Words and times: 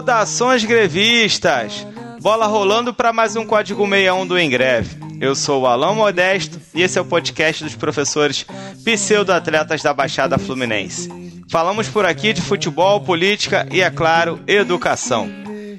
Saudações 0.00 0.64
grevistas! 0.64 1.86
Bola 2.22 2.46
rolando 2.46 2.94
para 2.94 3.12
mais 3.12 3.36
um 3.36 3.44
Código 3.44 3.86
61 3.86 4.26
do 4.26 4.40
Engreve. 4.40 4.96
Eu 5.20 5.34
sou 5.34 5.60
o 5.60 5.66
Alain 5.66 5.94
Modesto 5.94 6.58
e 6.74 6.80
esse 6.80 6.98
é 6.98 7.02
o 7.02 7.04
podcast 7.04 7.62
dos 7.62 7.74
professores 7.74 8.46
pseudo-atletas 8.82 9.82
da 9.82 9.92
Baixada 9.92 10.38
Fluminense. 10.38 11.10
Falamos 11.50 11.86
por 11.86 12.06
aqui 12.06 12.32
de 12.32 12.40
futebol, 12.40 13.02
política 13.02 13.68
e, 13.70 13.82
é 13.82 13.90
claro, 13.90 14.40
educação. 14.46 15.28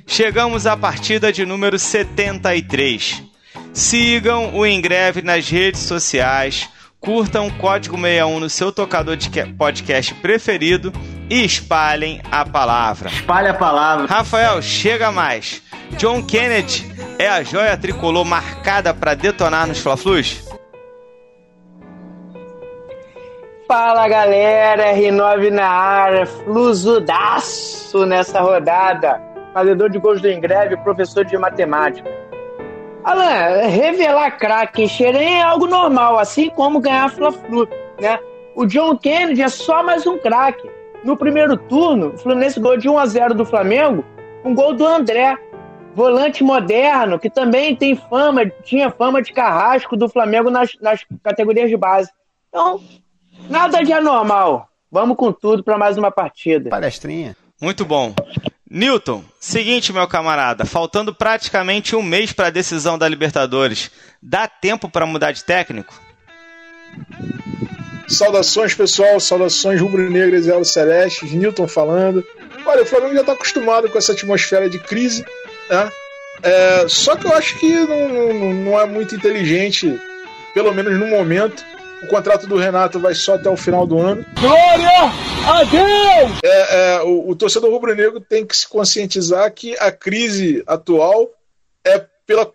Chegamos 0.05 0.67
à 0.67 0.77
partida 0.77 1.33
de 1.33 1.43
número 1.43 1.79
73. 1.79 3.23
Sigam 3.73 4.53
o 4.53 4.67
Engreve 4.67 5.23
nas 5.23 5.49
redes 5.49 5.81
sociais, 5.81 6.69
curtam 6.99 7.47
o 7.47 7.53
Código 7.53 7.97
61 7.97 8.39
no 8.39 8.51
seu 8.51 8.71
tocador 8.71 9.17
de 9.17 9.31
podcast 9.57 10.13
preferido 10.13 10.93
e 11.31 11.45
espalhem 11.45 12.21
a 12.29 12.43
palavra. 12.45 13.07
Espalhe 13.07 13.47
a 13.47 13.53
palavra. 13.53 14.05
Rafael, 14.05 14.61
chega 14.61 15.13
mais. 15.13 15.63
John 15.91 16.21
Kennedy 16.21 16.85
é 17.17 17.29
a 17.29 17.41
joia 17.41 17.77
tricolor 17.77 18.25
marcada 18.25 18.93
para 18.93 19.13
detonar 19.13 19.65
nos 19.65 19.79
Fla-Flus? 19.79 20.45
Fala 23.65 24.09
galera, 24.09 24.93
R9 24.93 25.51
na 25.51 25.69
área, 25.69 26.25
flusudaço 26.25 28.05
nessa 28.05 28.41
rodada. 28.41 29.21
Fazedor 29.53 29.89
de 29.89 29.99
gols 29.99 30.21
do 30.21 30.29
Engreve, 30.29 30.75
professor 30.77 31.23
de 31.23 31.37
matemática. 31.37 32.09
Alan, 33.05 33.67
revelar 33.67 34.37
craque 34.37 34.83
em 34.83 34.87
Xerém 34.87 35.39
é 35.39 35.43
algo 35.43 35.65
normal, 35.65 36.19
assim 36.19 36.49
como 36.49 36.81
ganhar 36.81 37.09
Fla-Flu, 37.09 37.65
né? 38.01 38.19
O 38.53 38.65
John 38.65 38.97
Kennedy 38.97 39.41
é 39.41 39.47
só 39.47 39.81
mais 39.81 40.05
um 40.05 40.17
craque. 40.17 40.80
No 41.03 41.17
primeiro 41.17 41.57
turno, 41.57 42.13
o 42.13 42.17
Fluminense 42.17 42.59
ganhou 42.59 42.77
de 42.77 42.89
1 42.89 42.97
a 42.97 43.05
0 43.05 43.33
do 43.33 43.45
Flamengo, 43.45 44.05
um 44.45 44.53
gol 44.53 44.73
do 44.73 44.85
André, 44.85 45.35
volante 45.95 46.43
moderno, 46.43 47.19
que 47.19 47.29
também 47.29 47.75
tem 47.75 47.95
fama, 47.95 48.45
tinha 48.63 48.91
fama 48.91 49.21
de 49.21 49.33
carrasco 49.33 49.97
do 49.97 50.07
Flamengo 50.07 50.49
nas, 50.49 50.71
nas 50.79 51.03
categorias 51.23 51.69
de 51.69 51.77
base. 51.77 52.09
Então, 52.49 52.81
nada 53.49 53.81
de 53.81 53.91
anormal. 53.91 54.69
Vamos 54.91 55.17
com 55.17 55.31
tudo 55.31 55.63
para 55.63 55.77
mais 55.77 55.97
uma 55.97 56.11
partida. 56.11 56.69
Palestrinha. 56.69 57.35
Muito 57.61 57.85
bom. 57.85 58.13
Newton, 58.69 59.23
seguinte, 59.39 59.91
meu 59.91 60.07
camarada, 60.07 60.65
faltando 60.65 61.13
praticamente 61.13 61.95
um 61.95 62.01
mês 62.01 62.31
para 62.31 62.47
a 62.47 62.51
decisão 62.51 62.97
da 62.97 63.07
Libertadores, 63.07 63.91
dá 64.21 64.47
tempo 64.47 64.89
para 64.89 65.05
mudar 65.05 65.31
de 65.31 65.43
técnico? 65.43 65.93
Saudações, 68.11 68.75
pessoal, 68.75 69.19
saudações 69.19 69.79
rubro-negras 69.79 70.45
e 70.45 70.65
celestes, 70.65 71.31
Newton 71.31 71.67
falando. 71.67 72.25
Olha, 72.65 72.83
o 72.83 72.85
Flamengo 72.85 73.13
já 73.13 73.21
está 73.21 73.33
acostumado 73.33 73.89
com 73.89 73.97
essa 73.97 74.11
atmosfera 74.11 74.69
de 74.69 74.77
crise 74.79 75.25
né? 75.71 75.91
É, 76.43 76.87
só 76.87 77.15
que 77.15 77.25
eu 77.25 77.33
acho 77.33 77.57
que 77.59 77.71
não, 77.71 78.09
não, 78.09 78.53
não 78.53 78.79
é 78.79 78.85
muito 78.85 79.15
inteligente, 79.15 79.99
pelo 80.53 80.73
menos 80.73 80.99
no 80.99 81.07
momento. 81.07 81.63
O 82.03 82.07
contrato 82.07 82.47
do 82.47 82.57
Renato 82.57 82.99
vai 82.99 83.13
só 83.13 83.35
até 83.35 83.47
o 83.47 83.55
final 83.55 83.85
do 83.85 83.99
ano. 83.99 84.25
Glória 84.39 85.11
a 85.47 85.63
Deus! 85.63 86.39
É, 86.43 86.95
é, 86.95 87.01
o, 87.03 87.29
o 87.29 87.35
torcedor 87.35 87.69
rubro-negro 87.69 88.19
tem 88.19 88.45
que 88.45 88.57
se 88.57 88.67
conscientizar 88.67 89.51
que 89.53 89.77
a 89.79 89.91
crise 89.91 90.63
atual 90.65 91.29
é 91.85 92.03
pela 92.25 92.51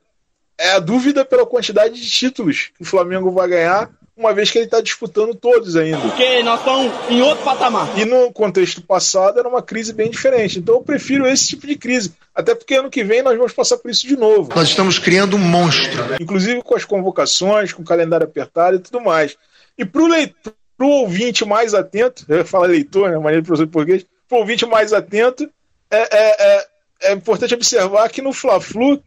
é 0.58 0.72
a 0.72 0.78
dúvida 0.78 1.22
pela 1.22 1.44
quantidade 1.44 2.00
de 2.00 2.10
títulos 2.10 2.70
que 2.74 2.82
o 2.82 2.86
Flamengo 2.86 3.30
vai 3.30 3.46
ganhar 3.46 3.90
uma 4.16 4.32
vez 4.32 4.50
que 4.50 4.58
ele 4.58 4.64
está 4.64 4.80
disputando 4.80 5.34
todos 5.34 5.76
ainda. 5.76 5.98
Porque 5.98 6.42
nós 6.42 6.60
estamos 6.60 6.92
em 7.10 7.20
outro 7.20 7.44
patamar. 7.44 7.98
E 7.98 8.04
no 8.04 8.32
contexto 8.32 8.80
passado 8.80 9.38
era 9.38 9.48
uma 9.48 9.62
crise 9.62 9.92
bem 9.92 10.10
diferente. 10.10 10.58
Então 10.58 10.76
eu 10.76 10.80
prefiro 10.80 11.26
esse 11.26 11.48
tipo 11.48 11.66
de 11.66 11.76
crise. 11.76 12.14
Até 12.34 12.54
porque 12.54 12.74
ano 12.74 12.90
que 12.90 13.04
vem 13.04 13.22
nós 13.22 13.36
vamos 13.36 13.52
passar 13.52 13.76
por 13.76 13.90
isso 13.90 14.06
de 14.06 14.16
novo. 14.16 14.50
Nós 14.54 14.68
estamos 14.68 14.98
criando 14.98 15.36
um 15.36 15.40
monstro. 15.40 16.02
Inclusive 16.18 16.62
com 16.62 16.74
as 16.74 16.84
convocações, 16.84 17.72
com 17.72 17.82
o 17.82 17.84
calendário 17.84 18.26
apertado 18.26 18.76
e 18.76 18.80
tudo 18.80 19.02
mais. 19.02 19.36
E 19.76 19.84
para 19.84 20.02
o 20.02 20.06
leitor, 20.06 20.54
pro 20.78 20.88
ouvinte 20.88 21.44
mais 21.44 21.74
atento, 21.74 22.24
eu 22.28 22.38
ia 22.38 22.44
falar 22.44 22.68
leitor, 22.68 23.10
né? 23.10 23.18
Maneira 23.18 23.42
de 23.42 23.46
professor 23.46 23.66
de 23.66 23.72
português, 23.72 24.06
para 24.26 24.36
o 24.36 24.40
ouvinte 24.40 24.64
mais 24.64 24.92
atento, 24.94 25.48
é, 25.90 25.98
é, 25.98 26.36
é, 26.38 26.66
é 27.02 27.12
importante 27.12 27.54
observar 27.54 28.08
que 28.08 28.22
no 28.22 28.32
Fla-Flu 28.32 29.02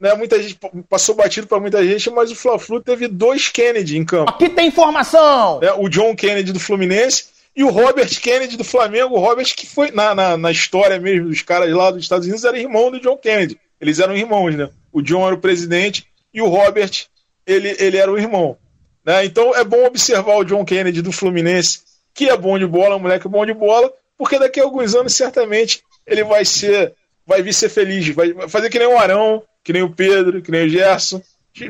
né, 0.00 0.14
muita 0.14 0.42
gente 0.42 0.58
passou 0.88 1.14
batido 1.14 1.46
para 1.46 1.60
muita 1.60 1.84
gente, 1.86 2.10
mas 2.10 2.30
o 2.30 2.36
Fla-Flu 2.36 2.80
teve 2.80 3.08
dois 3.08 3.48
Kennedy 3.48 3.96
em 3.96 4.04
campo. 4.04 4.30
Aqui 4.30 4.48
tem 4.48 4.68
informação! 4.68 5.60
Né, 5.60 5.72
o 5.72 5.88
John 5.88 6.14
Kennedy 6.14 6.52
do 6.52 6.60
Fluminense 6.60 7.26
e 7.56 7.62
o 7.62 7.70
Robert 7.70 8.08
Kennedy 8.20 8.56
do 8.56 8.64
Flamengo. 8.64 9.14
O 9.14 9.20
Robert 9.20 9.54
que 9.54 9.66
foi 9.66 9.90
na, 9.90 10.14
na, 10.14 10.36
na, 10.36 10.50
história 10.50 10.98
mesmo 10.98 11.28
dos 11.28 11.42
caras 11.42 11.72
lá 11.72 11.90
dos 11.90 12.02
Estados 12.02 12.26
Unidos 12.26 12.44
era 12.44 12.58
irmão 12.58 12.90
do 12.90 13.00
John 13.00 13.16
Kennedy. 13.16 13.58
Eles 13.80 14.00
eram 14.00 14.16
irmãos, 14.16 14.54
né? 14.54 14.68
O 14.92 15.02
John 15.02 15.26
era 15.26 15.34
o 15.34 15.40
presidente 15.40 16.06
e 16.32 16.42
o 16.42 16.48
Robert 16.48 17.06
ele, 17.46 17.76
ele 17.78 17.96
era 17.96 18.10
o 18.10 18.18
irmão. 18.18 18.56
Né? 19.04 19.24
Então 19.24 19.54
é 19.54 19.62
bom 19.62 19.84
observar 19.84 20.36
o 20.36 20.44
John 20.44 20.64
Kennedy 20.64 21.02
do 21.02 21.12
Fluminense, 21.12 21.80
que 22.12 22.28
é 22.28 22.36
bom 22.36 22.58
de 22.58 22.66
bola, 22.66 22.96
um 22.96 23.00
moleque 23.00 23.28
bom 23.28 23.44
de 23.44 23.52
bola, 23.52 23.92
porque 24.16 24.38
daqui 24.38 24.60
a 24.60 24.64
alguns 24.64 24.94
anos 24.94 25.14
certamente 25.14 25.82
ele 26.06 26.24
vai 26.24 26.44
ser, 26.44 26.94
vai 27.26 27.42
vir 27.42 27.52
ser 27.52 27.68
feliz, 27.68 28.08
vai 28.08 28.48
fazer 28.48 28.70
que 28.70 28.78
nem 28.78 28.88
o 28.88 28.98
Arão, 28.98 29.42
que 29.64 29.72
nem 29.72 29.82
o 29.82 29.90
Pedro, 29.90 30.42
que 30.42 30.50
nem 30.50 30.66
o 30.66 30.68
Gerson, 30.68 31.22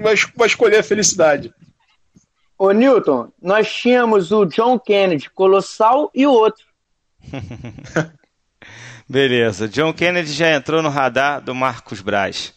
vai, 0.03 0.15
vai 0.37 0.47
escolher 0.47 0.78
a 0.78 0.82
felicidade. 0.82 1.55
Ô 2.59 2.72
Newton, 2.72 3.32
nós 3.41 3.72
tínhamos 3.72 4.32
o 4.32 4.44
John 4.44 4.78
Kennedy, 4.78 5.31
colossal, 5.31 6.10
e 6.15 6.27
o 6.27 6.32
outro. 6.32 6.65
Beleza, 9.09 9.69
John 9.69 9.93
Kennedy 9.93 10.32
já 10.32 10.50
entrou 10.50 10.82
no 10.82 10.88
radar 10.88 11.41
do 11.41 11.55
Marcos 11.55 12.00
Braz. 12.00 12.55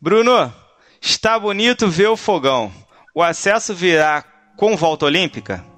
Bruno, 0.00 0.52
está 1.00 1.38
bonito 1.38 1.88
ver 1.88 2.08
o 2.08 2.16
fogão. 2.16 2.72
O 3.14 3.22
acesso 3.22 3.74
virá 3.74 4.22
com 4.56 4.76
volta 4.76 5.06
olímpica? 5.06 5.71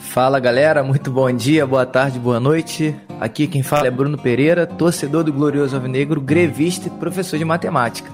Fala 0.00 0.40
galera, 0.40 0.82
muito 0.82 1.10
bom 1.10 1.30
dia, 1.30 1.64
boa 1.64 1.86
tarde, 1.86 2.18
boa 2.18 2.40
noite. 2.40 2.96
Aqui 3.20 3.46
quem 3.46 3.62
fala 3.62 3.86
é 3.86 3.90
Bruno 3.90 4.18
Pereira, 4.18 4.66
torcedor 4.66 5.22
do 5.22 5.32
Glorioso 5.32 5.76
Alvinegro, 5.76 6.20
grevista 6.20 6.88
e 6.88 6.90
professor 6.90 7.38
de 7.38 7.44
matemática. 7.44 8.10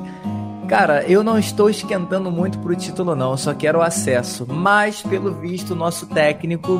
Cara, 0.69 1.05
eu 1.05 1.23
não 1.23 1.39
estou 1.39 1.71
esquentando 1.71 2.31
muito 2.31 2.59
pro 2.59 2.75
título 2.75 3.15
não, 3.15 3.37
só 3.37 3.55
quero 3.55 3.79
o 3.79 3.83
acesso. 3.83 4.45
Mas, 4.47 5.01
pelo 5.01 5.33
visto, 5.33 5.71
o 5.71 5.77
nosso 5.77 6.07
técnico 6.07 6.79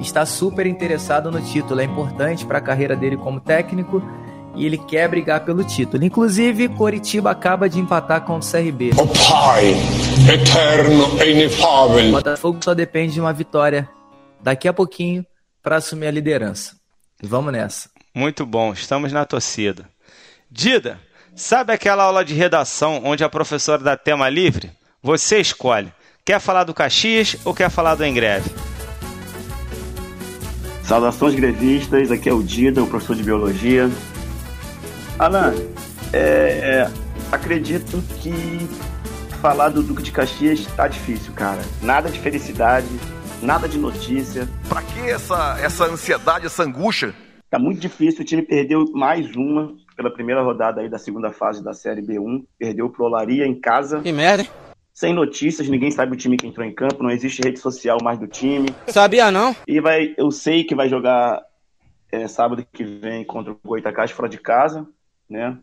está 0.00 0.26
super 0.26 0.66
interessado 0.66 1.30
no 1.30 1.40
título. 1.40 1.80
É 1.80 1.84
importante 1.84 2.44
para 2.44 2.58
a 2.58 2.62
carreira 2.62 2.96
dele 2.96 3.16
como 3.16 3.40
técnico 3.40 4.02
e 4.54 4.66
ele 4.66 4.76
quer 4.76 5.08
brigar 5.08 5.44
pelo 5.44 5.64
título. 5.64 6.04
Inclusive, 6.04 6.68
Coritiba 6.68 7.30
acaba 7.30 7.70
de 7.70 7.80
empatar 7.80 8.22
com 8.22 8.36
o 8.36 8.40
CRB. 8.40 8.90
O 8.98 9.06
Pai, 9.06 9.76
eterno 10.30 11.24
e 11.24 11.30
inefável. 11.30 12.10
Botafogo 12.10 12.58
só 12.62 12.74
depende 12.74 13.14
de 13.14 13.20
uma 13.20 13.32
vitória 13.32 13.88
daqui 14.42 14.68
a 14.68 14.72
pouquinho 14.72 15.24
para 15.62 15.76
assumir 15.76 16.06
a 16.06 16.10
liderança. 16.10 16.76
Vamos 17.22 17.52
nessa. 17.52 17.88
Muito 18.14 18.44
bom, 18.44 18.72
estamos 18.72 19.12
na 19.12 19.24
torcida. 19.24 19.88
Dida, 20.50 21.00
sabe 21.34 21.72
aquela 21.72 22.04
aula 22.04 22.24
de 22.24 22.34
redação 22.34 23.02
onde 23.04 23.24
a 23.24 23.28
professora 23.28 23.82
dá 23.82 23.96
tema 23.96 24.28
livre? 24.28 24.70
Você 25.02 25.38
escolhe. 25.38 25.92
Quer 26.24 26.40
falar 26.40 26.64
do 26.64 26.74
Caxias 26.74 27.36
ou 27.44 27.54
quer 27.54 27.70
falar 27.70 27.94
do 27.94 28.04
Engreve? 28.04 28.50
Saudações 30.84 31.34
grevistas, 31.34 32.10
aqui 32.10 32.28
é 32.28 32.32
o 32.32 32.42
Dida, 32.42 32.82
o 32.82 32.86
professor 32.86 33.16
de 33.16 33.22
Biologia. 33.22 33.88
Alan, 35.18 35.54
é, 36.12 36.18
é, 36.18 36.90
acredito 37.30 38.02
que 38.20 38.68
falar 39.40 39.70
do 39.70 39.82
Duque 39.82 40.02
de 40.02 40.12
Caxias 40.12 40.60
está 40.60 40.86
difícil, 40.86 41.32
cara. 41.32 41.62
Nada 41.80 42.10
de 42.10 42.18
felicidade, 42.18 42.86
nada 43.42 43.68
de 43.68 43.76
notícia. 43.76 44.48
Pra 44.68 44.82
que 44.82 45.10
essa, 45.10 45.58
essa 45.60 45.84
ansiedade, 45.84 46.46
essa 46.46 46.62
angústia? 46.62 47.14
Tá 47.50 47.58
muito 47.58 47.80
difícil, 47.80 48.22
o 48.22 48.24
time 48.24 48.42
perdeu 48.42 48.84
mais 48.92 49.34
uma 49.36 49.74
pela 49.96 50.10
primeira 50.10 50.42
rodada 50.42 50.80
aí 50.80 50.88
da 50.88 50.98
segunda 50.98 51.30
fase 51.30 51.62
da 51.62 51.74
Série 51.74 52.00
B1. 52.00 52.44
Perdeu 52.58 52.88
pro 52.88 53.04
Olaria 53.04 53.46
em 53.46 53.54
casa. 53.54 54.00
Que 54.00 54.12
merda, 54.12 54.44
hein? 54.44 54.50
Sem 54.94 55.12
notícias, 55.12 55.68
ninguém 55.68 55.90
sabe 55.90 56.12
o 56.12 56.16
time 56.16 56.36
que 56.36 56.46
entrou 56.46 56.66
em 56.66 56.72
campo, 56.72 57.02
não 57.02 57.10
existe 57.10 57.42
rede 57.42 57.58
social 57.58 57.98
mais 58.02 58.18
do 58.18 58.26
time. 58.26 58.68
Sabia 58.88 59.30
não? 59.30 59.56
E 59.66 59.80
vai, 59.80 60.14
eu 60.16 60.30
sei 60.30 60.64
que 60.64 60.74
vai 60.74 60.88
jogar 60.88 61.42
é, 62.10 62.28
sábado 62.28 62.64
que 62.72 62.84
vem 62.84 63.24
contra 63.24 63.52
o 63.52 63.58
Goitacás 63.64 64.10
fora 64.10 64.28
de 64.28 64.38
casa, 64.38 64.86
né? 65.28 65.58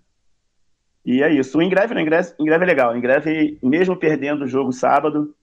E 1.06 1.24
é 1.24 1.32
isso. 1.32 1.58
O 1.58 1.62
Ingreve, 1.62 1.94
né? 1.94 2.02
Ingreve, 2.02 2.34
Ingreve 2.40 2.64
é 2.64 2.68
legal. 2.68 2.94
O 2.94 2.98
Ingreve, 2.98 3.58
mesmo 3.64 3.96
perdendo 3.96 4.46
o 4.46 4.48
jogo 4.48 4.72
sábado, 4.72 5.34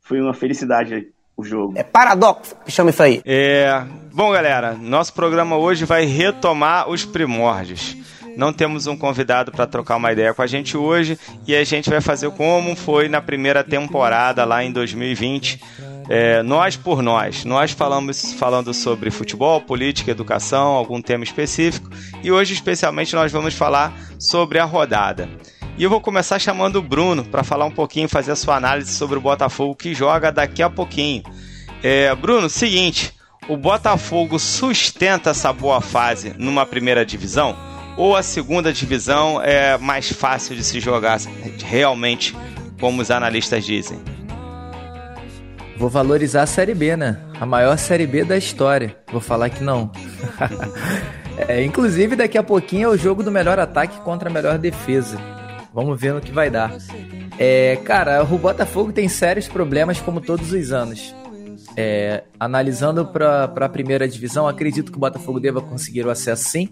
foi 0.00 0.20
uma 0.20 0.34
felicidade 0.34 1.12
o 1.40 1.44
jogo. 1.44 1.74
É 1.76 1.82
paradoxo 1.82 2.54
que 2.64 2.70
chama 2.70 2.90
isso 2.90 3.02
aí. 3.02 3.20
É. 3.24 3.82
Bom, 4.12 4.32
galera, 4.32 4.72
nosso 4.72 5.12
programa 5.12 5.56
hoje 5.56 5.84
vai 5.84 6.04
retomar 6.04 6.88
os 6.88 7.04
primórdios. 7.04 7.96
Não 8.36 8.52
temos 8.52 8.86
um 8.86 8.96
convidado 8.96 9.50
para 9.50 9.66
trocar 9.66 9.96
uma 9.96 10.12
ideia 10.12 10.32
com 10.32 10.42
a 10.42 10.46
gente 10.46 10.76
hoje 10.76 11.18
e 11.46 11.54
a 11.54 11.64
gente 11.64 11.90
vai 11.90 12.00
fazer 12.00 12.30
como 12.30 12.74
foi 12.74 13.08
na 13.08 13.20
primeira 13.20 13.62
temporada 13.62 14.44
lá 14.44 14.64
em 14.64 14.72
2020. 14.72 15.60
É, 16.08 16.42
nós 16.42 16.76
por 16.76 17.02
nós. 17.02 17.44
Nós 17.44 17.70
falamos 17.70 18.32
falando 18.32 18.74
sobre 18.74 19.10
futebol, 19.10 19.60
política, 19.60 20.10
educação, 20.10 20.68
algum 20.68 21.00
tema 21.00 21.22
específico. 21.22 21.88
E 22.22 22.32
hoje, 22.32 22.52
especialmente, 22.52 23.14
nós 23.14 23.30
vamos 23.30 23.54
falar 23.54 23.96
sobre 24.18 24.58
a 24.58 24.64
rodada. 24.64 25.28
E 25.76 25.82
eu 25.82 25.90
vou 25.90 26.00
começar 26.00 26.38
chamando 26.38 26.76
o 26.76 26.82
Bruno 26.82 27.24
para 27.24 27.42
falar 27.42 27.64
um 27.64 27.70
pouquinho, 27.70 28.08
fazer 28.08 28.32
a 28.32 28.36
sua 28.36 28.56
análise 28.56 28.92
sobre 28.92 29.16
o 29.16 29.20
Botafogo 29.20 29.74
que 29.74 29.94
joga 29.94 30.30
daqui 30.30 30.62
a 30.62 30.68
pouquinho. 30.68 31.22
É, 31.82 32.14
Bruno, 32.14 32.50
seguinte, 32.50 33.14
o 33.48 33.56
Botafogo 33.56 34.38
sustenta 34.38 35.30
essa 35.30 35.52
boa 35.52 35.80
fase 35.80 36.34
numa 36.36 36.66
primeira 36.66 37.04
divisão? 37.04 37.56
Ou 37.96 38.14
a 38.16 38.22
segunda 38.22 38.72
divisão 38.72 39.40
é 39.42 39.76
mais 39.78 40.12
fácil 40.12 40.54
de 40.54 40.62
se 40.62 40.80
jogar 40.80 41.18
realmente, 41.64 42.36
como 42.78 43.02
os 43.02 43.10
analistas 43.10 43.64
dizem? 43.64 43.98
Vou 45.76 45.88
valorizar 45.88 46.42
a 46.42 46.46
Série 46.46 46.74
B, 46.74 46.96
né? 46.96 47.18
A 47.40 47.46
maior 47.46 47.78
Série 47.78 48.06
B 48.06 48.22
da 48.22 48.36
história. 48.36 48.96
Vou 49.10 49.20
falar 49.20 49.48
que 49.48 49.64
não. 49.64 49.90
é, 51.48 51.64
inclusive, 51.64 52.14
daqui 52.14 52.36
a 52.36 52.42
pouquinho 52.42 52.90
é 52.90 52.92
o 52.92 52.98
jogo 52.98 53.22
do 53.22 53.30
melhor 53.30 53.58
ataque 53.58 53.98
contra 54.00 54.28
a 54.28 54.32
melhor 54.32 54.58
defesa. 54.58 55.18
Vamos 55.72 56.00
ver 56.00 56.14
no 56.14 56.20
que 56.20 56.32
vai 56.32 56.50
dar. 56.50 56.72
É, 57.38 57.76
cara, 57.84 58.22
o 58.22 58.38
Botafogo 58.38 58.92
tem 58.92 59.08
sérios 59.08 59.48
problemas 59.48 60.00
como 60.00 60.20
todos 60.20 60.52
os 60.52 60.72
anos. 60.72 61.14
É, 61.76 62.24
analisando 62.38 63.06
para 63.06 63.44
a 63.44 63.68
primeira 63.68 64.08
divisão, 64.08 64.48
acredito 64.48 64.90
que 64.90 64.98
o 64.98 65.00
Botafogo 65.00 65.38
deva 65.38 65.60
conseguir 65.60 66.04
o 66.04 66.10
acesso 66.10 66.48
sim. 66.48 66.68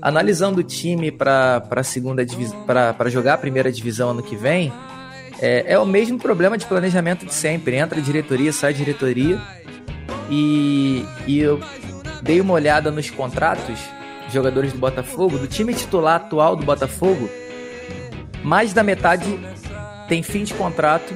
Analisando 0.00 0.60
o 0.60 0.64
time 0.64 1.10
para 1.10 1.82
segunda 1.82 2.24
para 2.66 3.10
jogar 3.10 3.34
a 3.34 3.38
primeira 3.38 3.70
divisão 3.70 4.10
ano 4.10 4.22
que 4.22 4.36
vem, 4.36 4.72
é, 5.40 5.72
é, 5.72 5.78
o 5.78 5.86
mesmo 5.86 6.18
problema 6.18 6.56
de 6.56 6.66
planejamento 6.66 7.26
de 7.26 7.34
sempre. 7.34 7.76
Entra 7.76 8.00
diretoria, 8.00 8.52
sai 8.52 8.72
diretoria. 8.72 9.40
E, 10.30 11.04
e 11.26 11.38
eu 11.38 11.60
dei 12.22 12.40
uma 12.40 12.54
olhada 12.54 12.90
nos 12.90 13.10
contratos 13.10 13.78
jogadores 14.30 14.72
do 14.72 14.78
Botafogo, 14.78 15.38
do 15.38 15.46
time 15.46 15.72
titular 15.72 16.16
atual 16.16 16.54
do 16.54 16.64
Botafogo, 16.64 17.30
mais 18.48 18.72
da 18.72 18.82
metade 18.82 19.38
tem 20.08 20.22
fim 20.22 20.42
de 20.42 20.54
contrato 20.54 21.14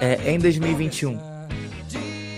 é, 0.00 0.32
em 0.32 0.38
2021. 0.40 1.16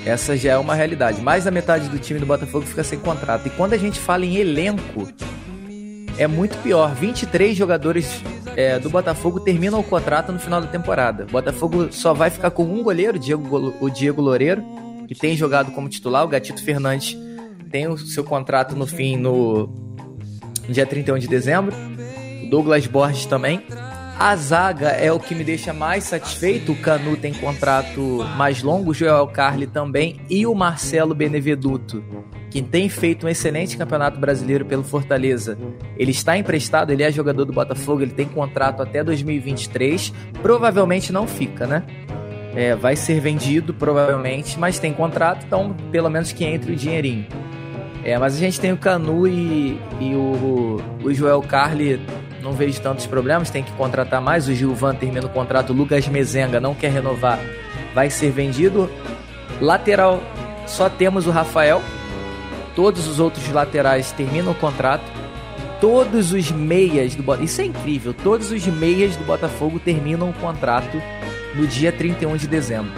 Essa 0.04 0.36
já 0.36 0.52
é 0.52 0.58
uma 0.58 0.74
realidade. 0.74 1.22
Mais 1.22 1.44
da 1.44 1.50
metade 1.50 1.88
do 1.88 1.98
time 1.98 2.20
do 2.20 2.26
Botafogo 2.26 2.66
fica 2.66 2.84
sem 2.84 2.98
contrato. 2.98 3.46
E 3.48 3.50
quando 3.50 3.72
a 3.72 3.78
gente 3.78 3.98
fala 3.98 4.26
em 4.26 4.36
elenco, 4.36 5.08
é 6.18 6.26
muito 6.26 6.58
pior. 6.58 6.94
23 6.94 7.56
jogadores 7.56 8.22
é, 8.54 8.78
do 8.78 8.90
Botafogo 8.90 9.40
terminam 9.40 9.80
o 9.80 9.82
contrato 9.82 10.30
no 10.30 10.38
final 10.38 10.60
da 10.60 10.66
temporada. 10.66 11.24
O 11.24 11.32
Botafogo 11.32 11.90
só 11.90 12.12
vai 12.12 12.28
ficar 12.28 12.50
com 12.50 12.64
um 12.64 12.82
goleiro, 12.82 13.18
Diego, 13.18 13.74
o 13.80 13.88
Diego 13.88 14.20
Loureiro, 14.20 14.62
que 15.08 15.14
tem 15.14 15.34
jogado 15.34 15.72
como 15.72 15.88
titular. 15.88 16.24
O 16.24 16.28
Gatito 16.28 16.62
Fernandes 16.62 17.16
tem 17.70 17.88
o 17.88 17.96
seu 17.96 18.22
contrato 18.22 18.76
no 18.76 18.86
fim 18.86 19.16
no, 19.16 19.72
dia 20.68 20.84
31 20.84 21.18
de 21.18 21.26
dezembro. 21.26 21.74
O 22.42 22.50
Douglas 22.50 22.86
Borges 22.86 23.24
também. 23.24 23.62
A 24.18 24.36
zaga 24.36 24.90
é 24.90 25.12
o 25.12 25.18
que 25.18 25.34
me 25.34 25.42
deixa 25.42 25.72
mais 25.72 26.04
satisfeito. 26.04 26.72
O 26.72 26.76
Canu 26.76 27.16
tem 27.16 27.34
contrato 27.34 28.24
mais 28.36 28.62
longo, 28.62 28.92
o 28.92 28.94
Joel 28.94 29.26
Carli 29.26 29.66
também 29.66 30.20
e 30.30 30.46
o 30.46 30.54
Marcelo 30.54 31.14
Beneveduto, 31.14 32.02
que 32.48 32.62
tem 32.62 32.88
feito 32.88 33.26
um 33.26 33.28
excelente 33.28 33.76
campeonato 33.76 34.20
brasileiro 34.20 34.64
pelo 34.64 34.84
Fortaleza. 34.84 35.58
Ele 35.96 36.12
está 36.12 36.38
emprestado, 36.38 36.92
ele 36.92 37.02
é 37.02 37.10
jogador 37.10 37.44
do 37.44 37.52
Botafogo, 37.52 38.02
ele 38.02 38.12
tem 38.12 38.26
contrato 38.26 38.82
até 38.82 39.02
2023. 39.02 40.12
Provavelmente 40.40 41.12
não 41.12 41.26
fica, 41.26 41.66
né? 41.66 41.82
É, 42.54 42.76
vai 42.76 42.94
ser 42.94 43.20
vendido, 43.20 43.74
provavelmente, 43.74 44.56
mas 44.60 44.78
tem 44.78 44.92
contrato, 44.92 45.44
então 45.44 45.74
pelo 45.90 46.08
menos 46.08 46.30
que 46.30 46.44
entre 46.44 46.72
o 46.72 46.76
dinheirinho. 46.76 47.26
É, 48.04 48.16
mas 48.16 48.36
a 48.36 48.38
gente 48.38 48.60
tem 48.60 48.70
o 48.70 48.76
Canu 48.76 49.26
e, 49.26 49.80
e 49.98 50.14
o, 50.14 50.80
o 51.02 51.12
Joel 51.12 51.40
Carli 51.42 52.00
não 52.44 52.52
vejo 52.52 52.80
tantos 52.80 53.06
problemas, 53.06 53.50
tem 53.50 53.64
que 53.64 53.72
contratar 53.72 54.20
mais. 54.20 54.46
O 54.46 54.54
Gilvan 54.54 54.94
termina 54.94 55.26
o 55.26 55.30
contrato, 55.30 55.70
o 55.70 55.72
Lucas 55.72 56.06
Mezenga 56.06 56.60
não 56.60 56.74
quer 56.74 56.92
renovar, 56.92 57.40
vai 57.94 58.10
ser 58.10 58.30
vendido. 58.30 58.90
Lateral, 59.60 60.22
só 60.66 60.88
temos 60.88 61.26
o 61.26 61.30
Rafael. 61.30 61.82
Todos 62.76 63.08
os 63.08 63.18
outros 63.18 63.48
laterais 63.50 64.12
terminam 64.12 64.52
o 64.52 64.54
contrato. 64.54 65.04
Todos 65.80 66.32
os 66.32 66.50
meias 66.50 67.14
do 67.14 67.22
Botafogo, 67.22 67.44
isso 67.44 67.60
é 67.60 67.64
incrível, 67.64 68.14
todos 68.14 68.50
os 68.50 68.66
meias 68.66 69.16
do 69.16 69.24
Botafogo 69.24 69.78
terminam 69.78 70.30
o 70.30 70.32
contrato 70.32 71.00
no 71.54 71.66
dia 71.66 71.92
31 71.92 72.36
de 72.36 72.46
dezembro. 72.46 72.92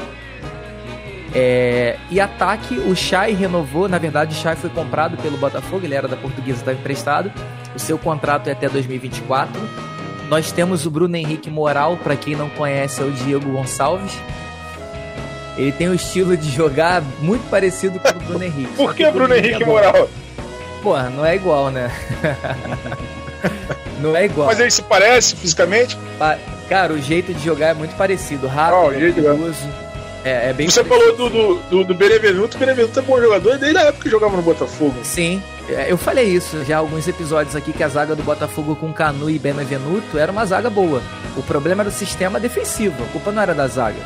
É, 1.35 1.99
e 2.11 2.21
ataque, 2.21 2.79
o 2.79 2.95
Chay 2.95 3.33
renovou, 3.33 3.89
na 3.89 3.99
verdade 3.99 4.35
o 4.35 4.41
Chay 4.41 4.55
foi 4.55 4.71
comprado 4.71 5.17
pelo 5.17 5.37
Botafogo, 5.37 5.85
ele 5.85 5.95
era 5.95 6.07
da 6.07 6.17
Portuguesa, 6.17 6.61
estava 6.61 6.79
emprestado. 6.79 7.33
O 7.77 7.79
seu 7.79 7.99
contrato 7.99 8.49
é 8.49 8.53
até 8.53 8.69
2024. 8.71 9.53
Nós 10.31 10.51
temos 10.51 10.87
o 10.87 10.91
Bruno 10.91 11.15
Henrique 11.15 11.51
Moral, 11.51 11.99
para 11.99 12.17
quem 12.17 12.35
não 12.35 12.49
conhece, 12.49 13.03
é 13.03 13.05
o 13.05 13.13
Diego 13.13 13.53
Gonçalves. 13.53 14.13
Ele 15.59 15.71
tem 15.73 15.89
um 15.89 15.95
estilo 15.95 16.37
de 16.37 16.51
jogar 16.51 17.03
muito 17.21 17.49
parecido 17.51 18.01
com 18.01 18.09
o 18.09 18.13
Bruno 18.13 18.43
Henrique. 18.45 18.73
Por 18.75 18.95
que, 18.95 19.11
Bruno 19.11 19.35
Henrique 19.35 19.63
é 19.63 19.67
Moral? 19.67 20.09
Porra, 20.83 21.11
não 21.11 21.25
é 21.25 21.37
igual, 21.37 21.71
né? 21.71 21.91
não 24.01 24.17
é 24.17 24.25
igual. 24.25 24.47
Mas 24.47 24.59
ele 24.59 24.71
se 24.71 24.83
parece 24.83 25.37
fisicamente? 25.37 25.99
Cara, 26.69 26.95
o 26.95 26.99
jeito 27.01 27.33
de 27.33 27.45
jogar 27.45 27.69
é 27.69 27.75
muito 27.75 27.95
parecido. 27.95 28.47
Rápido, 28.47 28.87
oh, 28.87 28.89
perigoso. 28.91 29.69
É, 30.25 30.51
é 30.51 30.53
bem 30.53 30.69
Você 30.69 30.83
parecido. 30.83 31.17
falou 31.17 31.31
do, 31.31 31.55
do, 31.71 31.85
do 31.85 31.95
Benevenuto. 31.95 32.57
O 32.57 32.61
Benevenuto 32.61 32.99
é 32.99 33.03
bom 33.03 33.21
jogador 33.21 33.59
desde 33.59 33.79
a 33.79 33.83
época 33.83 34.05
que 34.05 34.11
jogava 34.11 34.37
no 34.37 34.43
Botafogo. 34.43 34.95
Sim, 35.03 35.43
eu 35.69 35.99
falei 35.99 36.29
isso 36.29 36.65
já 36.65 36.79
alguns 36.79 37.09
episódios 37.09 37.57
aqui 37.57 37.73
que 37.73 37.83
a 37.83 37.89
zaga 37.89 38.15
do 38.15 38.23
Botafogo 38.23 38.77
com 38.77 38.93
Canu 38.93 39.29
e 39.29 39.39
Benevenuto 39.39 40.17
era 40.17 40.31
uma 40.31 40.47
zaga 40.47 40.71
boa. 40.71 41.03
O 41.37 41.43
problema 41.43 41.83
era 41.83 41.89
o 41.89 41.93
sistema 41.93 42.39
defensivo, 42.39 43.03
a 43.03 43.07
culpa 43.09 43.33
não 43.33 43.43
era 43.43 43.53
da 43.53 43.67
zaga. 43.67 44.01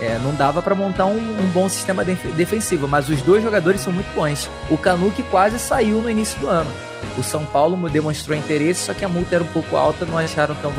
É, 0.00 0.18
não 0.22 0.34
dava 0.34 0.62
para 0.62 0.74
montar 0.74 1.06
um, 1.06 1.16
um, 1.16 1.50
bom 1.52 1.68
sistema 1.68 2.04
defensivo, 2.04 2.88
mas 2.88 3.08
os 3.08 3.20
dois 3.22 3.42
jogadores 3.42 3.80
são 3.80 3.92
muito 3.92 4.14
bons. 4.14 4.50
O 4.70 4.76
Canu 4.76 5.10
que 5.10 5.22
quase 5.24 5.58
saiu 5.58 6.00
no 6.00 6.10
início 6.10 6.38
do 6.40 6.48
ano. 6.48 6.70
O 7.18 7.22
São 7.22 7.44
Paulo 7.44 7.88
demonstrou 7.88 8.36
interesse, 8.36 8.86
só 8.86 8.94
que 8.94 9.04
a 9.04 9.08
multa 9.08 9.34
era 9.34 9.44
um 9.44 9.48
pouco 9.48 9.76
alta, 9.76 10.06
não 10.06 10.16
acharam 10.16 10.54
tão, 10.56 10.72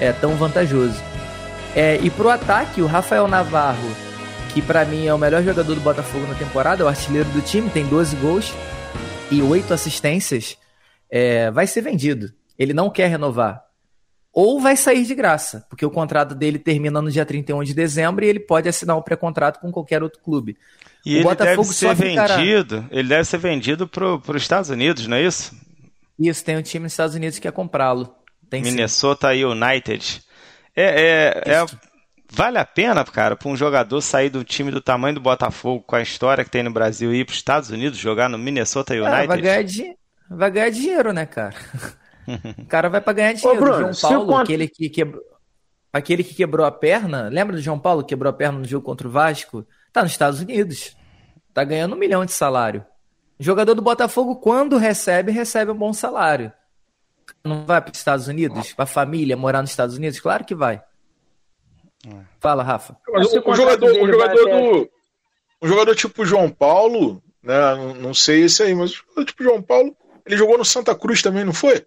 é, 0.00 0.12
tão 0.12 0.34
vantajoso. 0.36 1.00
É, 1.74 1.98
e 2.02 2.10
pro 2.10 2.30
ataque, 2.30 2.80
o 2.80 2.86
Rafael 2.86 3.26
Navarro, 3.28 3.90
que 4.50 4.62
para 4.62 4.84
mim 4.84 5.06
é 5.06 5.14
o 5.14 5.18
melhor 5.18 5.42
jogador 5.42 5.74
do 5.74 5.80
Botafogo 5.80 6.26
na 6.26 6.34
temporada, 6.34 6.82
é 6.82 6.84
o 6.84 6.88
artilheiro 6.88 7.28
do 7.30 7.40
time, 7.40 7.68
tem 7.68 7.84
12 7.84 8.16
gols 8.16 8.54
e 9.30 9.42
oito 9.42 9.74
assistências, 9.74 10.56
é, 11.10 11.50
vai 11.50 11.66
ser 11.66 11.80
vendido. 11.82 12.32
Ele 12.58 12.72
não 12.72 12.90
quer 12.90 13.08
renovar. 13.08 13.64
Ou 14.32 14.60
vai 14.60 14.76
sair 14.76 15.04
de 15.04 15.14
graça, 15.14 15.66
porque 15.70 15.86
o 15.86 15.90
contrato 15.90 16.34
dele 16.34 16.58
termina 16.58 17.00
no 17.00 17.10
dia 17.10 17.24
31 17.24 17.64
de 17.64 17.72
dezembro 17.72 18.24
e 18.24 18.28
ele 18.28 18.40
pode 18.40 18.68
assinar 18.68 18.96
um 18.96 19.02
pré-contrato 19.02 19.60
com 19.60 19.72
qualquer 19.72 20.02
outro 20.02 20.20
clube. 20.20 20.58
E 21.04 21.14
o 21.14 21.16
ele 21.16 21.22
Botafogo 21.22 21.62
deve 21.62 21.74
ser 21.74 21.94
vendido, 21.94 22.82
ficará... 22.82 22.88
ele 22.90 23.08
deve 23.08 23.24
ser 23.24 23.38
vendido 23.38 23.88
para 23.88 24.14
os 24.14 24.42
Estados 24.42 24.68
Unidos, 24.68 25.06
não 25.06 25.16
é 25.16 25.22
isso? 25.22 25.54
Isso, 26.18 26.44
tem 26.44 26.56
um 26.56 26.62
time 26.62 26.84
nos 26.84 26.92
Estados 26.92 27.14
Unidos 27.14 27.38
que 27.38 27.42
quer 27.42 27.52
comprá-lo. 27.52 28.14
Minnesota 28.52 29.32
sim. 29.32 29.44
United. 29.44 30.22
É, 30.74 30.84
é, 30.84 31.52
é, 31.54 31.66
Vale 32.32 32.58
a 32.58 32.64
pena, 32.64 33.04
cara, 33.04 33.36
para 33.36 33.48
um 33.48 33.56
jogador 33.56 34.00
sair 34.00 34.28
do 34.28 34.44
time 34.44 34.70
do 34.70 34.80
tamanho 34.80 35.14
do 35.14 35.20
Botafogo, 35.20 35.84
com 35.86 35.96
a 35.96 36.02
história 36.02 36.44
que 36.44 36.50
tem 36.50 36.62
no 36.62 36.70
Brasil, 36.70 37.12
e 37.12 37.20
ir 37.20 37.24
para 37.24 37.32
os 37.32 37.38
Estados 37.38 37.70
Unidos 37.70 37.98
jogar 37.98 38.28
no 38.28 38.36
Minnesota 38.36 38.94
United? 38.94 39.14
Ah, 39.14 39.26
vai, 39.26 39.40
ganhar 39.40 39.62
di... 39.62 39.96
vai 40.28 40.50
ganhar 40.50 40.70
dinheiro, 40.70 41.12
né, 41.12 41.24
cara? 41.26 41.54
o 42.58 42.66
cara 42.66 42.88
vai 42.88 43.00
para 43.00 43.12
ganhar 43.12 43.32
dinheiro. 43.32 43.58
Ô, 43.58 43.64
Bruno, 43.64 43.92
João 43.92 44.10
Paulo, 44.10 44.26
conto... 44.26 44.42
aquele 44.42 44.68
que 44.68 44.88
quebrou. 44.88 45.22
Aquele 45.92 46.22
que 46.22 46.34
quebrou 46.34 46.66
a 46.66 46.70
perna, 46.70 47.28
lembra 47.30 47.56
do 47.56 47.62
João 47.62 47.78
Paulo 47.78 48.02
que 48.02 48.10
quebrou 48.10 48.28
a 48.28 48.32
perna 48.32 48.58
no 48.58 48.66
jogo 48.66 48.84
contra 48.84 49.08
o 49.08 49.10
Vasco? 49.10 49.66
Tá 49.92 50.02
nos 50.02 50.12
Estados 50.12 50.40
Unidos. 50.40 50.94
Tá 51.54 51.64
ganhando 51.64 51.94
um 51.94 51.98
milhão 51.98 52.22
de 52.22 52.32
salário. 52.32 52.84
O 53.38 53.42
jogador 53.42 53.74
do 53.74 53.80
Botafogo, 53.80 54.36
quando 54.36 54.76
recebe, 54.76 55.32
recebe 55.32 55.70
um 55.70 55.76
bom 55.76 55.94
salário. 55.94 56.52
Não 57.42 57.64
vai 57.64 57.80
para 57.80 57.92
os 57.92 57.98
Estados 57.98 58.28
Unidos? 58.28 58.74
Para 58.74 58.82
a 58.82 58.86
família 58.86 59.36
morar 59.38 59.62
nos 59.62 59.70
Estados 59.70 59.96
Unidos? 59.96 60.20
Claro 60.20 60.44
que 60.44 60.54
vai. 60.54 60.82
É. 62.06 62.20
Fala, 62.40 62.62
Rafa. 62.62 62.96
Mas 63.12 63.32
o, 63.32 63.42
o 63.44 63.54
jogador, 63.54 63.90
o 63.90 64.06
jogador 64.06 64.44
do. 64.44 64.90
Um 65.62 65.68
jogador 65.68 65.96
tipo 65.96 66.24
João 66.24 66.50
Paulo, 66.50 67.22
né? 67.42 67.74
Não, 67.74 67.94
não 67.94 68.14
sei 68.14 68.44
esse 68.44 68.62
aí, 68.62 68.74
mas 68.74 68.92
o 68.92 68.94
jogador 68.94 69.24
tipo 69.24 69.42
João 69.42 69.62
Paulo, 69.62 69.96
ele 70.24 70.36
jogou 70.36 70.58
no 70.58 70.64
Santa 70.64 70.94
Cruz 70.94 71.22
também, 71.22 71.44
não 71.44 71.52
foi? 71.52 71.82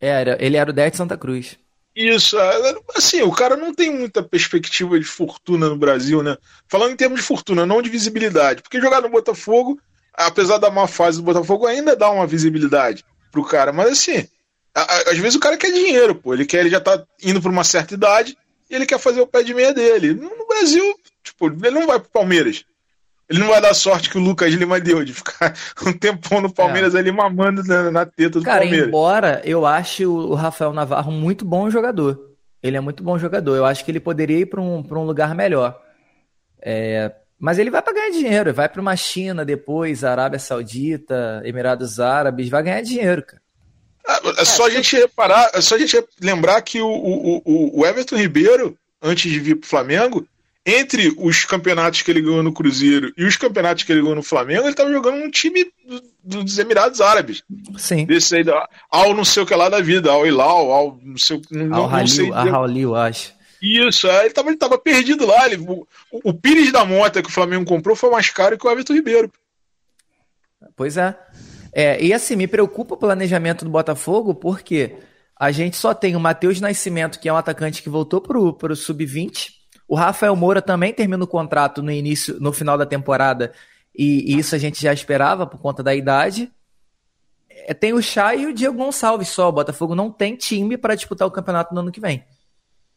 Era, 0.00 0.36
ele 0.40 0.56
era 0.56 0.70
o 0.70 0.72
10 0.72 0.92
de 0.92 0.96
Santa 0.96 1.16
Cruz. 1.16 1.58
Isso, 1.94 2.38
é, 2.38 2.74
assim, 2.94 3.22
o 3.22 3.32
cara 3.32 3.56
não 3.56 3.72
tem 3.72 3.90
muita 3.90 4.22
perspectiva 4.22 4.98
de 4.98 5.04
fortuna 5.06 5.68
no 5.68 5.78
Brasil, 5.78 6.22
né? 6.22 6.36
Falando 6.68 6.92
em 6.92 6.96
termos 6.96 7.20
de 7.20 7.26
fortuna, 7.26 7.64
não 7.64 7.80
de 7.80 7.88
visibilidade. 7.88 8.62
Porque 8.62 8.80
jogar 8.80 9.00
no 9.00 9.08
Botafogo, 9.08 9.80
apesar 10.12 10.58
da 10.58 10.70
má 10.70 10.86
fase 10.86 11.18
do 11.18 11.24
Botafogo, 11.24 11.66
ainda 11.66 11.96
dá 11.96 12.10
uma 12.10 12.26
visibilidade 12.26 13.02
pro 13.32 13.44
cara. 13.44 13.72
Mas 13.72 13.92
assim, 13.92 14.28
às 14.74 15.16
vezes 15.16 15.36
o 15.36 15.40
cara 15.40 15.56
quer 15.56 15.72
dinheiro, 15.72 16.14
pô. 16.14 16.34
Ele 16.34 16.44
quer, 16.44 16.60
ele 16.60 16.70
já 16.70 16.80
tá 16.80 17.02
indo 17.22 17.40
pra 17.40 17.50
uma 17.50 17.64
certa 17.64 17.94
idade, 17.94 18.36
ele 18.68 18.86
quer 18.86 18.98
fazer 18.98 19.20
o 19.20 19.26
pé 19.26 19.42
de 19.42 19.54
meia 19.54 19.72
dele. 19.72 20.14
No 20.14 20.46
Brasil, 20.46 20.94
tipo, 21.22 21.46
ele 21.46 21.70
não 21.70 21.86
vai 21.86 21.98
pro 21.98 22.10
Palmeiras. 22.10 22.64
Ele 23.28 23.40
não 23.40 23.48
vai 23.48 23.60
dar 23.60 23.74
sorte 23.74 24.08
que 24.08 24.18
o 24.18 24.20
Lucas 24.20 24.52
Lima 24.54 24.78
deu 24.80 25.04
de 25.04 25.12
ficar 25.12 25.54
um 25.84 25.92
tempão 25.92 26.40
no 26.40 26.52
Palmeiras 26.52 26.94
é. 26.94 26.98
ali 26.98 27.10
mamando 27.10 27.62
na, 27.64 27.90
na, 27.90 28.06
teta 28.06 28.38
do 28.38 28.44
Cara, 28.44 28.60
Palmeiras. 28.60 28.88
embora 28.88 29.42
eu 29.44 29.66
ache 29.66 30.06
o 30.06 30.34
Rafael 30.34 30.72
Navarro 30.72 31.10
muito 31.10 31.44
bom 31.44 31.68
jogador. 31.68 32.36
Ele 32.62 32.76
é 32.76 32.80
muito 32.80 33.02
bom 33.02 33.18
jogador. 33.18 33.56
Eu 33.56 33.64
acho 33.64 33.84
que 33.84 33.90
ele 33.90 34.00
poderia 34.00 34.38
ir 34.38 34.46
para 34.46 34.60
um, 34.60 34.78
um 34.78 35.04
lugar 35.04 35.34
melhor. 35.34 35.80
É, 36.60 37.12
mas 37.38 37.58
ele 37.58 37.70
vai 37.70 37.82
para 37.82 37.92
ganhar 37.92 38.10
dinheiro. 38.10 38.54
Vai 38.54 38.68
para 38.68 38.80
uma 38.80 38.96
China 38.96 39.44
depois, 39.44 40.04
Arábia 40.04 40.38
Saudita, 40.38 41.42
Emirados 41.44 42.00
Árabes. 42.00 42.48
Vai 42.48 42.62
ganhar 42.62 42.80
dinheiro, 42.82 43.22
cara. 43.24 43.42
É, 44.08 44.42
é 44.42 44.44
só 44.44 44.66
a 44.66 44.70
gente 44.70 44.96
reparar, 44.96 45.50
é 45.52 45.60
só 45.60 45.74
a 45.74 45.78
gente 45.78 46.02
lembrar 46.20 46.62
que 46.62 46.80
o, 46.80 46.88
o, 46.88 47.80
o 47.80 47.86
Everton 47.86 48.16
Ribeiro, 48.16 48.76
antes 49.02 49.30
de 49.30 49.40
vir 49.40 49.56
para 49.56 49.66
o 49.66 49.68
Flamengo, 49.68 50.26
entre 50.64 51.14
os 51.16 51.44
campeonatos 51.44 52.02
que 52.02 52.10
ele 52.10 52.20
ganhou 52.20 52.42
no 52.42 52.52
Cruzeiro 52.52 53.12
e 53.16 53.24
os 53.24 53.36
campeonatos 53.36 53.84
que 53.84 53.92
ele 53.92 54.00
ganhou 54.00 54.16
no 54.16 54.22
Flamengo, 54.22 54.62
ele 54.62 54.70
estava 54.70 54.90
jogando 54.90 55.22
um 55.22 55.30
time 55.30 55.64
do, 56.24 56.42
dos 56.42 56.58
Emirados 56.58 57.00
Árabes. 57.00 57.42
Sim. 57.78 58.04
Desse 58.04 58.36
aí, 58.36 58.44
ao 58.90 59.14
não 59.14 59.24
sei 59.24 59.44
o 59.44 59.46
que 59.46 59.54
lá 59.54 59.68
da 59.68 59.80
vida, 59.80 60.10
ao 60.10 60.26
Hilal, 60.26 60.72
ao 60.72 61.00
não 61.02 61.18
sei, 61.18 61.40
não, 61.50 61.84
ao 61.84 61.90
não 61.90 62.06
sei. 62.06 62.32
Halil, 62.32 62.96
acho. 62.96 63.32
Isso, 63.62 64.08
é, 64.08 64.20
ele 64.20 64.28
estava 64.28 64.48
ele 64.48 64.56
tava 64.56 64.76
perdido 64.76 65.24
lá. 65.24 65.46
Ele, 65.46 65.56
o, 65.56 65.86
o 66.12 66.34
Pires 66.34 66.72
da 66.72 66.84
Mota 66.84 67.22
que 67.22 67.28
o 67.28 67.32
Flamengo 67.32 67.64
comprou 67.64 67.96
foi 67.96 68.10
mais 68.10 68.28
caro 68.30 68.58
que 68.58 68.66
o 68.66 68.70
Everton 68.70 68.94
Ribeiro. 68.94 69.32
Pois 70.74 70.96
é. 70.96 71.16
É. 71.78 72.02
E 72.02 72.12
assim, 72.12 72.36
me 72.36 72.46
preocupa 72.46 72.94
o 72.94 72.98
planejamento 72.98 73.64
do 73.64 73.70
Botafogo, 73.70 74.34
porque 74.34 74.96
a 75.38 75.50
gente 75.50 75.76
só 75.76 75.92
tem 75.92 76.16
o 76.16 76.20
Matheus 76.20 76.60
Nascimento, 76.60 77.20
que 77.20 77.28
é 77.28 77.32
um 77.32 77.36
atacante 77.36 77.82
que 77.82 77.90
voltou 77.90 78.20
para 78.20 78.38
o 78.38 78.76
Sub-20, 78.76 79.50
o 79.88 79.94
Rafael 79.94 80.34
Moura 80.34 80.60
também 80.60 80.92
termina 80.92 81.22
o 81.22 81.28
contrato 81.28 81.82
no 81.82 81.92
início, 81.92 82.40
no 82.40 82.52
final 82.52 82.76
da 82.76 82.86
temporada, 82.86 83.52
e, 83.94 84.34
e 84.34 84.38
isso 84.38 84.54
a 84.54 84.58
gente 84.58 84.82
já 84.82 84.92
esperava 84.92 85.46
por 85.46 85.60
conta 85.60 85.82
da 85.82 85.94
idade. 85.94 86.50
É, 87.48 87.72
tem 87.72 87.92
o 87.92 88.02
Chay 88.02 88.42
e 88.42 88.46
o 88.46 88.52
Diego 88.52 88.76
Gonçalves 88.76 89.28
só. 89.28 89.48
O 89.48 89.52
Botafogo 89.52 89.94
não 89.94 90.10
tem 90.10 90.34
time 90.34 90.76
para 90.76 90.94
disputar 90.94 91.26
o 91.28 91.30
campeonato 91.30 91.74
no 91.74 91.80
ano 91.80 91.92
que 91.92 92.00
vem. 92.00 92.24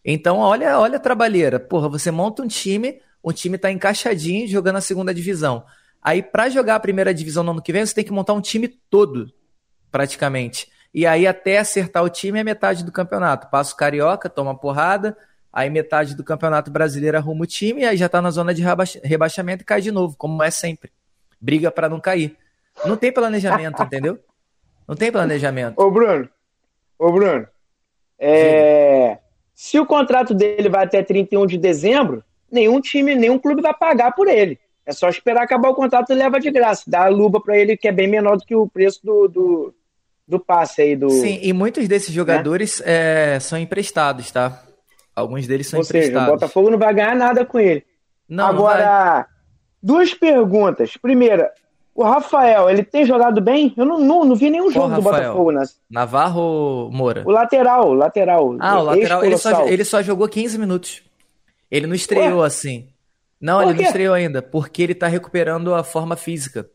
Então, 0.03 0.38
olha, 0.38 0.79
olha 0.79 0.98
a 0.98 1.00
trabalheira. 1.00 1.59
Porra, 1.59 1.88
você 1.88 2.12
monta 2.12 2.41
um 2.41 2.48
time, 2.48 3.00
o 3.21 3.31
time 3.31 3.55
está 3.55 3.71
encaixadinho 3.71 4.48
jogando 4.48 4.77
a 4.77 4.81
segunda 4.81 5.13
divisão. 5.13 5.63
Aí, 6.01 6.24
para 6.24 6.50
jogar 6.50 6.75
a 6.75 6.79
primeira 6.79 7.13
divisão 7.13 7.44
no 7.44 7.51
ano 7.51 7.62
que 7.62 7.74
vem, 7.74 7.86
você 7.86 7.94
tem 7.94 8.03
que 8.03 8.12
montar 8.12 8.34
um 8.34 8.41
time 8.41 8.68
todo, 8.68 9.32
praticamente. 9.91 10.70
E 10.94 11.06
aí, 11.06 11.27
até 11.27 11.58
acertar 11.58 12.03
o 12.03 12.10
time, 12.10 12.39
é 12.39 12.44
metade 12.44 12.84
do 12.84 12.91
campeonato. 12.91 13.50
Passa 13.50 13.74
o 13.74 13.77
Carioca, 13.77 14.29
toma 14.29 14.58
porrada, 14.58 15.18
aí 15.51 15.70
metade 15.70 16.15
do 16.15 16.24
Campeonato 16.24 16.72
Brasileiro 16.72 17.18
arruma 17.18 17.44
o 17.44 17.48
time, 17.48 17.82
e 17.82 17.86
aí 17.86 17.98
já 17.98 18.08
tá 18.08 18.22
na 18.22 18.32
zona 18.32 18.53
de 18.53 18.63
rebaixamento 19.03 19.63
e 19.63 19.65
cai 19.65 19.82
de 19.82 19.91
novo, 19.91 20.15
como 20.18 20.41
é 20.41 20.50
sempre. 20.50 20.91
Briga 21.39 21.70
para 21.70 21.89
não 21.89 22.00
cair. 22.00 22.38
Não 22.86 22.96
tem 22.96 23.12
planejamento, 23.12 23.84
entendeu? 23.84 24.20
Não 24.88 24.96
tem 24.96 25.12
planejamento. 25.12 25.79
Ô, 25.79 25.91
Bruno, 25.91 26.29
ô, 26.98 27.12
Bruno, 27.12 27.48
é... 28.18 29.20
se 29.53 29.79
o 29.79 29.86
contrato 29.86 30.34
dele 30.34 30.70
vai 30.70 30.86
até 30.86 31.03
31 31.03 31.46
de 31.46 31.58
dezembro, 31.58 32.24
nenhum 32.51 32.82
time, 32.82 33.15
nenhum 33.15 33.38
clube 33.38 33.62
vai 33.62 33.74
pagar 33.74 34.13
por 34.13 34.27
ele. 34.27 34.60
É 34.89 34.91
só 34.91 35.08
esperar 35.08 35.43
acabar 35.43 35.69
o 35.69 35.75
contrato 35.75 36.12
e 36.12 36.15
leva 36.15 36.39
de 36.39 36.50
graça. 36.50 36.81
Dá 36.88 37.05
a 37.05 37.10
luva 37.10 37.39
para 37.39 37.55
ele, 37.55 37.77
que 37.77 37.88
é 37.88 37.91
bem 37.91 38.08
menor 38.08 38.38
do 38.38 38.43
que 38.43 38.55
o 38.55 38.67
preço 38.67 39.00
do, 39.03 39.27
do, 39.27 39.74
do 40.27 40.39
passe 40.39 40.81
aí 40.81 40.96
do. 40.96 41.12
Sim, 41.12 41.39
e 41.43 41.53
muitos 41.53 41.88
desses 41.88 42.12
jogadores 42.12 42.79
né? 42.79 43.36
é, 43.36 43.39
são 43.39 43.60
emprestados, 43.60 44.31
tá? 44.31 44.63
Alguns 45.15 45.46
deles 45.46 45.67
são 45.67 45.77
Ou 45.77 45.86
emprestados. 45.86 46.19
Seja, 46.19 46.27
o 46.27 46.34
Botafogo 46.34 46.72
não 46.72 46.79
vai 46.79 46.91
ganhar 46.91 47.15
nada 47.15 47.46
com 47.46 47.60
ele. 47.60 47.86
Não, 48.27 48.48
Agora, 48.48 49.27
não 49.84 49.93
duas 49.96 50.12
perguntas. 50.12 50.98
Primeira, 50.98 51.51
o 51.93 52.03
Rafael, 52.03 52.67
ele 52.67 52.84
tem 52.84 53.05
jogado 53.05 53.39
bem? 53.39 53.72
Eu 53.77 53.86
não, 53.86 54.00
não, 54.00 54.25
não 54.25 54.36
vi 54.36 54.50
nenhum 54.50 54.72
jogo 54.72 54.96
do 54.96 55.03
Botafogo. 55.03 55.51
Né? 55.51 55.62
Navarro 55.88 56.41
ou 56.41 56.91
Moura? 56.91 57.24
O 57.27 57.31
lateral, 57.31 57.89
o 57.89 57.93
lateral. 57.93 58.58
Ah, 58.60 58.79
o 58.79 58.84
lateral, 58.86 59.24
ele 59.24 59.38
só, 59.38 59.67
ele 59.67 59.86
só 59.86 60.01
jogou 60.01 60.27
15 60.27 60.58
minutos. 60.58 61.03
Ele 61.69 61.86
não 61.86 61.93
estreou 61.93 62.39
Ué? 62.39 62.48
assim. 62.48 62.88
Não, 63.39 63.62
ele 63.62 63.74
não 63.74 63.84
estreou 63.84 64.13
ainda, 64.13 64.41
porque 64.41 64.81
ele 64.81 64.96
tá 64.96 65.08
recuperando 65.08 65.74
a 65.74 65.84
forma 65.84 66.15
física. 66.15 66.69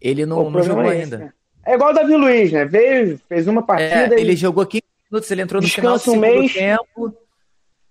Ele 0.00 0.24
não, 0.24 0.50
não 0.50 0.62
jogou 0.62 0.84
é 0.84 1.00
ainda. 1.00 1.18
Né? 1.18 1.32
É 1.66 1.74
igual 1.74 1.90
o 1.90 1.94
Davi 1.94 2.16
Luiz, 2.16 2.52
né? 2.52 2.64
Veio, 2.64 3.20
fez 3.28 3.46
uma 3.46 3.62
partida. 3.62 4.14
É, 4.14 4.20
ele 4.20 4.34
jogou 4.34 4.64
15 4.64 4.82
minutos, 5.10 5.30
ele 5.30 5.42
entrou 5.42 5.60
no 5.60 5.68
final 5.68 5.94
do 5.94 5.98
segundo 5.98 6.20
mês. 6.20 6.52
tempo 6.54 7.14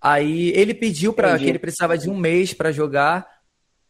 Aí 0.00 0.52
ele 0.54 0.74
pediu 0.74 1.12
para 1.12 1.36
que 1.38 1.46
ele 1.46 1.58
precisava 1.58 1.98
de 1.98 2.08
um 2.08 2.16
mês 2.16 2.54
para 2.54 2.70
jogar, 2.70 3.26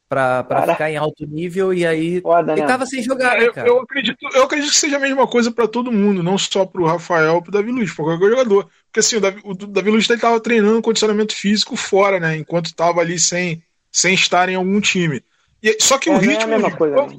para 0.09 0.67
ficar 0.67 0.91
em 0.91 0.97
alto 0.97 1.27
nível, 1.27 1.73
e 1.75 1.87
aí 1.87 2.21
Foda, 2.23 2.53
ele 2.53 2.63
né? 2.63 2.67
tava 2.67 2.87
sem 2.87 3.03
jogar, 3.03 3.39
né, 3.39 3.51
cara? 3.51 3.69
Eu, 3.69 3.77
eu, 3.77 3.83
acredito, 3.83 4.19
eu 4.35 4.43
acredito 4.45 4.71
que 4.71 4.79
seja 4.79 4.97
a 4.97 5.01
mesma 5.01 5.27
coisa 5.27 5.51
para 5.51 5.69
todo 5.69 5.93
mundo, 5.93 6.23
não 6.23 6.39
só 6.39 6.65
pro 6.65 6.87
Rafael, 6.87 7.43
pro 7.43 7.53
Davi 7.53 7.71
Luiz, 7.71 7.93
para 7.93 8.07
qualquer 8.07 8.31
jogador. 8.31 8.71
Porque 8.87 9.01
assim, 9.01 9.17
o 9.17 9.21
Davi, 9.21 9.41
o 9.45 9.55
Davi 9.55 9.91
Luiz 9.91 10.09
ele 10.09 10.21
tava 10.21 10.41
treinando 10.41 10.81
condicionamento 10.81 11.35
físico 11.35 11.77
fora, 11.77 12.19
né? 12.19 12.39
Enquanto 12.39 12.75
tava 12.75 13.03
ali 13.03 13.19
sem, 13.19 13.63
sem 13.99 14.15
estar 14.15 14.49
em 14.49 14.55
algum 14.55 14.81
time. 14.81 15.23
E, 15.63 15.77
só 15.81 15.99
que 15.99 16.09
é, 16.09 16.13
o 16.15 16.19
ritmo. 16.19 16.55
É 16.55 16.71
coisa, 16.71 16.97
jogo, 16.97 17.13
né? 17.13 17.19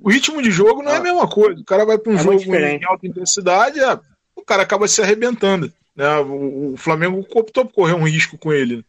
o 0.00 0.10
ritmo 0.10 0.42
de 0.42 0.50
jogo 0.50 0.82
não 0.82 0.92
é 0.92 0.96
a 0.96 1.02
mesma 1.02 1.26
coisa. 1.26 1.60
O 1.60 1.64
cara 1.64 1.86
vai 1.86 1.98
para 1.98 2.12
um 2.12 2.16
é 2.16 2.18
jogo 2.18 2.54
em 2.54 2.84
alta 2.84 3.06
intensidade, 3.06 3.80
é, 3.80 3.98
o 4.36 4.42
cara 4.42 4.62
acaba 4.62 4.86
se 4.86 5.00
arrebentando. 5.00 5.72
Né? 5.96 6.18
O, 6.18 6.74
o 6.74 6.76
Flamengo 6.76 7.26
optou 7.34 7.64
por 7.64 7.72
correr 7.72 7.94
um 7.94 8.06
risco 8.06 8.36
com 8.36 8.52
ele. 8.52 8.84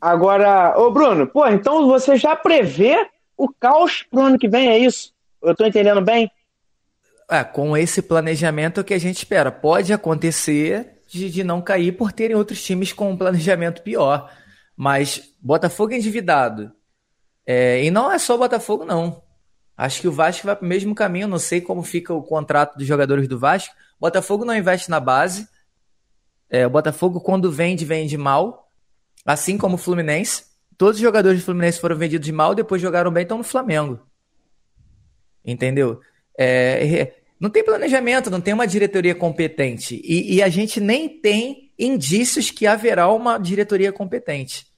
Agora, 0.00 0.78
ô 0.78 0.90
Bruno, 0.90 1.26
pô, 1.26 1.46
então 1.46 1.86
você 1.86 2.16
já 2.16 2.36
prevê 2.36 3.06
o 3.36 3.48
caos 3.48 4.02
pro 4.02 4.20
ano 4.20 4.38
que 4.38 4.48
vem, 4.48 4.68
é 4.68 4.78
isso? 4.78 5.12
Eu 5.42 5.54
tô 5.56 5.64
entendendo 5.64 6.00
bem? 6.00 6.30
É, 7.30 7.42
com 7.42 7.76
esse 7.76 8.02
planejamento 8.02 8.84
que 8.84 8.92
a 8.92 8.98
gente 8.98 9.18
espera. 9.18 9.50
Pode 9.50 9.92
acontecer 9.92 10.98
de, 11.08 11.30
de 11.30 11.42
não 11.42 11.62
cair 11.62 11.92
por 11.92 12.12
terem 12.12 12.36
outros 12.36 12.62
times 12.62 12.92
com 12.92 13.10
um 13.10 13.16
planejamento 13.16 13.82
pior. 13.82 14.30
Mas 14.82 15.32
Botafogo 15.40 15.92
é 15.92 15.96
endividado. 15.96 16.72
É, 17.46 17.84
e 17.84 17.88
não 17.88 18.10
é 18.10 18.18
só 18.18 18.36
Botafogo, 18.36 18.84
não. 18.84 19.22
Acho 19.76 20.00
que 20.00 20.08
o 20.08 20.12
Vasco 20.12 20.44
vai 20.44 20.56
para 20.56 20.64
o 20.64 20.68
mesmo 20.68 20.92
caminho. 20.92 21.28
Não 21.28 21.38
sei 21.38 21.60
como 21.60 21.84
fica 21.84 22.12
o 22.12 22.20
contrato 22.20 22.76
dos 22.76 22.84
jogadores 22.84 23.28
do 23.28 23.38
Vasco. 23.38 23.72
Botafogo 24.00 24.44
não 24.44 24.56
investe 24.56 24.90
na 24.90 24.98
base. 24.98 25.46
É, 26.50 26.66
o 26.66 26.70
Botafogo, 26.70 27.20
quando 27.20 27.48
vende, 27.48 27.84
vende 27.84 28.18
mal, 28.18 28.72
assim 29.24 29.56
como 29.56 29.76
o 29.76 29.78
Fluminense. 29.78 30.46
Todos 30.76 30.96
os 30.96 31.00
jogadores 31.00 31.38
do 31.38 31.44
Fluminense 31.44 31.78
foram 31.78 31.94
vendidos 31.94 32.28
mal, 32.30 32.52
depois 32.52 32.82
jogaram 32.82 33.12
bem, 33.12 33.22
estão 33.22 33.38
no 33.38 33.44
Flamengo. 33.44 34.00
Entendeu? 35.44 36.00
É, 36.36 37.02
é, 37.02 37.16
não 37.38 37.50
tem 37.50 37.62
planejamento, 37.62 38.30
não 38.30 38.40
tem 38.40 38.52
uma 38.52 38.66
diretoria 38.66 39.14
competente. 39.14 40.02
E, 40.02 40.34
e, 40.34 40.42
a 40.42 40.48
gente 40.48 40.80
nem 40.80 41.08
tem 41.08 41.72
indícios 41.78 42.50
que 42.50 42.66
haverá 42.66 43.08
uma 43.12 43.38
diretoria 43.38 43.92
competente. 43.92 44.71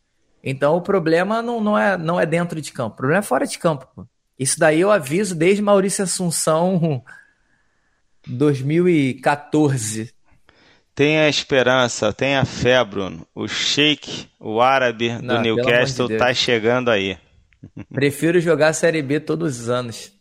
Então 0.47 0.77
o 0.77 0.83
problema 0.83 1.41
não, 1.41 1.59
não, 1.59 1.79
é, 1.79 1.97
não 1.97 2.21
é 2.21 2.27
dentro 2.27 2.61
de 2.61 2.71
campo, 2.71 2.93
o 2.93 2.97
problema 2.99 3.21
é 3.21 3.23
fora 3.23 3.47
de 3.47 3.59
campo. 3.59 3.89
Pô. 3.97 4.07
Isso 4.39 4.61
daí 4.61 4.81
eu 4.81 4.91
aviso 4.91 5.35
desde 5.35 5.63
Maurício 5.63 6.05
Assunção 6.05 7.03
2014. 8.29 10.13
Tenha 10.95 11.29
esperança, 11.29 12.13
tenha 12.13 12.45
fé, 12.45 12.85
Bruno. 12.85 13.27
O 13.35 13.49
Sheik, 13.49 14.29
o 14.39 14.61
árabe 14.61 15.17
do 15.17 15.23
Não, 15.23 15.41
Newcastle, 15.41 16.09
de 16.09 16.19
tá 16.19 16.33
chegando 16.35 16.91
aí. 16.91 17.19
Prefiro 17.93 18.39
jogar 18.39 18.69
a 18.69 18.73
Série 18.75 19.03
B 19.03 19.19
todos 19.19 19.61
os 19.61 19.69
anos. 19.71 20.13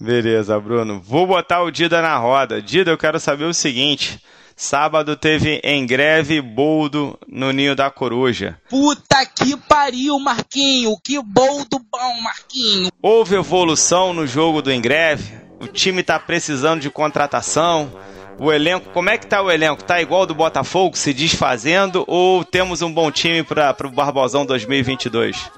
Beleza, 0.00 0.58
Bruno. 0.60 1.00
Vou 1.00 1.26
botar 1.26 1.62
o 1.62 1.70
Dida 1.70 2.00
na 2.00 2.16
roda. 2.16 2.62
Dida, 2.62 2.90
eu 2.90 2.98
quero 2.98 3.18
saber 3.18 3.44
o 3.44 3.52
seguinte. 3.52 4.22
Sábado 4.58 5.18
teve 5.18 5.60
em 5.62 5.86
greve 5.86 6.40
boldo 6.40 7.18
no 7.28 7.52
Ninho 7.52 7.76
da 7.76 7.90
Coruja. 7.90 8.58
Puta 8.70 9.26
que 9.26 9.54
pariu, 9.54 10.18
Marquinho! 10.18 10.96
Que 11.04 11.22
boldo 11.22 11.78
bom, 11.78 12.20
Marquinho! 12.22 12.90
Houve 13.02 13.36
evolução 13.36 14.14
no 14.14 14.26
jogo 14.26 14.62
do 14.62 14.72
Engreve? 14.72 15.34
O 15.60 15.66
time 15.66 16.02
tá 16.02 16.18
precisando 16.18 16.80
de 16.80 16.88
contratação? 16.88 17.92
O 18.38 18.50
elenco, 18.50 18.88
como 18.94 19.10
é 19.10 19.18
que 19.18 19.26
tá 19.26 19.42
o 19.42 19.50
elenco? 19.50 19.84
Tá 19.84 20.00
igual 20.00 20.24
do 20.24 20.34
Botafogo, 20.34 20.96
se 20.96 21.12
desfazendo, 21.12 22.02
ou 22.06 22.42
temos 22.42 22.80
um 22.80 22.92
bom 22.92 23.10
time 23.10 23.42
para 23.42 23.86
o 23.86 23.90
Barbosão 23.90 24.46
2022? 24.46 25.50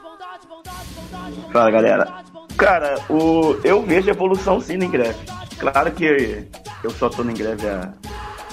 Fala 1.53 1.71
galera. 1.71 2.25
Cara, 2.57 2.99
o, 3.09 3.57
eu 3.63 3.81
vejo 3.83 4.11
evolução 4.11 4.61
sim 4.61 4.75
em 4.75 4.91
greve. 4.91 5.19
Claro 5.57 5.93
que 5.93 6.49
eu 6.83 6.91
só 6.91 7.09
tô 7.09 7.23
em 7.23 7.35
greve 7.35 7.69
há, 7.69 7.93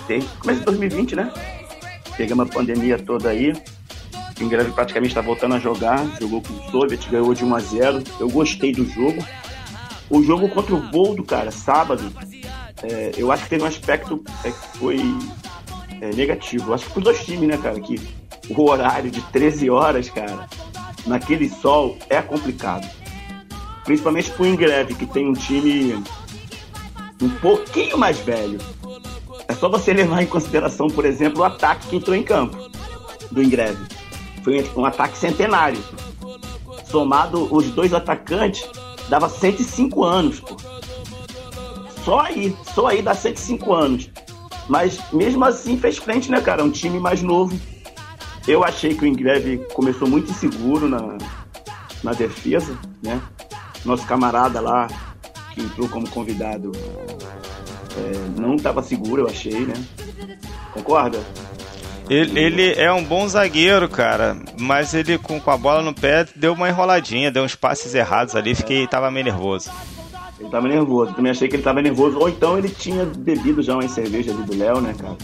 desde 0.08 0.30
começo 0.38 0.60
de 0.60 0.66
2020, 0.66 1.16
né? 1.16 1.32
Pegamos 2.18 2.48
a 2.48 2.54
pandemia 2.54 2.98
toda 2.98 3.30
aí. 3.30 3.54
O 4.42 4.50
greve 4.50 4.72
praticamente 4.72 5.12
está 5.12 5.22
voltando 5.22 5.56
a 5.56 5.60
jogar. 5.60 6.06
Jogou 6.20 6.42
com 6.42 6.54
o 6.54 6.72
Soviet, 6.72 7.10
ganhou 7.10 7.34
de 7.34 7.46
1 7.46 7.56
a 7.56 7.60
0 7.60 8.04
Eu 8.20 8.30
gostei 8.30 8.72
do 8.72 8.86
jogo. 8.86 9.24
O 10.10 10.22
jogo 10.22 10.50
contra 10.50 10.76
o 10.76 10.92
Voldo, 10.92 11.24
cara, 11.24 11.52
sábado, 11.52 12.12
é, 12.84 13.12
eu 13.18 13.32
acho 13.32 13.44
que 13.44 13.50
teve 13.50 13.64
um 13.64 13.68
aspecto 13.68 14.24
é, 14.44 14.52
que 14.52 14.78
foi 14.78 15.00
é, 16.02 16.14
negativo. 16.14 16.74
Acho 16.74 16.86
que 16.90 16.98
os 16.98 17.04
dois 17.04 17.24
times, 17.26 17.48
né, 17.48 17.58
cara, 17.58 17.80
que 17.80 18.00
o 18.50 18.70
horário 18.70 19.10
de 19.10 19.22
13 19.22 19.70
horas, 19.70 20.10
cara, 20.10 20.48
naquele 21.08 21.50
sol 21.50 21.98
é 22.10 22.22
complicado. 22.22 22.88
Principalmente 23.84 24.32
pro 24.32 24.46
Ingreve, 24.46 24.96
que 24.96 25.06
tem 25.06 25.28
um 25.28 25.34
time 25.34 26.04
um 27.22 27.30
pouquinho 27.42 27.98
mais 27.98 28.20
velho. 28.20 28.60
É 29.48 29.54
só 29.54 29.70
você 29.70 29.94
levar 29.94 30.22
em 30.22 30.28
consideração, 30.28 30.88
por 30.88 31.06
exemplo, 31.06 31.42
o 31.42 31.44
ataque 31.44 31.88
que 31.88 31.96
entrou 31.96 32.16
em 32.16 32.24
campo 32.24 32.58
do 33.32 33.42
Ingreve. 33.42 33.86
Foi 34.44 34.70
um 34.76 34.86
ataque 34.86 35.18
centenário. 35.18 35.82
Somado 36.86 37.54
os 37.54 37.70
dois 37.72 37.94
atacantes, 37.94 38.68
dava 39.10 39.28
105 39.30 40.04
anos, 40.04 40.40
pô. 40.40 40.56
Só 42.04 42.20
aí, 42.20 42.56
só 42.74 42.88
aí 42.88 43.02
dá 43.02 43.16
105 43.16 43.74
anos. 43.74 44.10
Mas 44.70 45.00
mesmo 45.12 45.44
assim 45.44 45.78
fez 45.78 45.98
frente, 45.98 46.30
né, 46.30 46.42
cara? 46.42 46.64
Um 46.64 46.72
time 46.72 47.00
mais 47.00 47.22
novo. 47.22 47.60
Eu 48.48 48.64
achei 48.64 48.94
que 48.94 49.04
o 49.04 49.08
Ingreve 49.08 49.58
começou 49.74 50.08
muito 50.08 50.32
inseguro 50.32 50.88
na, 50.88 51.18
na 52.04 52.14
defesa, 52.14 52.78
né? 53.02 53.20
Nosso 53.84 54.06
camarada 54.06 54.62
lá, 54.62 54.88
que 55.54 55.62
entrou 55.62 55.90
como 55.90 56.10
convidado, 56.10 56.72
é, 57.98 58.40
não 58.40 58.56
estava 58.56 58.84
seguro, 58.84 59.24
eu 59.24 59.28
achei, 59.28 59.66
né? 59.66 59.74
Concorda? 60.74 61.20
Ele, 62.10 62.40
ele, 62.40 62.74
é 62.74 62.92
um 62.92 63.04
bom 63.04 63.28
zagueiro, 63.28 63.90
cara, 63.90 64.38
mas 64.60 64.94
ele 64.94 65.18
com, 65.18 65.40
com 65.40 65.52
a 65.52 65.58
bola 65.58 65.82
no 65.82 65.94
pé 65.94 66.28
deu 66.36 66.54
uma 66.54 66.70
enroladinha, 66.70 67.32
deu 67.32 67.44
uns 67.44 67.56
passes 67.56 67.96
errados 67.96 68.36
ali, 68.36 68.54
fiquei 68.54 68.86
tava 68.86 69.10
meio 69.10 69.26
nervoso. 69.26 69.72
Ele 70.40 70.50
tava 70.50 70.68
nervoso, 70.68 71.14
também 71.14 71.32
achei 71.32 71.48
que 71.48 71.56
ele 71.56 71.64
tava 71.64 71.82
nervoso, 71.82 72.20
ou 72.20 72.30
então 72.30 72.58
ele 72.58 72.70
tinha 72.70 73.06
bebido 73.06 73.64
já 73.64 73.74
uma 73.74 73.88
cerveja 73.88 74.32
ali 74.32 74.44
do 74.44 74.56
Léo, 74.56 74.82
né, 74.82 74.94
cara? 75.00 75.16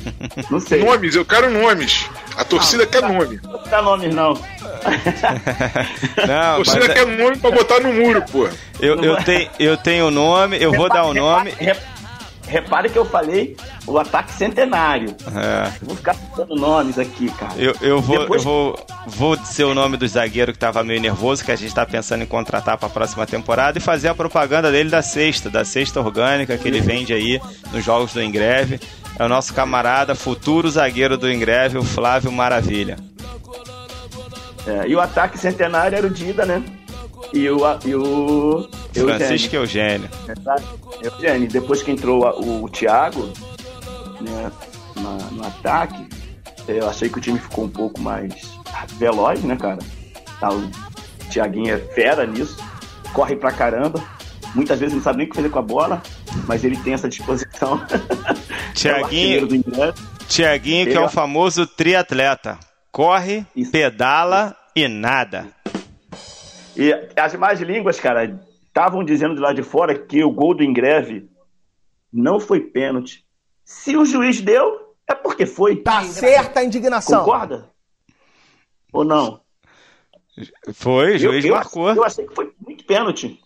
Não 0.50 0.60
sei. 0.60 0.84
Nomes, 0.84 1.16
eu 1.16 1.25
quero 1.25 1.51
nomes. 1.51 2.10
A 2.36 2.46
torcida 2.46 2.88
quer 2.88 3.01
nome. 3.01 3.40
Não 3.44 3.62
dá 3.70 3.82
nomes, 3.82 4.16
não. 4.16 4.34
Não, 6.28 6.54
A 6.54 6.56
torcida 6.56 6.88
mas 6.88 6.94
quer 6.94 7.06
nome 7.06 7.38
pra 7.38 7.51
botar 7.51 7.80
no 7.82 7.94
muro, 7.94 8.24
pô. 8.32 8.48
eu, 8.80 9.00
eu, 9.04 9.18
tenho, 9.18 9.50
eu 9.60 9.78
tenho 9.78 10.08
o 10.08 10.12
nome, 10.12 10.58
eu 10.60 10.72
vou 10.72 10.90
dar 10.90 11.04
o 11.04 11.13
nome. 11.13 11.51
Repare, 11.51 11.66
repare 11.66 11.90
que 12.91 12.98
eu 12.98 13.05
falei 13.05 13.55
o 13.88 13.98
ataque 13.98 14.31
centenário. 14.34 15.15
É. 15.36 15.72
Vou 15.81 15.96
ficar 15.96 16.15
dando 16.36 16.55
nomes 16.55 16.98
aqui, 17.00 17.29
cara. 17.31 17.53
Eu, 17.58 17.74
eu, 17.81 18.01
vou, 18.01 18.20
Depois- 18.20 18.43
eu 18.43 18.50
vou, 18.50 18.86
vou 19.08 19.36
dizer 19.38 19.63
o 19.63 19.74
nome 19.74 19.98
do 19.98 20.08
zagueiro 20.08 20.51
que 20.53 20.60
tava 20.60 20.84
meio 20.84 21.00
nervoso, 21.01 21.43
que 21.46 21.51
a 21.51 21.55
gente 21.55 21.74
tá 21.74 21.86
pensando 21.86 22.24
em 22.24 22.27
contratar 22.27 22.77
pra 22.77 22.89
próxima 22.89 23.25
temporada 23.25 23.77
e 23.77 23.81
fazer 23.81 24.10
a 24.10 24.15
propaganda 24.15 24.72
dele 24.72 24.89
da 24.89 25.01
sexta, 25.01 25.50
da 25.50 25.63
sexta 25.63 26.00
orgânica 26.00 26.58
que 26.58 26.67
ele 26.67 26.81
vende 26.81 27.13
aí 27.13 27.39
nos 27.72 27.84
jogos 27.84 28.13
do 28.13 28.22
Ingreve. 28.22 28.79
É 29.20 29.24
o 29.25 29.29
nosso 29.29 29.53
camarada, 29.53 30.15
futuro 30.15 30.70
zagueiro 30.70 31.17
do 31.17 31.31
Ingreve, 31.31 31.77
o 31.77 31.84
Flávio 31.84 32.31
Maravilha. 32.31 32.98
É, 34.65 34.88
e 34.88 34.96
o 34.96 35.00
ataque 35.00 35.38
centenário 35.38 35.98
era 35.98 36.05
o 36.05 36.10
Dida, 36.10 36.46
né? 36.46 36.63
E 37.34 37.50
o. 37.50 37.60
E 37.86 37.96
o 37.96 38.70
Francisco 38.94 39.56
Eugênio. 39.56 40.10
Exato. 40.28 40.63
Eugênio. 41.01 41.48
Depois 41.50 41.82
que 41.82 41.92
entrou 41.92 42.25
a- 42.28 42.36
o, 42.38 42.68
Thiago 42.70 43.32
né, 44.20 44.51
na- 44.96 45.32
no 45.32 45.46
ataque, 45.46 46.08
eu 46.68 46.90
achei 46.90 47.10
que 47.10 47.18
o 47.18 47.22
time 47.22 47.40
ficou 47.40 47.66
um 47.66 47.70
pouco 47.70 48.00
mais 48.01 48.34
veloz, 48.98 49.42
né, 49.44 49.56
cara? 49.56 49.80
Tá, 50.40 50.50
o 50.51 50.70
Thiaguinho 51.32 51.74
é 51.74 51.78
fera 51.80 52.25
nisso, 52.25 52.58
corre 53.13 53.36
pra 53.36 53.51
caramba. 53.51 54.04
Muitas 54.54 54.80
vezes 54.80 54.94
não 54.94 55.01
sabe 55.01 55.20
nem 55.20 55.28
o 55.28 55.30
que 55.30 55.36
fazer 55.38 55.50
com 55.50 55.60
a 55.60 55.62
bola, 55.62 56.01
mas 56.46 56.63
ele 56.66 56.75
tem 56.78 56.94
essa 56.94 57.08
disposição. 57.10 57.82
É 58.72 58.74
o 58.74 58.74
Tiaguinho, 58.74 59.54
Ingreve. 59.56 59.94
Tiaguinho 60.28 60.88
que 60.88 60.94
é 60.94 61.00
o 61.00 61.10
famoso 61.10 61.68
triatleta. 61.68 62.58
Corre, 62.92 63.46
Isso. 63.56 63.70
pedala 63.72 64.56
e 64.76 64.88
nada. 64.88 65.48
E 66.75 66.93
as 67.15 67.36
más 67.36 67.60
línguas, 67.60 67.99
cara, 67.99 68.39
estavam 68.67 69.03
dizendo 69.03 69.36
de 69.36 69.41
lá 69.41 69.53
de 69.53 69.63
fora 69.63 69.97
que 69.97 70.23
o 70.23 70.31
gol 70.31 70.53
do 70.53 70.63
Ingreve 70.63 71.29
não 72.12 72.39
foi 72.39 72.62
pênalti. 72.62 73.25
Se 73.63 73.95
o 73.95 74.05
juiz 74.05 74.41
deu, 74.41 74.95
é 75.07 75.13
porque 75.13 75.45
foi. 75.45 75.77
Tá 75.77 76.03
certa 76.03 76.60
a 76.62 76.63
indignação. 76.63 77.19
Concorda? 77.19 77.69
Ou 78.91 79.03
não? 79.03 79.41
Foi, 80.73 81.15
o 81.15 81.19
juiz 81.19 81.45
eu, 81.45 81.51
eu, 81.51 81.55
marcou. 81.55 81.93
Eu 81.93 82.03
achei 82.03 82.25
que 82.25 82.34
foi 82.34 82.53
muito 82.65 82.86
pênalti. 82.86 83.39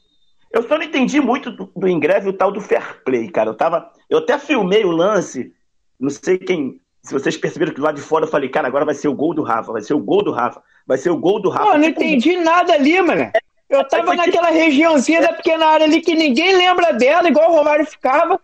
Eu 0.52 0.64
só 0.68 0.78
não 0.78 0.86
entendi 0.86 1.20
muito 1.20 1.52
do, 1.52 1.72
do 1.76 1.88
Ingreve 1.88 2.30
o 2.30 2.34
tal 2.34 2.52
do 2.52 2.62
fair 2.62 3.04
play, 3.04 3.30
cara. 3.30 3.50
Eu 3.50 3.56
tava. 3.56 3.92
Eu 4.10 4.20
até 4.20 4.38
filmei 4.38 4.86
o 4.86 4.92
lance. 4.92 5.54
Não 6.00 6.10
sei 6.10 6.38
quem. 6.38 6.80
Se 7.02 7.14
vocês 7.14 7.38
perceberam 7.38 7.74
que 7.74 7.82
lá 7.82 7.92
de 7.92 8.02
fora 8.02 8.26
eu 8.26 8.30
falei, 8.30 8.50
cara, 8.50 8.68
agora 8.68 8.86
vai 8.86 8.96
ser 8.96 9.08
o 9.08 9.14
gol 9.14 9.34
do 9.34 9.44
Rafa, 9.44 9.72
vai 9.72 9.82
ser 9.82 9.94
o 9.94 10.00
gol 10.00 10.24
do 10.24 10.32
Rafa, 10.32 10.64
vai 10.86 10.98
ser 10.98 11.10
o 11.10 11.18
gol 11.18 11.40
do 11.42 11.50
Rafa. 11.50 11.78
Não 11.78 11.88
Tipo, 11.88 12.02
entendi 12.04 12.38
nada 12.38 12.74
ali, 12.74 13.02
mano. 13.02 13.32
Eu 13.70 13.88
tava 13.88 14.14
naquela 14.16 14.50
regiãozinha 14.50 15.22
da 15.22 15.34
pequena 15.34 15.66
área 15.66 15.86
ali 15.86 16.00
que 16.02 16.14
ninguém 16.16 16.56
lembra 16.56 16.94
dela, 16.94 17.28
igual 17.28 17.52
o 17.52 17.56
Romário 17.56 17.86
ficava. 17.86 18.40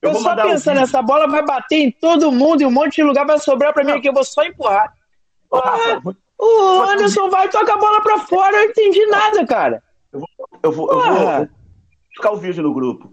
Eu 0.00 0.10
Eu, 0.10 0.14
só 0.16 0.32
um 0.32 0.36
pensando, 0.36 0.74
vídeo. 0.74 0.84
essa 0.84 1.02
bola 1.02 1.28
vai 1.28 1.44
bater 1.44 1.76
em 1.76 1.90
todo 1.90 2.32
mundo 2.32 2.62
e 2.62 2.66
um 2.66 2.70
monte 2.70 2.96
de 2.96 3.02
lugar 3.02 3.24
vai 3.26 3.38
sobrar 3.38 3.72
pra 3.72 3.84
mim 3.84 3.92
aqui, 3.92 4.08
eu 4.08 4.12
vou 4.14 4.24
só 4.24 4.42
empurrar. 4.44 4.92
Ô, 5.50 5.58
Rafa, 5.58 6.02
O 6.38 6.82
Anderson 6.82 7.28
vai 7.30 7.46
e 7.46 7.50
toca 7.50 7.72
a 7.74 7.76
bola 7.76 8.00
pra 8.00 8.18
fora, 8.20 8.56
eu 8.56 8.62
não 8.64 8.70
entendi 8.70 9.06
nada, 9.06 9.46
cara. 9.46 9.82
Eu 10.12 10.20
vou, 10.20 10.28
eu 10.62 10.72
vou, 10.72 10.90
eu 10.90 10.94
vou, 10.98 11.04
Porra. 11.16 11.36
vou 11.38 11.48
buscar 12.10 12.32
o 12.32 12.36
vídeo 12.36 12.62
no 12.62 12.74
grupo. 12.74 13.12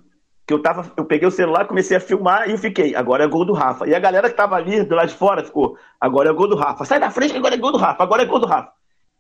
Que 0.50 0.54
eu 0.56 0.64
tava, 0.64 0.92
eu 0.98 1.06
peguei 1.06 1.28
o 1.28 1.32
celular, 1.32 1.68
comecei 1.68 1.96
a 1.96 2.00
filmar 2.00 2.50
e 2.50 2.54
eu 2.54 2.58
fiquei, 2.58 2.96
agora 2.96 3.24
é 3.24 3.28
gol 3.28 3.46
do 3.46 3.54
Rafa. 3.54 3.88
E 3.88 3.94
a 3.94 4.00
galera 4.00 4.28
que 4.28 4.36
tava 4.36 4.56
ali 4.56 4.82
do 4.82 4.96
lado 4.96 5.10
de 5.10 5.14
fora 5.14 5.44
ficou, 5.44 5.78
agora 6.02 6.32
é 6.32 6.34
gol 6.34 6.48
do 6.48 6.56
Rafa. 6.56 6.86
Sai 6.86 7.00
da 7.00 7.12
frente 7.12 7.34
que 7.34 7.38
agora 7.38 7.54
é 7.54 7.58
gol 7.60 7.72
do 7.72 7.78
Rafa, 7.78 8.02
agora 8.02 8.24
é 8.24 8.26
gol 8.26 8.40
do 8.40 8.48
Rafa. 8.48 8.72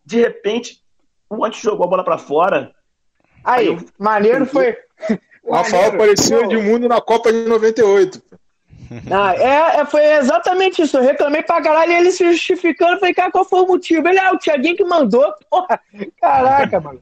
De 0.03 0.19
repente, 0.19 0.79
o 1.29 1.45
antes 1.45 1.61
jogou 1.61 1.85
a 1.85 1.87
bola 1.87 2.03
pra 2.03 2.17
fora. 2.17 2.71
Aí, 3.43 3.67
eu- 3.67 3.77
maneiro 3.99 4.43
foi. 4.47 4.75
O 5.43 5.53
Rafael 5.53 5.89
apareceu 5.93 6.39
Pô, 6.39 6.51
Edmundo 6.51 6.87
na 6.87 6.99
Copa 6.99 7.31
de 7.31 7.47
98. 7.47 8.23
Ah, 9.11 9.35
é, 9.35 9.81
é, 9.81 9.85
foi 9.85 10.03
exatamente 10.03 10.81
isso. 10.81 10.97
Eu 10.97 11.03
reclamei 11.03 11.43
pra 11.43 11.61
caralho 11.61 11.91
e 11.91 11.95
ele 11.95 12.11
se 12.11 12.25
justificando. 12.31 12.99
Falei, 12.99 13.13
cara, 13.13 13.29
qual 13.31 13.45
foi 13.45 13.59
o 13.61 13.67
motivo? 13.67 14.07
Ele, 14.07 14.17
ah, 14.17 14.33
o 14.33 14.39
Thiaguinho 14.39 14.75
que 14.75 14.83
mandou. 14.83 15.31
Porra, 15.47 15.79
caraca, 16.19 16.79
mano. 16.79 16.99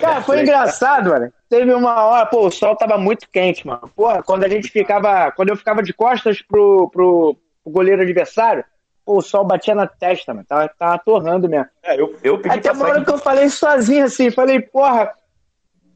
Cara, 0.00 0.22
foi 0.22 0.40
engraçado, 0.42 1.10
mano. 1.10 1.32
Teve 1.48 1.72
uma 1.72 2.04
hora, 2.04 2.26
pô, 2.26 2.46
o 2.46 2.50
sol 2.50 2.76
tava 2.76 2.98
muito 2.98 3.28
quente, 3.30 3.66
mano. 3.66 3.90
Porra, 3.94 4.22
quando 4.22 4.44
a 4.44 4.48
gente 4.48 4.68
ficava. 4.70 5.30
Quando 5.32 5.50
eu 5.50 5.56
ficava 5.56 5.82
de 5.82 5.92
costas 5.92 6.42
pro, 6.42 6.88
pro, 6.90 7.36
pro 7.62 7.72
goleiro 7.72 8.02
adversário, 8.02 8.64
pô, 9.04 9.18
o 9.18 9.22
sol 9.22 9.44
batia 9.44 9.74
na 9.74 9.86
testa, 9.86 10.34
mano. 10.34 10.46
Tava, 10.46 10.68
tava 10.78 10.98
torrando 10.98 11.48
mesmo. 11.48 11.68
É, 11.82 12.00
eu, 12.00 12.16
eu 12.22 12.38
pedi 12.38 12.58
Até 12.58 12.70
pra 12.70 12.78
uma 12.78 12.88
hora 12.88 13.04
que 13.04 13.10
eu 13.10 13.18
falei 13.18 13.48
sozinho 13.48 14.04
assim, 14.04 14.30
falei, 14.30 14.60
porra. 14.60 15.12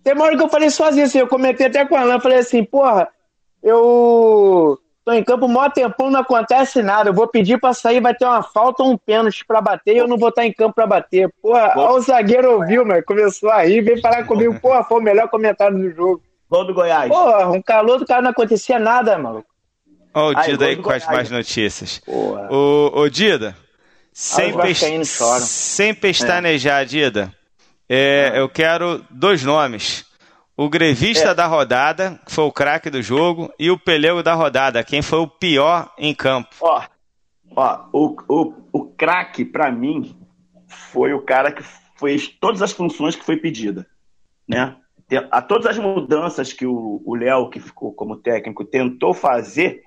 Tem 0.02 0.14
uma 0.14 0.24
hora 0.24 0.36
que 0.36 0.42
eu 0.42 0.48
falei 0.48 0.70
sozinho 0.70 1.04
assim, 1.04 1.18
eu 1.18 1.28
comentei 1.28 1.66
até 1.66 1.84
com 1.84 1.94
a 1.94 2.00
Alan, 2.00 2.20
falei 2.20 2.38
assim, 2.38 2.64
porra, 2.64 3.08
eu 3.62 4.78
tô 5.04 5.12
em 5.12 5.24
campo 5.24 5.48
mó 5.48 5.68
tempão, 5.70 6.10
não 6.10 6.20
acontece 6.20 6.82
nada. 6.82 7.10
Eu 7.10 7.14
vou 7.14 7.26
pedir 7.26 7.58
pra 7.58 7.72
sair, 7.72 8.00
vai 8.00 8.14
ter 8.14 8.24
uma 8.24 8.42
falta 8.42 8.82
ou 8.82 8.90
um 8.92 8.96
pênalti 8.96 9.44
pra 9.46 9.60
bater 9.60 9.94
e 9.94 9.98
eu 9.98 10.06
não 10.08 10.16
vou 10.18 10.28
estar 10.28 10.44
em 10.44 10.52
campo 10.52 10.74
pra 10.74 10.86
bater. 10.86 11.28
Porra, 11.42 11.72
Bom. 11.74 11.80
ó, 11.80 11.92
o 11.96 12.00
zagueiro 12.00 12.52
ouviu, 12.52 12.84
mano, 12.84 13.02
começou 13.04 13.50
a 13.50 13.62
rir, 13.62 13.80
veio 13.82 14.00
falar 14.00 14.24
comigo, 14.24 14.58
porra, 14.60 14.84
foi 14.84 15.00
o 15.00 15.02
melhor 15.02 15.28
comentário 15.28 15.76
do 15.76 15.90
jogo. 15.90 16.22
Gol 16.48 16.64
do 16.64 16.74
Goiás. 16.74 17.08
Porra, 17.08 17.48
um 17.50 17.62
calor 17.62 17.98
do 17.98 18.06
cara 18.06 18.22
não 18.22 18.30
acontecia 18.30 18.78
nada, 18.78 19.16
mano. 19.18 19.44
Ó, 20.12 20.32
o 20.32 20.36
Aí, 20.38 20.50
Dida 20.50 20.64
aí 20.66 20.76
do 20.76 20.82
com 20.82 20.90
as 20.90 21.06
mais 21.06 21.30
notícias. 21.30 21.98
Porra. 22.04 22.48
Ô, 22.52 22.90
ô 23.02 23.08
Dida, 23.08 23.56
sem, 24.12 24.52
pes- 24.58 24.78
choram. 25.08 25.40
sem 25.40 25.94
pestanejar, 25.94 26.84
Dida, 26.84 27.32
é, 27.88 28.32
eu 28.34 28.48
quero 28.48 29.04
dois 29.08 29.44
nomes. 29.44 30.04
O 30.60 30.68
grevista 30.68 31.30
É. 31.30 31.34
da 31.34 31.46
rodada, 31.46 32.20
que 32.26 32.30
foi 32.30 32.44
o 32.44 32.52
craque 32.52 32.90
do 32.90 33.00
jogo, 33.00 33.50
e 33.58 33.70
o 33.70 33.78
pelego 33.78 34.22
da 34.22 34.34
rodada, 34.34 34.84
quem 34.84 35.00
foi 35.00 35.18
o 35.18 35.26
pior 35.26 35.90
em 35.96 36.14
campo. 36.14 36.54
Ó, 36.60 36.82
ó, 37.56 37.88
o, 37.90 38.14
o, 38.28 38.54
o 38.70 38.84
craque, 38.90 39.42
pra 39.42 39.72
mim, 39.72 40.14
foi 40.68 41.14
o 41.14 41.22
cara 41.22 41.50
que 41.50 41.62
fez 41.98 42.28
todas 42.28 42.60
as 42.60 42.72
funções 42.72 43.16
que 43.16 43.24
foi 43.24 43.38
pedida, 43.38 43.86
né? 44.46 44.76
A 45.30 45.40
todas 45.40 45.64
as 45.64 45.78
mudanças 45.78 46.52
que 46.52 46.66
o 46.66 47.14
Léo, 47.14 47.48
que 47.48 47.58
ficou 47.58 47.94
como 47.94 48.18
técnico, 48.18 48.62
tentou 48.62 49.14
fazer, 49.14 49.84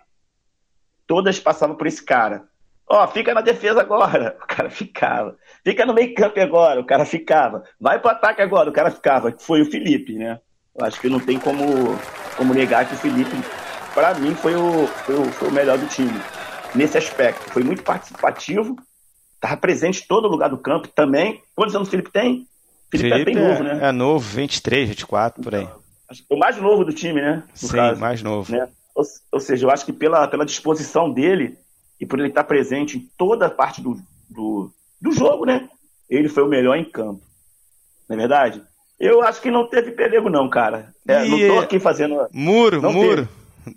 todas 1.05 1.39
passavam 1.39 1.75
por 1.75 1.85
esse 1.85 2.03
cara. 2.03 2.47
Ó, 2.89 3.07
fica 3.09 3.31
na 3.31 3.41
defesa 3.41 3.81
agora, 3.81 4.35
o 4.41 4.47
cara 4.47 4.71
ficava. 4.71 5.37
Fica 5.63 5.85
no 5.85 5.93
meio 5.93 6.15
campo 6.15 6.39
agora, 6.39 6.81
o 6.81 6.85
cara 6.85 7.05
ficava. 7.05 7.63
Vai 7.79 7.99
pro 7.99 8.09
ataque 8.09 8.41
agora, 8.41 8.71
o 8.71 8.73
cara 8.73 8.89
ficava. 8.89 9.31
Foi 9.37 9.61
o 9.61 9.69
Felipe, 9.69 10.15
né? 10.15 10.39
Eu 10.75 10.85
acho 10.85 10.99
que 10.99 11.09
não 11.09 11.19
tem 11.19 11.39
como, 11.39 11.63
como 12.35 12.53
negar 12.53 12.87
que 12.87 12.95
o 12.95 12.97
Felipe, 12.97 13.35
pra 13.93 14.13
mim, 14.15 14.33
foi 14.33 14.55
o, 14.55 14.87
foi 14.87 15.15
o, 15.15 15.25
foi 15.31 15.47
o 15.47 15.51
melhor 15.51 15.77
do 15.77 15.87
time 15.87 16.19
nesse 16.73 16.97
aspecto. 16.97 17.51
Foi 17.51 17.63
muito 17.63 17.83
participativo, 17.83 18.75
estava 19.35 19.57
presente 19.57 20.03
em 20.03 20.07
todo 20.07 20.27
lugar 20.27 20.49
do 20.49 20.57
campo 20.57 20.87
também. 20.87 21.41
Quantos 21.55 21.75
anos 21.75 21.87
o 21.87 21.91
Felipe 21.91 22.11
tem? 22.11 22.47
O 22.87 22.97
Felipe, 22.97 23.21
é 23.21 23.25
bem 23.25 23.35
novo, 23.35 23.63
né? 23.63 23.79
é 23.81 23.91
novo, 23.91 24.27
23, 24.27 24.89
24, 24.89 25.43
por 25.43 25.53
aí. 25.55 25.63
É 25.65 26.13
O 26.29 26.37
mais 26.37 26.57
novo 26.57 26.83
do 26.83 26.93
time, 26.93 27.21
né? 27.21 27.43
Sim, 27.53 27.67
caso, 27.69 27.99
mais 28.01 28.23
novo. 28.23 28.51
né? 28.51 28.67
Ou, 28.95 29.03
ou 29.31 29.39
seja, 29.39 29.65
eu 29.65 29.71
acho 29.71 29.85
que 29.85 29.93
pela, 29.93 30.27
pela 30.27 30.45
disposição 30.45 31.11
dele 31.11 31.57
e 31.99 32.05
por 32.05 32.19
ele 32.19 32.29
estar 32.29 32.43
presente 32.43 32.97
em 32.97 33.09
toda 33.17 33.47
a 33.47 33.49
parte 33.49 33.81
do, 33.81 33.99
do, 34.29 34.71
do 34.99 35.11
jogo, 35.11 35.45
né? 35.45 35.69
Ele 36.09 36.29
foi 36.29 36.43
o 36.43 36.47
melhor 36.47 36.75
em 36.75 36.85
campo. 36.85 37.21
Não 38.07 38.15
é 38.15 38.19
verdade? 38.19 38.61
Eu 39.05 39.21
acho 39.21 39.41
que 39.41 39.51
não 39.51 39.67
teve 39.67 39.91
pelego, 39.91 40.29
não, 40.29 40.49
cara. 40.49 40.93
É, 41.07 41.25
não 41.25 41.37
tô 41.37 41.59
aqui 41.59 41.79
fazendo. 41.79 42.27
Muro, 42.31 42.81
Não 42.81 42.93
muro. 42.93 43.27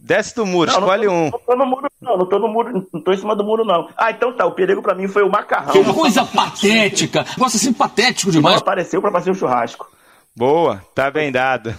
Desce 0.01 0.35
do 0.35 0.45
muro, 0.45 0.71
Não, 0.73 0.81
não 0.81 0.87
escolhe 0.87 1.07
tô, 1.07 1.13
um. 1.13 1.31
Não 1.31 1.39
tô 1.39 1.57
no 1.57 1.67
muro, 1.67 1.87
não. 2.01 2.17
Não 2.19 2.27
tô 2.27 2.39
no 2.41 2.49
muro, 2.49 2.87
não 2.93 3.01
tô 3.01 3.13
em 3.13 3.17
cima 3.17 3.37
do 3.37 3.45
muro, 3.45 3.65
não. 3.65 3.89
Ah, 3.97 4.11
então 4.11 4.33
tá. 4.33 4.45
O 4.45 4.53
perigo 4.53 4.83
pra 4.83 4.95
mim 4.97 5.07
foi 5.07 5.23
o 5.23 5.31
macarrão. 5.31 5.73
Que 5.73 5.85
coisa 5.93 6.25
patética. 6.25 7.25
Gosta 7.39 7.57
assim 7.57 7.73
patético 7.73 8.33
Não 8.33 8.39
demais. 8.41 8.61
apareceu 8.61 9.01
pra 9.01 9.13
fazer 9.13 9.31
o 9.31 9.35
churrasco. 9.35 9.89
Boa, 10.35 10.83
tá 10.95 11.11
bem 11.11 11.31
dado. 11.33 11.73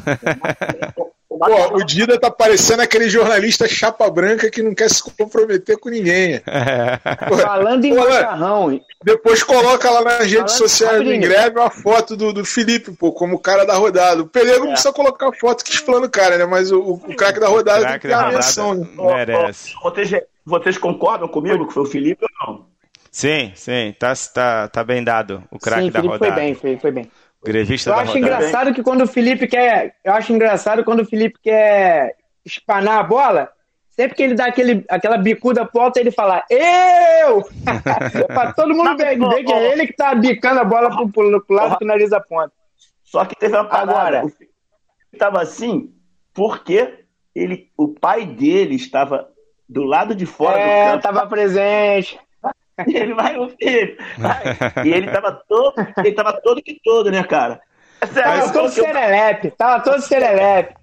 O 1.38 1.69
Pô, 1.69 1.78
o 1.78 1.84
Dida 1.84 2.19
tá 2.19 2.32
parecendo 2.32 2.82
aquele 2.82 3.08
jornalista 3.10 3.67
chapa 3.67 4.10
branca 4.10 4.50
que 4.50 4.63
não 4.63 4.73
quer 4.73 4.89
se 4.89 5.04
comprometer 5.04 5.78
com 5.78 5.89
ninguém. 5.89 6.41
Pô, 7.30 7.38
Falando 7.38 7.86
em 7.86 7.95
Pô, 7.95 8.02
macarrão, 8.02 8.82
Depois 9.04 9.43
coloca 9.43 9.89
lá 9.89 10.02
nas 10.02 10.32
redes 10.32 10.56
sociais 10.56 11.04
do. 11.04 11.13
Ingreve 11.13 11.60
uma 11.60 11.69
foto 11.69 12.17
do, 12.17 12.34
do 12.34 12.43
Felipe, 12.43 12.91
pô, 12.91 13.12
como 13.12 13.39
cara 13.39 13.65
da 13.65 13.76
rodada. 13.76 14.21
O 14.23 14.28
Pelego 14.28 14.58
É. 14.58 14.60
não 14.65 14.71
precisa 14.71 14.93
colocar 14.93 15.30
a 15.30 15.34
foto 15.34 15.63
que 15.63 15.71
explana 15.71 16.08
o 16.08 16.10
cara, 16.10 16.38
né? 16.38 16.45
Mas 16.45 16.71
o, 16.71 16.80
o, 16.80 17.15
craque 17.15 17.39
da 17.39 17.47
rodada 17.47 17.80
tem 17.80 17.88
Craque 17.88 18.02
que 18.02 18.08
ter 18.08 18.13
a 18.13 18.30
menção, 18.30 18.73
né? 18.73 18.88
Ó, 18.97 19.12
ó, 19.12 19.15
merece. 19.15 19.73
Vocês, 19.82 20.12
vocês 20.45 20.78
concordam 20.78 21.28
comigo 21.28 21.67
que 21.67 21.73
foi 21.73 21.84
o 21.84 21.88
Felipe 21.88 22.26
ou 22.26 22.47
não? 22.47 22.65
Sim, 23.12 23.52
sim, 23.56 23.95
tá, 23.97 24.13
tá, 24.34 24.67
tá 24.67 24.84
bem 24.84 25.04
dado 25.04 25.43
o 25.50 25.58
craque 25.58 25.84
sim, 25.86 25.91
da 25.91 26.02
Felipe 26.02 26.13
rodada. 26.13 26.34
foi 26.34 26.43
bem, 26.43 26.56
foi, 26.56 26.78
foi 26.78 26.91
bem. 26.91 27.12
Grevista 27.47 27.89
Eu 27.89 27.95
da 27.95 28.01
acho 28.01 28.13
rodada. 28.13 28.36
engraçado 28.36 28.73
que 28.73 28.83
quando 28.83 29.01
o 29.01 29.07
Felipe 29.07 29.47
quer. 29.47 29.95
Eu 30.03 30.13
acho 30.13 30.33
engraçado 30.33 30.83
quando 30.83 31.01
o 31.01 31.05
Felipe 31.05 31.39
quer 31.41 32.15
espanar 32.45 32.99
a 32.99 33.03
bola, 33.03 33.49
sempre 33.89 34.15
que 34.15 34.23
ele 34.23 34.36
dá 34.36 34.45
aquele, 34.45 34.86
aquela 34.89 35.17
bicuda 35.17 35.65
pro 35.65 35.81
alto, 35.81 35.97
ele 35.97 36.12
fala, 36.12 36.43
eu! 36.49 37.43
pra 38.27 38.53
todo 38.53 38.73
mundo 38.75 38.95
ver, 38.97 39.17
ver 39.17 39.43
que 39.43 39.51
é 39.53 39.71
ele 39.73 39.88
que 39.88 39.93
tá 39.93 40.13
bicando 40.15 40.60
a 40.62 40.63
bola 40.63 40.89
pro, 40.89 41.10
pro, 41.10 41.45
pro 41.45 41.55
lado 41.55 41.77
que 41.77 41.83
o 41.83 41.88
nariz 41.88 42.12
aponta. 42.13 42.51
Só 43.03 43.25
que 43.25 43.36
teve 43.36 43.55
uma 43.55 43.65
parada. 43.65 43.91
Agora. 43.91 44.25
O 44.25 44.29
Felipe 44.29 44.53
tava 45.17 45.41
assim 45.41 45.93
porque 46.33 47.03
ele, 47.33 47.69
o 47.77 47.88
pai 47.89 48.25
dele 48.25 48.75
estava 48.75 49.27
do 49.67 49.83
lado 49.83 50.13
de 50.15 50.25
fora 50.25 50.57
É, 50.60 50.86
do 50.86 50.91
campo. 50.91 51.03
tava 51.03 51.27
presente. 51.27 52.19
E 52.85 52.95
ele 52.97 53.13
vai, 53.13 53.37
o 53.37 53.49
Felipe. 53.49 53.97
vai. 54.17 54.43
E 54.85 54.93
ele 54.93 55.09
tava 55.09 55.31
todo, 55.47 55.73
ele 55.97 56.11
tava 56.13 56.33
todo 56.41 56.61
que 56.61 56.79
todo, 56.83 57.09
né, 57.09 57.23
cara? 57.23 57.59
É 58.01 58.05
sério, 58.05 58.39
Tava 58.41 58.53
todo 58.53 58.69
serelepe, 58.69 59.51
tava 59.51 59.83
todo 59.83 60.01
serelepe. 60.01 60.75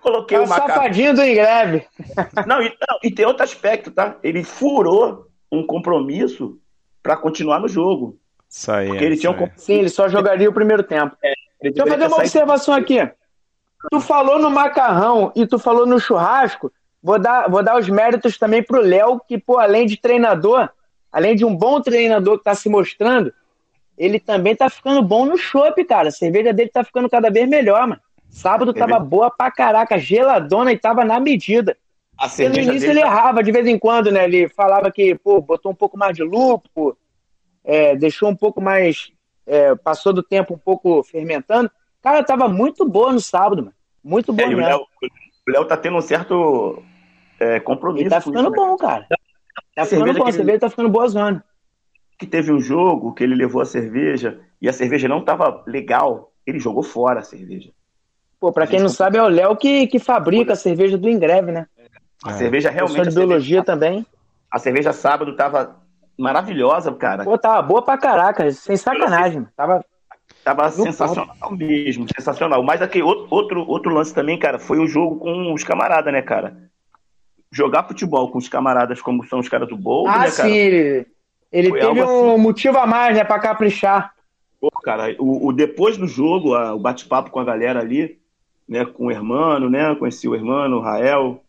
coloquei 0.00 0.38
Tava 0.38 0.46
o 0.46 0.50
macaco. 0.50 0.68
safadinho 0.72 1.14
do 1.14 1.22
Ingreve. 1.22 1.86
Não 2.46 2.62
e, 2.62 2.68
não, 2.68 2.98
e 3.02 3.10
tem 3.10 3.26
outro 3.26 3.44
aspecto, 3.44 3.90
tá? 3.90 4.16
Ele 4.22 4.42
furou 4.42 5.26
um 5.50 5.66
compromisso 5.66 6.58
pra 7.02 7.16
continuar 7.16 7.60
no 7.60 7.68
jogo. 7.68 8.18
Isso 8.48 8.72
aí. 8.72 8.88
Porque 8.88 9.04
ele 9.04 9.16
tinha 9.18 9.30
um 9.30 9.34
compromisso. 9.34 9.66
Sim, 9.66 9.74
ele 9.74 9.88
só 9.90 10.08
jogaria 10.08 10.48
o 10.48 10.52
primeiro 10.54 10.82
tempo. 10.82 11.14
Ele 11.22 11.34
Deixa 11.74 11.82
eu 11.82 11.86
fazer 11.86 12.06
uma 12.06 12.16
observação 12.18 12.74
aqui. 12.74 12.98
Tu 13.90 14.00
falou 14.00 14.38
no 14.38 14.50
macarrão 14.50 15.30
e 15.36 15.46
tu 15.46 15.58
falou 15.58 15.84
no 15.84 16.00
churrasco. 16.00 16.72
Vou 17.02 17.18
dar, 17.18 17.50
vou 17.50 17.62
dar 17.62 17.76
os 17.78 17.88
méritos 17.88 18.38
também 18.38 18.62
pro 18.62 18.80
Léo, 18.80 19.20
que, 19.28 19.36
pô, 19.36 19.58
além 19.58 19.84
de 19.86 19.96
treinador, 19.96 20.70
além 21.12 21.36
de 21.36 21.44
um 21.44 21.54
bom 21.54 21.80
treinador 21.80 22.38
que 22.38 22.44
tá 22.44 22.54
se 22.54 22.68
mostrando, 22.68 23.32
ele 23.98 24.18
também 24.18 24.56
tá 24.56 24.70
ficando 24.70 25.02
bom 25.02 25.26
no 25.26 25.36
chopp, 25.36 25.84
cara. 25.84 26.08
A 26.08 26.12
cerveja 26.12 26.52
dele 26.52 26.70
tá 26.70 26.82
ficando 26.82 27.08
cada 27.10 27.30
vez 27.30 27.48
melhor, 27.48 27.86
mano. 27.86 28.00
Sábado 28.30 28.72
tava 28.72 28.92
Cerveja- 28.94 29.04
boa 29.10 29.30
pra 29.30 29.50
caraca, 29.50 29.98
geladona 29.98 30.72
e 30.72 30.78
tava 30.78 31.04
na 31.04 31.20
medida. 31.20 31.76
A 32.16 32.28
Porque 32.28 32.48
no 32.48 32.54
cerveja 32.54 32.70
início 32.72 32.90
ele 32.90 33.00
tá- 33.00 33.06
errava 33.06 33.42
de 33.42 33.52
vez 33.52 33.66
em 33.66 33.78
quando, 33.78 34.10
né? 34.10 34.24
Ele 34.24 34.48
falava 34.48 34.90
que, 34.90 35.14
pô, 35.16 35.40
botou 35.42 35.70
um 35.70 35.74
pouco 35.74 35.98
mais 35.98 36.16
de 36.16 36.22
lúpulo, 36.22 36.96
é, 37.62 37.94
deixou 37.94 38.28
um 38.30 38.36
pouco 38.36 38.60
mais. 38.60 39.12
é, 39.44 39.74
passou 39.74 40.12
do 40.12 40.22
tempo 40.22 40.54
um 40.54 40.58
pouco 40.58 41.02
fermentando. 41.02 41.68
Cara, 42.00 42.22
tava 42.22 42.48
muito 42.48 42.88
boa 42.88 43.12
no 43.12 43.18
sábado, 43.20 43.62
mano. 43.64 43.74
Muito 44.02 44.30
É, 44.32 44.34
boa 44.36 44.46
o 44.46 44.50
mesmo. 44.56 44.64
Léo, 44.66 44.80
o 45.48 45.50
Léo 45.50 45.64
tá 45.66 45.76
tendo 45.76 45.96
um 45.96 46.00
certo 46.00 46.80
é, 47.40 47.58
compromisso. 47.58 48.04
Ele 48.04 48.10
tá 48.10 48.20
ficando 48.20 48.38
isso, 48.40 48.50
né? 48.50 48.56
bom, 48.56 48.76
cara. 48.76 49.06
Tá 49.74 49.82
A 49.82 49.86
ficando 49.86 50.12
bom, 50.12 50.26
a 50.26 50.32
cerveja 50.32 50.58
tá 50.60 50.70
ficando 50.70 50.88
boa 50.88 51.08
zona. 51.08 51.44
que 52.18 52.26
teve 52.26 52.52
um 52.52 52.60
jogo 52.60 53.14
que 53.14 53.24
ele 53.24 53.34
levou 53.34 53.62
a 53.62 53.64
cerveja 53.64 54.40
e 54.60 54.68
a 54.68 54.72
cerveja 54.72 55.08
não 55.08 55.24
tava 55.24 55.64
legal, 55.66 56.32
ele 56.46 56.58
jogou 56.60 56.82
fora 56.82 57.20
a 57.20 57.24
cerveja. 57.24 57.70
Pô, 58.38 58.52
pra 58.52 58.66
quem 58.66 58.80
não 58.80 58.88
sabe, 58.88 59.18
é 59.18 59.22
o 59.22 59.28
Léo 59.28 59.56
que, 59.56 59.86
que 59.86 59.98
fabrica 59.98 60.52
a 60.52 60.56
cerveja 60.56 60.98
do 60.98 61.08
Ingreve, 61.08 61.52
né? 61.52 61.66
A 62.24 62.30
É. 62.30 62.32
cerveja 62.34 62.70
Professor 62.72 62.94
realmente. 62.96 63.12
de 63.12 63.18
A 63.18 63.20
biologia 63.24 63.56
cerveja, 63.56 63.64
também. 63.64 64.06
a 64.50 64.58
cerveja 64.58 64.92
sábado 64.92 65.34
tava 65.36 65.80
maravilhosa, 66.18 66.92
cara. 66.92 67.24
Pô, 67.24 67.38
tava 67.38 67.62
boa 67.62 67.82
pra 67.82 67.96
caraca, 67.98 68.50
sem 68.52 68.76
sacanagem. 68.76 69.46
Tava 69.56 69.84
Tava 70.44 70.68
sensacional 70.70 71.52
mesmo, 71.52 72.06
sensacional. 72.16 72.64
Mas 72.64 72.82
aqui, 72.82 73.00
outro, 73.00 73.64
outro 73.68 73.92
lance 73.94 74.12
também, 74.12 74.36
cara, 74.38 74.58
foi 74.58 74.78
o 74.78 74.88
jogo 74.88 75.18
com 75.20 75.52
os 75.52 75.62
camaradas, 75.62 76.12
né, 76.12 76.20
cara? 76.20 76.68
Jogar 77.52 77.84
futebol 77.84 78.30
com 78.30 78.38
os 78.38 78.48
camaradas 78.48 79.00
como 79.02 79.24
são 79.28 79.38
os 79.38 79.48
caras 79.48 79.68
do 79.68 79.76
Bowl, 79.76 80.08
Ah, 80.08 80.20
né, 80.20 80.30
cara? 80.30 80.48
sim, 80.48 80.56
ele, 80.56 81.06
ele 81.52 81.68
Foi 81.68 81.80
teve 81.80 82.02
um 82.02 82.32
assim. 82.32 82.40
motivo 82.42 82.78
a 82.78 82.86
mais, 82.86 83.14
né, 83.14 83.22
pra 83.24 83.38
caprichar. 83.38 84.14
Pô, 84.60 84.70
cara, 84.82 85.14
o, 85.18 85.48
o 85.48 85.52
depois 85.52 85.96
do 85.98 86.06
jogo, 86.08 86.54
a- 86.54 86.74
o 86.74 86.78
bate-papo 86.78 87.30
com 87.30 87.38
a 87.40 87.44
galera 87.44 87.80
ali, 87.80 88.18
né, 88.68 88.86
com 88.86 89.06
o 89.06 89.10
Hermano, 89.10 89.68
né, 89.68 89.94
conheci 89.96 90.26
o 90.26 90.34
Hermano, 90.34 90.78
o 90.78 90.80
Rael, 90.80 91.42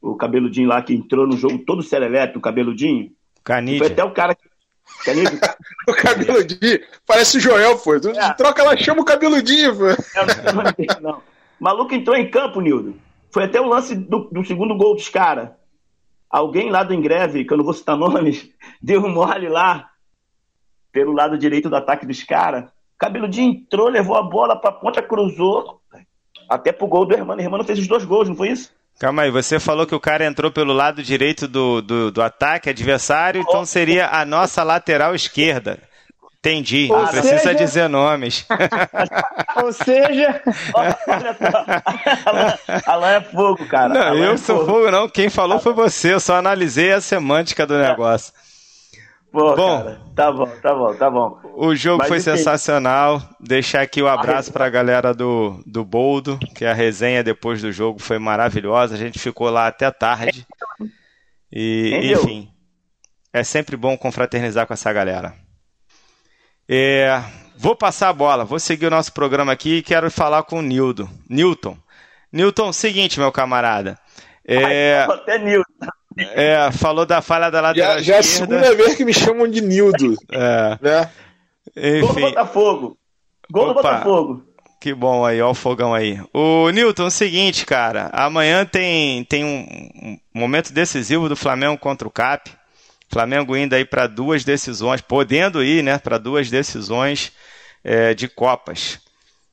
o 0.00 0.14
cabeludinho 0.16 0.68
lá 0.68 0.80
que 0.80 0.94
entrou 0.94 1.26
no 1.26 1.36
jogo 1.36 1.58
todo 1.58 1.82
serelepe, 1.82 2.38
o 2.38 2.40
cabeludinho. 2.40 3.06
Foi 3.08 3.14
Canídia. 3.44 3.86
até 3.88 4.02
o 4.02 4.10
cara 4.12 4.34
que. 4.34 4.48
O 5.88 5.92
cabeludinho. 5.94 6.80
Parece 7.06 7.36
o 7.38 7.40
Joel, 7.40 7.76
pô. 7.78 7.98
Tu 8.00 8.08
É. 8.10 8.32
troca 8.34 8.62
lá, 8.62 8.76
chama 8.76 9.02
o 9.02 9.04
cabeludinho, 9.04 9.74
pô. 9.76 9.86
eu 9.86 9.96
não 10.54 11.00
não. 11.12 11.18
O 11.18 11.64
maluco 11.64 11.94
entrou 11.94 12.16
em 12.16 12.30
campo, 12.30 12.60
Nildo. 12.60 12.94
Foi 13.32 13.44
até 13.44 13.60
o 13.60 13.66
lance 13.66 13.94
do, 13.94 14.28
do 14.30 14.44
segundo 14.44 14.76
gol 14.76 14.94
dos 14.94 15.08
caras. 15.08 15.50
Alguém 16.28 16.70
lá 16.70 16.82
do 16.82 16.94
Ingreve, 16.94 17.44
que 17.44 17.52
eu 17.52 17.56
não 17.56 17.64
vou 17.64 17.74
citar 17.74 17.96
nomes, 17.98 18.48
deu 18.80 19.02
um 19.02 19.08
mole 19.08 19.48
lá 19.48 19.90
pelo 20.92 21.12
lado 21.12 21.38
direito 21.38 21.68
do 21.68 21.76
ataque 21.76 22.06
dos 22.06 22.22
caras. 22.22 22.64
Cabeludinho 22.98 23.52
entrou, 23.52 23.88
levou 23.88 24.16
a 24.16 24.22
bola 24.22 24.56
pra 24.56 24.72
ponta, 24.72 25.02
cruzou. 25.02 25.80
Até 26.48 26.72
pro 26.72 26.88
gol 26.88 27.06
do 27.06 27.14
Hermano. 27.14 27.40
Hermano 27.40 27.64
fez 27.64 27.78
os 27.78 27.86
dois 27.86 28.04
gols, 28.04 28.28
não 28.28 28.36
foi 28.36 28.48
isso? 28.48 28.72
Calma 28.98 29.22
aí, 29.22 29.30
você 29.30 29.58
falou 29.58 29.86
que 29.86 29.94
o 29.94 30.00
cara 30.00 30.26
entrou 30.26 30.50
pelo 30.50 30.74
lado 30.74 31.02
direito 31.02 31.48
do, 31.48 31.80
do, 31.80 32.10
do 32.10 32.20
ataque 32.20 32.68
adversário, 32.68 33.40
então 33.40 33.64
seria 33.64 34.08
a 34.08 34.26
nossa 34.26 34.62
lateral 34.62 35.14
esquerda. 35.14 35.78
Entendi, 36.42 36.88
não 36.88 37.00
Ou 37.00 37.06
precisa 37.08 37.38
seja- 37.38 37.54
dizer 37.54 37.88
nomes. 37.88 38.46
Ou 39.62 39.70
seja, 39.74 40.42
Olha 40.72 40.96
só. 41.36 42.90
Alan, 42.90 43.08
é 43.10 43.20
fogo, 43.20 43.66
cara. 43.66 43.88
Não, 43.92 44.00
Alan 44.00 44.24
eu 44.24 44.32
é 44.32 44.36
sou 44.38 44.64
fogo 44.64 44.90
não, 44.90 45.06
quem 45.06 45.28
falou 45.28 45.60
foi 45.60 45.74
você, 45.74 46.14
eu 46.14 46.20
só 46.20 46.36
analisei 46.36 46.92
a 46.92 47.00
semântica 47.00 47.66
do 47.66 47.76
negócio. 47.78 48.32
Pô, 49.30 49.54
Bom. 49.54 49.78
cara, 49.84 50.00
tá 50.16 50.32
bom, 50.32 50.46
tá 50.62 50.74
bom, 50.74 50.94
tá 50.94 51.10
bom. 51.10 51.38
O 51.54 51.74
jogo 51.76 51.98
Mas, 51.98 52.08
foi 52.08 52.16
enfim. 52.16 52.30
sensacional. 52.36 53.22
Deixar 53.38 53.82
aqui 53.82 54.02
o 54.02 54.08
abraço 54.08 54.50
para 54.52 54.64
a 54.64 54.70
galera 54.70 55.12
do, 55.14 55.62
do 55.66 55.84
Boldo, 55.84 56.36
que 56.56 56.64
a 56.64 56.72
resenha 56.72 57.22
depois 57.22 57.60
do 57.62 57.70
jogo 57.70 58.00
foi 58.00 58.18
maravilhosa. 58.18 58.94
A 58.94 58.98
gente 58.98 59.18
ficou 59.20 59.48
lá 59.50 59.66
até 59.68 59.88
tarde. 59.90 60.44
E, 61.52 61.92
Entendeu? 61.94 62.22
enfim, 62.22 62.48
é 63.32 63.44
sempre 63.44 63.76
bom 63.76 63.96
confraternizar 63.96 64.66
com 64.66 64.72
essa 64.74 64.92
galera. 64.92 65.32
É, 66.72 67.20
vou 67.56 67.74
passar 67.74 68.10
a 68.10 68.12
bola, 68.12 68.44
vou 68.44 68.60
seguir 68.60 68.86
o 68.86 68.90
nosso 68.90 69.12
programa 69.12 69.50
aqui 69.50 69.78
e 69.78 69.82
quero 69.82 70.08
falar 70.08 70.44
com 70.44 70.60
o 70.60 70.62
Nildo. 70.62 71.10
Newton. 71.28 71.76
Newton, 72.32 72.72
seguinte, 72.72 73.18
meu 73.18 73.32
camarada. 73.32 73.98
É, 74.46 75.04
Até 75.08 75.36
Nildo. 75.38 75.66
é, 76.16 76.70
falou 76.70 77.04
da 77.04 77.20
falha 77.20 77.50
da 77.50 77.60
lateral 77.60 77.98
Já, 77.98 78.02
já 78.02 78.14
é 78.14 78.18
a 78.18 78.22
segunda 78.22 78.72
vez 78.76 78.94
que 78.94 79.04
me 79.04 79.12
chamam 79.12 79.48
de 79.48 79.60
Nildo, 79.60 80.14
É, 80.30 80.78
né? 80.80 81.10
Gol 82.00 82.12
do 82.12 82.18
enfim, 82.18 82.20
Botafogo. 82.20 82.98
Gol 83.50 83.66
do. 83.66 83.74
Botafogo. 83.74 84.44
Que 84.80 84.94
bom 84.94 85.26
aí, 85.26 85.42
ó 85.42 85.50
o 85.50 85.54
fogão 85.54 85.92
aí. 85.92 86.20
O 86.32 86.70
Newton, 86.70 87.02
é 87.02 87.06
o 87.06 87.10
seguinte, 87.10 87.66
cara, 87.66 88.10
amanhã 88.12 88.64
tem, 88.64 89.24
tem 89.24 89.44
um, 89.44 90.18
um 90.34 90.40
momento 90.40 90.72
decisivo 90.72 91.28
do 91.28 91.36
Flamengo 91.36 91.76
contra 91.76 92.06
o 92.06 92.10
CAP. 92.10 92.59
Flamengo 93.10 93.56
indo 93.56 93.74
aí 93.74 93.84
para 93.84 94.06
duas 94.06 94.44
decisões, 94.44 95.00
podendo 95.00 95.64
ir, 95.64 95.82
né, 95.82 95.98
para 95.98 96.16
duas 96.16 96.48
decisões 96.48 97.32
é, 97.82 98.14
de 98.14 98.28
Copas. 98.28 99.00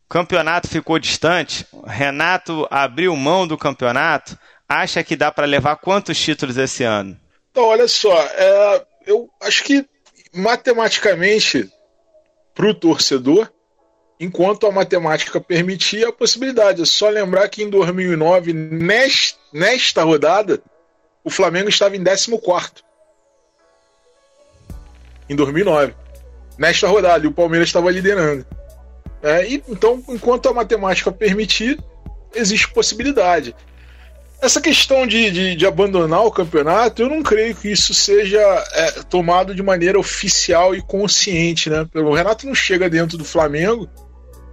O 0.05 0.09
campeonato 0.09 0.67
ficou 0.67 0.99
distante. 0.99 1.65
Renato 1.85 2.67
abriu 2.69 3.15
mão 3.15 3.47
do 3.47 3.57
campeonato. 3.57 4.37
Acha 4.69 5.03
que 5.03 5.15
dá 5.15 5.31
para 5.31 5.45
levar 5.45 5.75
quantos 5.77 6.19
títulos 6.19 6.55
esse 6.55 6.83
ano? 6.83 7.19
Então, 7.51 7.65
olha 7.65 7.87
só, 7.87 8.15
é, 8.15 8.85
eu 9.07 9.29
acho 9.41 9.63
que 9.63 9.85
matematicamente, 10.33 11.69
para 12.53 12.67
o 12.67 12.73
torcedor, 12.73 13.51
enquanto 14.19 14.67
a 14.67 14.71
matemática 14.71 15.39
permitia 15.39 16.09
a 16.09 16.13
possibilidade. 16.13 16.81
É 16.81 16.85
só 16.85 17.09
lembrar 17.09 17.47
que 17.49 17.63
em 17.63 17.69
2009, 17.69 18.53
nesta, 18.53 19.39
nesta 19.51 20.03
rodada, 20.03 20.61
o 21.23 21.29
Flamengo 21.29 21.69
estava 21.69 21.95
em 21.95 22.03
14. 22.03 22.86
Em 25.29 25.35
2009. 25.35 25.93
Nesta 26.57 26.87
rodada, 26.87 27.27
o 27.27 27.31
Palmeiras 27.31 27.69
estava 27.69 27.91
liderando. 27.91 28.45
É, 29.21 29.47
e, 29.47 29.63
então, 29.67 30.03
enquanto 30.09 30.49
a 30.49 30.53
matemática 30.53 31.11
permitir, 31.11 31.79
existe 32.33 32.69
possibilidade. 32.69 33.55
Essa 34.41 34.61
questão 34.61 35.07
de, 35.07 35.31
de, 35.31 35.55
de, 35.55 35.65
abandonar 35.65 36.23
o 36.23 36.31
campeonato, 36.31 37.01
eu 37.01 37.09
não 37.09 37.23
creio 37.23 37.55
que 37.55 37.71
isso 37.71 37.93
seja 37.93 38.39
é, 38.73 38.91
tomado 39.09 39.55
de 39.55 39.63
maneira 39.63 39.99
oficial 39.99 40.75
e 40.75 40.81
consciente, 40.81 41.71
né? 41.71 41.87
O 41.95 42.13
Renato 42.13 42.45
não 42.45 42.53
chega 42.53 42.87
dentro 42.87 43.17
do 43.17 43.25
Flamengo, 43.25 43.89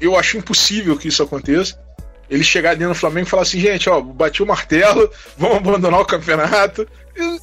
eu 0.01 0.17
acho 0.17 0.39
impossível 0.39 0.97
que 0.97 1.09
isso 1.09 1.23
aconteça. 1.23 1.79
Ele 2.31 2.43
chegar 2.43 2.75
dentro 2.75 2.95
do 2.95 2.99
Flamengo 2.99 3.27
e 3.27 3.31
falar 3.31 3.43
assim, 3.43 3.61
gente, 3.61 3.89
ó, 3.91 4.01
bati 4.01 4.43
o 4.43 4.47
martelo, 4.47 5.11
vamos 5.37 5.59
abandonar 5.59 6.01
o 6.01 6.07
campeonato. 6.07 6.89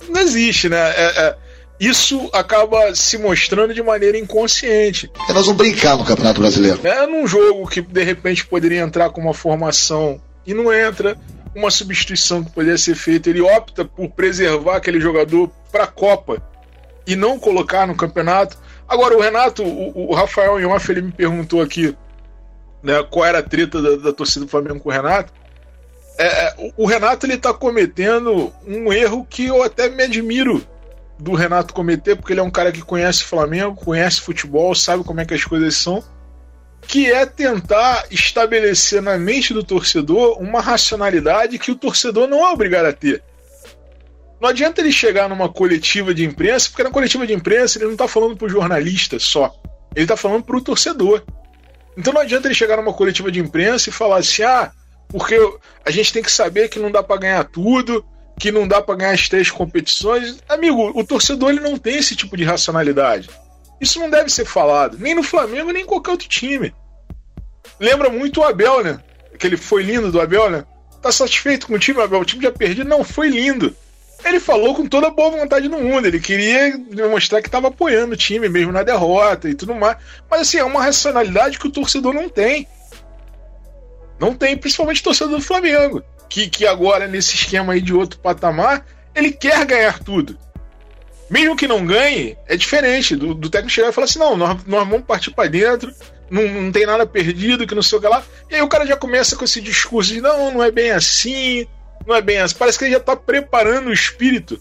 Não 0.09 0.21
existe, 0.21 0.67
né? 0.67 0.79
É, 0.79 1.21
é, 1.21 1.37
isso 1.81 2.29
acaba 2.31 2.93
se 2.93 3.17
mostrando 3.17 3.73
de 3.73 3.81
maneira 3.81 4.15
inconsciente. 4.15 5.07
Porque 5.07 5.33
nós 5.33 5.47
vamos 5.47 5.57
brincar 5.57 5.97
no 5.97 6.05
Campeonato 6.05 6.39
Brasileiro. 6.39 6.79
É 6.83 7.07
num 7.07 7.25
jogo 7.25 7.67
que 7.67 7.81
de 7.81 8.03
repente 8.03 8.45
poderia 8.45 8.81
entrar 8.81 9.09
com 9.09 9.19
uma 9.19 9.33
formação 9.33 10.21
e 10.45 10.53
não 10.53 10.71
entra 10.71 11.17
uma 11.55 11.71
substituição 11.71 12.43
que 12.43 12.51
poderia 12.51 12.77
ser 12.77 12.93
feita, 12.93 13.31
ele 13.31 13.41
opta 13.41 13.83
por 13.83 14.09
preservar 14.09 14.75
aquele 14.75 15.01
jogador 15.01 15.49
para 15.71 15.85
a 15.85 15.87
Copa 15.87 16.39
e 17.07 17.15
não 17.15 17.39
colocar 17.39 17.87
no 17.87 17.95
campeonato. 17.95 18.59
Agora, 18.87 19.17
o 19.17 19.19
Renato, 19.19 19.63
o, 19.63 20.11
o 20.11 20.13
Rafael 20.13 20.59
Ioff, 20.59 20.91
ele 20.91 21.01
me 21.01 21.11
perguntou 21.11 21.63
aqui 21.63 21.97
né, 22.83 23.03
qual 23.09 23.25
era 23.25 23.39
a 23.39 23.43
treta 23.43 23.81
da, 23.81 23.95
da 23.95 24.13
torcida 24.13 24.45
do 24.45 24.51
Flamengo 24.51 24.81
com 24.81 24.89
o 24.89 24.91
Renato. 24.91 25.33
É, 26.19 26.25
é 26.25 26.73
o 26.77 26.85
Renato 26.85 27.25
ele 27.25 27.33
está 27.33 27.51
cometendo 27.51 28.53
um 28.67 28.93
erro 28.93 29.25
que 29.27 29.47
eu 29.47 29.63
até 29.63 29.89
me 29.89 30.03
admiro 30.03 30.63
do 31.21 31.33
Renato 31.33 31.73
cometer, 31.73 32.15
porque 32.15 32.33
ele 32.33 32.39
é 32.39 32.43
um 32.43 32.49
cara 32.49 32.71
que 32.71 32.81
conhece 32.81 33.23
Flamengo, 33.23 33.75
conhece 33.75 34.19
futebol, 34.19 34.73
sabe 34.73 35.03
como 35.03 35.21
é 35.21 35.25
que 35.25 35.33
as 35.33 35.43
coisas 35.43 35.75
são 35.75 36.03
que 36.87 37.11
é 37.11 37.25
tentar 37.25 38.05
estabelecer 38.09 39.01
na 39.01 39.17
mente 39.17 39.53
do 39.53 39.63
torcedor 39.63 40.41
uma 40.41 40.59
racionalidade 40.59 41.59
que 41.59 41.71
o 41.71 41.75
torcedor 41.75 42.27
não 42.27 42.45
é 42.45 42.51
obrigado 42.51 42.85
a 42.87 42.93
ter. 42.93 43.23
Não 44.41 44.49
adianta 44.49 44.81
ele 44.81 44.91
chegar 44.91 45.29
numa 45.29 45.47
coletiva 45.47 46.13
de 46.13 46.25
imprensa, 46.25 46.69
porque 46.69 46.83
na 46.83 46.89
coletiva 46.89 47.27
de 47.27 47.33
imprensa 47.33 47.77
ele 47.77 47.85
não 47.85 47.93
está 47.93 48.07
falando 48.07 48.35
para 48.35 48.47
o 48.47 48.49
jornalista 48.49 49.19
só, 49.19 49.53
ele 49.95 50.05
está 50.05 50.17
falando 50.17 50.43
para 50.43 50.57
o 50.57 50.61
torcedor. 50.61 51.23
Então 51.95 52.11
não 52.11 52.21
adianta 52.21 52.47
ele 52.47 52.55
chegar 52.55 52.77
numa 52.77 52.93
coletiva 52.93 53.31
de 53.31 53.39
imprensa 53.39 53.89
e 53.89 53.93
falar 53.93 54.17
assim: 54.17 54.41
ah, 54.41 54.71
porque 55.07 55.37
a 55.85 55.91
gente 55.91 56.11
tem 56.11 56.23
que 56.23 56.31
saber 56.31 56.69
que 56.69 56.79
não 56.79 56.89
dá 56.89 57.03
para 57.03 57.21
ganhar 57.21 57.43
tudo, 57.43 58.03
que 58.41 58.51
não 58.51 58.67
dá 58.67 58.81
para 58.81 58.95
ganhar 58.95 59.11
as 59.11 59.29
três 59.29 59.51
competições. 59.51 60.39
Amigo, 60.49 60.91
o 60.99 61.05
torcedor 61.05 61.51
ele 61.51 61.59
não 61.59 61.77
tem 61.77 61.97
esse 61.97 62.15
tipo 62.15 62.35
de 62.35 62.43
racionalidade. 62.43 63.29
Isso 63.79 63.99
não 63.99 64.09
deve 64.09 64.31
ser 64.31 64.45
falado, 64.45 64.97
nem 64.99 65.13
no 65.13 65.21
Flamengo, 65.21 65.71
nem 65.71 65.83
em 65.83 65.85
qualquer 65.85 66.09
outro 66.09 66.27
time. 66.27 66.73
Lembra 67.79 68.09
muito 68.09 68.39
o 68.39 68.43
Abel, 68.43 68.83
né? 68.83 68.99
Aquele 69.31 69.57
foi 69.57 69.83
lindo 69.83 70.11
do 70.11 70.19
Abel, 70.19 70.49
né? 70.49 70.65
Tá 71.03 71.11
satisfeito 71.11 71.67
com 71.67 71.75
o 71.75 71.79
time, 71.79 72.01
Abel? 72.01 72.19
O 72.19 72.25
time 72.25 72.41
já 72.41 72.51
perdido? 72.51 72.89
Não, 72.89 73.03
foi 73.03 73.29
lindo. 73.29 73.75
Ele 74.25 74.39
falou 74.39 74.73
com 74.73 74.87
toda 74.87 75.05
a 75.05 75.11
boa 75.11 75.29
vontade 75.29 75.67
do 75.67 75.77
mundo. 75.77 76.07
Ele 76.07 76.19
queria 76.19 76.75
demonstrar 76.75 77.43
que 77.43 77.47
estava 77.47 77.67
apoiando 77.67 78.13
o 78.13 78.17
time, 78.17 78.49
mesmo 78.49 78.71
na 78.71 78.81
derrota 78.81 79.49
e 79.49 79.53
tudo 79.53 79.75
mais. 79.75 79.97
Mas 80.27 80.41
assim, 80.41 80.57
é 80.57 80.63
uma 80.63 80.81
racionalidade 80.81 81.59
que 81.59 81.67
o 81.67 81.71
torcedor 81.71 82.11
não 82.11 82.27
tem. 82.27 82.67
Não 84.19 84.33
tem, 84.33 84.57
principalmente 84.57 85.01
o 85.01 85.03
torcedor 85.03 85.37
do 85.37 85.45
Flamengo. 85.45 86.03
Que, 86.31 86.49
que 86.49 86.65
agora, 86.65 87.07
nesse 87.07 87.35
esquema 87.35 87.73
aí 87.73 87.81
de 87.81 87.93
outro 87.93 88.17
patamar, 88.19 88.85
ele 89.13 89.31
quer 89.31 89.65
ganhar 89.65 89.99
tudo 89.99 90.37
mesmo 91.31 91.55
que 91.55 91.65
não 91.65 91.85
ganhe, 91.85 92.37
é 92.45 92.57
diferente 92.57 93.15
do, 93.15 93.33
do 93.33 93.49
técnico 93.49 93.71
chegar 93.71 93.87
e 93.87 93.93
falar 93.93 94.03
assim: 94.03 94.19
não, 94.19 94.35
nós, 94.35 94.65
nós 94.65 94.85
vamos 94.85 95.05
partir 95.05 95.31
para 95.31 95.49
dentro, 95.49 95.89
não, 96.29 96.45
não 96.45 96.71
tem 96.73 96.85
nada 96.85 97.05
perdido, 97.05 97.65
que 97.65 97.73
não 97.73 97.81
sei 97.81 97.97
o 97.97 98.01
que 98.01 98.07
lá. 98.07 98.21
E 98.49 98.55
aí 98.55 98.61
o 98.61 98.67
cara 98.67 98.85
já 98.85 98.97
começa 98.97 99.37
com 99.37 99.45
esse 99.45 99.61
discurso 99.61 100.13
de: 100.13 100.19
não, 100.19 100.51
não 100.51 100.61
é 100.61 100.69
bem 100.69 100.91
assim, 100.91 101.65
não 102.05 102.13
é 102.13 102.21
bem 102.21 102.39
assim. 102.39 102.55
Parece 102.59 102.77
que 102.77 102.83
ele 102.83 102.91
já 102.91 102.99
tá 102.99 103.15
preparando 103.15 103.87
o 103.87 103.93
espírito 103.93 104.59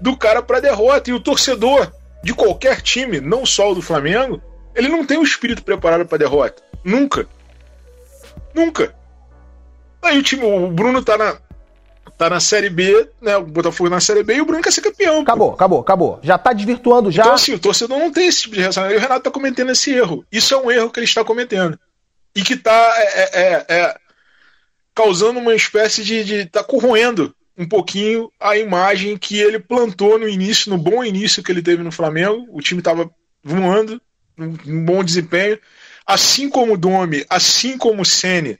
do 0.00 0.16
cara 0.16 0.40
para 0.40 0.60
derrota. 0.60 1.10
E 1.10 1.12
o 1.12 1.20
torcedor 1.20 1.92
de 2.24 2.32
qualquer 2.32 2.80
time, 2.80 3.20
não 3.20 3.44
só 3.44 3.70
o 3.70 3.74
do 3.74 3.82
Flamengo, 3.82 4.40
ele 4.74 4.88
não 4.88 5.04
tem 5.04 5.18
o 5.18 5.22
espírito 5.22 5.62
preparado 5.62 6.06
para 6.06 6.16
derrota. 6.16 6.62
Nunca. 6.82 7.28
Nunca. 8.54 8.94
Aí 10.08 10.18
o 10.18 10.22
time, 10.22 10.42
o 10.42 10.70
Bruno 10.70 11.02
tá 11.02 11.18
na, 11.18 11.38
tá 12.16 12.30
na 12.30 12.40
Série 12.40 12.70
B, 12.70 13.10
né? 13.20 13.36
O 13.36 13.44
Botafogo 13.44 13.90
na 13.90 14.00
Série 14.00 14.22
B 14.22 14.36
e 14.36 14.40
o 14.40 14.46
Bruno 14.46 14.62
quer 14.62 14.72
ser 14.72 14.80
campeão. 14.80 15.20
Acabou, 15.20 15.48
pô. 15.50 15.54
acabou, 15.54 15.80
acabou. 15.80 16.20
Já 16.22 16.38
tá 16.38 16.54
desvirtuando 16.54 17.10
já. 17.10 17.22
Então, 17.22 17.34
assim, 17.34 17.52
o 17.52 17.58
torcedor 17.58 17.98
não 17.98 18.10
tem 18.10 18.26
esse 18.26 18.42
tipo 18.42 18.54
de 18.54 18.62
reação. 18.62 18.90
E 18.90 18.96
o 18.96 19.00
Renato 19.00 19.24
tá 19.24 19.30
cometendo 19.30 19.70
esse 19.70 19.92
erro. 19.92 20.24
Isso 20.32 20.54
é 20.54 20.56
um 20.56 20.70
erro 20.70 20.90
que 20.90 20.98
ele 20.98 21.04
está 21.04 21.22
cometendo. 21.22 21.78
E 22.34 22.42
que 22.42 22.56
tá 22.56 22.94
é, 22.96 23.02
é, 23.02 23.42
é, 23.42 23.66
é 23.68 23.96
causando 24.94 25.38
uma 25.38 25.54
espécie 25.54 26.02
de, 26.02 26.24
de. 26.24 26.46
tá 26.46 26.64
corroendo 26.64 27.34
um 27.56 27.68
pouquinho 27.68 28.30
a 28.40 28.56
imagem 28.56 29.18
que 29.18 29.38
ele 29.38 29.58
plantou 29.58 30.18
no 30.18 30.28
início, 30.28 30.70
no 30.70 30.78
bom 30.78 31.04
início 31.04 31.42
que 31.42 31.52
ele 31.52 31.60
teve 31.62 31.82
no 31.82 31.92
Flamengo. 31.92 32.46
O 32.50 32.62
time 32.62 32.80
tava 32.80 33.10
voando, 33.44 34.00
um 34.38 34.84
bom 34.84 35.04
desempenho. 35.04 35.58
Assim 36.06 36.48
como 36.48 36.72
o 36.72 36.78
Domi, 36.78 37.26
assim 37.28 37.76
como 37.76 38.00
o 38.00 38.06
Sene 38.06 38.58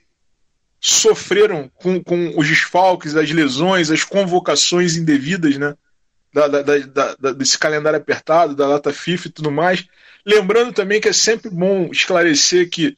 sofreram 0.79 1.69
com, 1.75 2.01
com 2.03 2.33
os 2.37 2.47
desfalques, 2.47 3.15
as 3.15 3.29
lesões, 3.31 3.91
as 3.91 4.03
convocações 4.03 4.95
indevidas, 4.95 5.57
né? 5.57 5.75
Da, 6.31 6.47
da, 6.47 6.61
da, 6.61 7.15
da, 7.19 7.31
desse 7.31 7.57
calendário 7.57 7.97
apertado, 7.97 8.55
da 8.55 8.67
data 8.67 8.93
FIFA 8.93 9.27
e 9.27 9.31
tudo 9.31 9.51
mais. 9.51 9.85
Lembrando 10.25 10.71
também 10.71 11.01
que 11.01 11.09
é 11.09 11.13
sempre 11.13 11.49
bom 11.49 11.89
esclarecer 11.91 12.69
que 12.69 12.97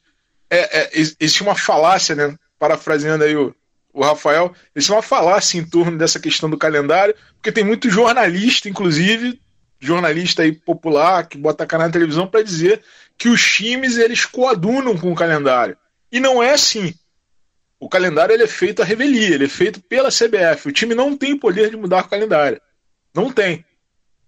é, 0.50 0.80
é, 0.80 0.90
existe 0.94 1.42
uma 1.42 1.54
falácia, 1.54 2.14
né? 2.14 2.36
Parafraseando 2.58 3.24
aí 3.24 3.34
o, 3.34 3.54
o 3.92 4.04
Rafael, 4.04 4.54
existe 4.76 4.92
uma 4.92 5.02
falácia 5.02 5.58
em 5.58 5.64
torno 5.64 5.96
dessa 5.96 6.20
questão 6.20 6.48
do 6.48 6.58
calendário, 6.58 7.14
porque 7.34 7.50
tem 7.50 7.64
muito 7.64 7.90
jornalista, 7.90 8.68
inclusive, 8.68 9.40
jornalista 9.80 10.42
aí 10.42 10.52
popular, 10.52 11.26
que 11.26 11.36
bota 11.36 11.64
a 11.64 11.66
cara 11.66 11.86
na 11.86 11.92
televisão 11.92 12.26
para 12.26 12.42
dizer 12.42 12.82
que 13.18 13.28
os 13.28 13.42
times 13.42 13.96
eles 13.96 14.24
coadunam 14.24 14.96
com 14.96 15.10
o 15.10 15.16
calendário. 15.16 15.76
E 16.10 16.20
não 16.20 16.42
é 16.42 16.52
assim. 16.52 16.94
O 17.82 17.88
calendário 17.88 18.32
ele 18.32 18.44
é 18.44 18.46
feito 18.46 18.80
a 18.80 18.84
revelia, 18.84 19.34
ele 19.34 19.46
é 19.46 19.48
feito 19.48 19.80
pela 19.80 20.08
CBF. 20.08 20.68
O 20.68 20.72
time 20.72 20.94
não 20.94 21.16
tem 21.16 21.36
poder 21.36 21.68
de 21.68 21.76
mudar 21.76 22.04
o 22.04 22.08
calendário. 22.08 22.62
Não 23.12 23.32
tem. 23.32 23.64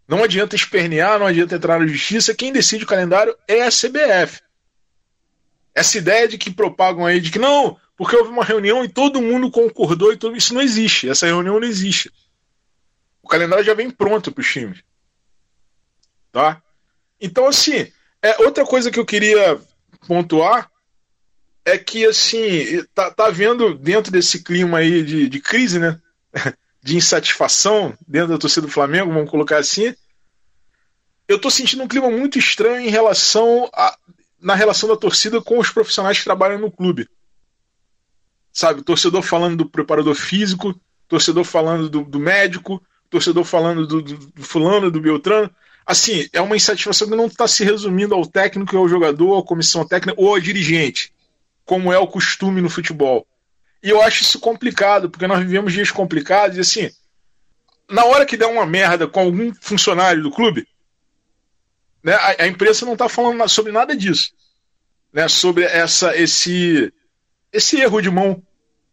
Não 0.09 0.25
adianta 0.25 0.57
espernear, 0.57 1.21
não 1.21 1.27
adianta 1.27 1.55
entrar 1.55 1.79
na 1.79 1.87
justiça. 1.87 2.35
Quem 2.35 2.53
decide 2.53 2.83
o 2.83 2.87
calendário 2.88 3.33
é 3.47 3.62
a 3.62 3.69
CBF. 3.69 4.40
Essa 5.73 5.99
ideia 5.99 6.27
de 6.27 6.37
que 6.37 6.51
propagam 6.51 7.07
aí 7.07 7.21
de 7.21 7.31
que 7.31 7.38
não, 7.38 7.79
porque 7.97 8.17
houve 8.17 8.31
uma 8.31 8.43
reunião 8.43 8.85
e 8.85 8.88
todo 8.88 9.23
mundo 9.23 9.49
concordou 9.53 10.12
e 10.12 10.17
tudo 10.17 10.37
isso 10.37 10.53
não 10.53 10.61
existe. 10.61 11.09
Essa 11.09 11.27
reunião 11.27 11.61
não 11.61 11.69
existe. 11.69 12.11
O 13.23 13.29
calendário 13.29 13.64
já 13.64 13.73
vem 13.73 13.88
pronto 13.88 14.33
para 14.33 14.40
os 14.40 14.53
times. 14.53 14.83
Tá? 16.33 16.61
Então, 17.21 17.47
assim, 17.47 17.87
é 18.21 18.37
outra 18.43 18.67
coisa 18.67 18.90
que 18.90 18.99
eu 18.99 19.07
queria 19.07 19.61
pontuar 20.09 20.69
é 21.64 21.79
que, 21.79 22.05
assim, 22.05 22.85
tá, 22.94 23.11
tá 23.11 23.31
vendo 23.31 23.74
dentro 23.74 24.12
desse 24.12 24.42
clima 24.42 24.79
aí 24.79 25.03
de, 25.03 25.29
de 25.29 25.40
crise, 25.40 25.79
né? 25.79 25.98
De 26.83 26.98
insatisfação 26.98 27.96
dentro 28.07 28.29
da 28.29 28.38
torcida 28.38 28.66
do 28.66 28.72
Flamengo, 28.72 29.11
vamos 29.11 29.31
colocar 29.31 29.57
assim. 29.57 29.94
Eu 31.27 31.40
tô 31.40 31.50
sentindo 31.50 31.83
um 31.83 31.88
clima 31.88 32.11
muito 32.11 32.38
estranho 32.38 32.87
em 32.87 32.90
relação 32.90 33.70
a, 33.72 33.96
na 34.38 34.55
relação 34.55 34.87
da 34.87 34.94
torcida 34.94 35.40
com 35.40 35.59
os 35.59 35.70
profissionais 35.70 36.18
que 36.18 36.24
trabalham 36.24 36.59
no 36.59 36.70
clube. 36.70 37.09
Sabe, 38.53 38.83
torcedor 38.83 39.22
falando 39.22 39.57
do 39.57 39.66
preparador 39.66 40.14
físico, 40.14 40.79
torcedor 41.09 41.44
falando 41.44 41.88
do, 41.88 42.05
do 42.05 42.20
médico, 42.20 42.83
torcedor 43.09 43.44
falando 43.44 43.87
do, 43.87 44.03
do, 44.03 44.18
do, 44.18 44.42
fulano, 44.42 44.90
do 44.90 45.00
Beltrano. 45.00 45.50
Assim, 45.87 46.29
é 46.35 46.40
uma 46.42 46.55
insatisfação 46.55 47.09
que 47.09 47.16
não 47.16 47.29
está 47.29 47.48
se 47.48 47.64
resumindo 47.64 48.14
ao 48.14 48.27
técnico, 48.27 48.77
ao 48.77 48.87
jogador, 48.87 49.38
à 49.38 49.42
comissão 49.42 49.88
técnica 49.88 50.20
ou 50.20 50.35
ao 50.35 50.38
dirigente 50.38 51.13
como 51.64 51.92
é 51.92 51.98
o 51.98 52.07
costume 52.07 52.61
no 52.61 52.70
futebol. 52.70 53.27
E 53.83 53.90
eu 53.90 54.00
acho 54.00 54.22
isso 54.22 54.40
complicado, 54.40 55.11
porque 55.11 55.27
nós 55.27 55.40
vivemos 55.40 55.72
dias 55.72 55.90
complicados 55.90 56.57
e 56.57 56.61
assim, 56.61 56.90
na 57.88 58.05
hora 58.05 58.24
que 58.24 58.37
der 58.37 58.46
uma 58.46 58.66
merda 58.66 59.07
com 59.07 59.20
algum 59.20 59.53
funcionário 59.61 60.22
do 60.22 60.31
clube, 60.31 60.66
né, 62.03 62.14
a, 62.14 62.44
a 62.44 62.46
imprensa 62.46 62.87
não 62.87 62.94
está 62.94 63.09
falando 63.09 63.46
sobre 63.48 63.72
nada 63.72 63.96
disso. 63.96 64.33
Né, 65.12 65.29
sobre 65.29 65.64
essa, 65.64 66.16
esse, 66.16 66.92
esse 67.53 67.81
erro 67.81 68.00
de 68.00 68.11
mão 68.11 68.42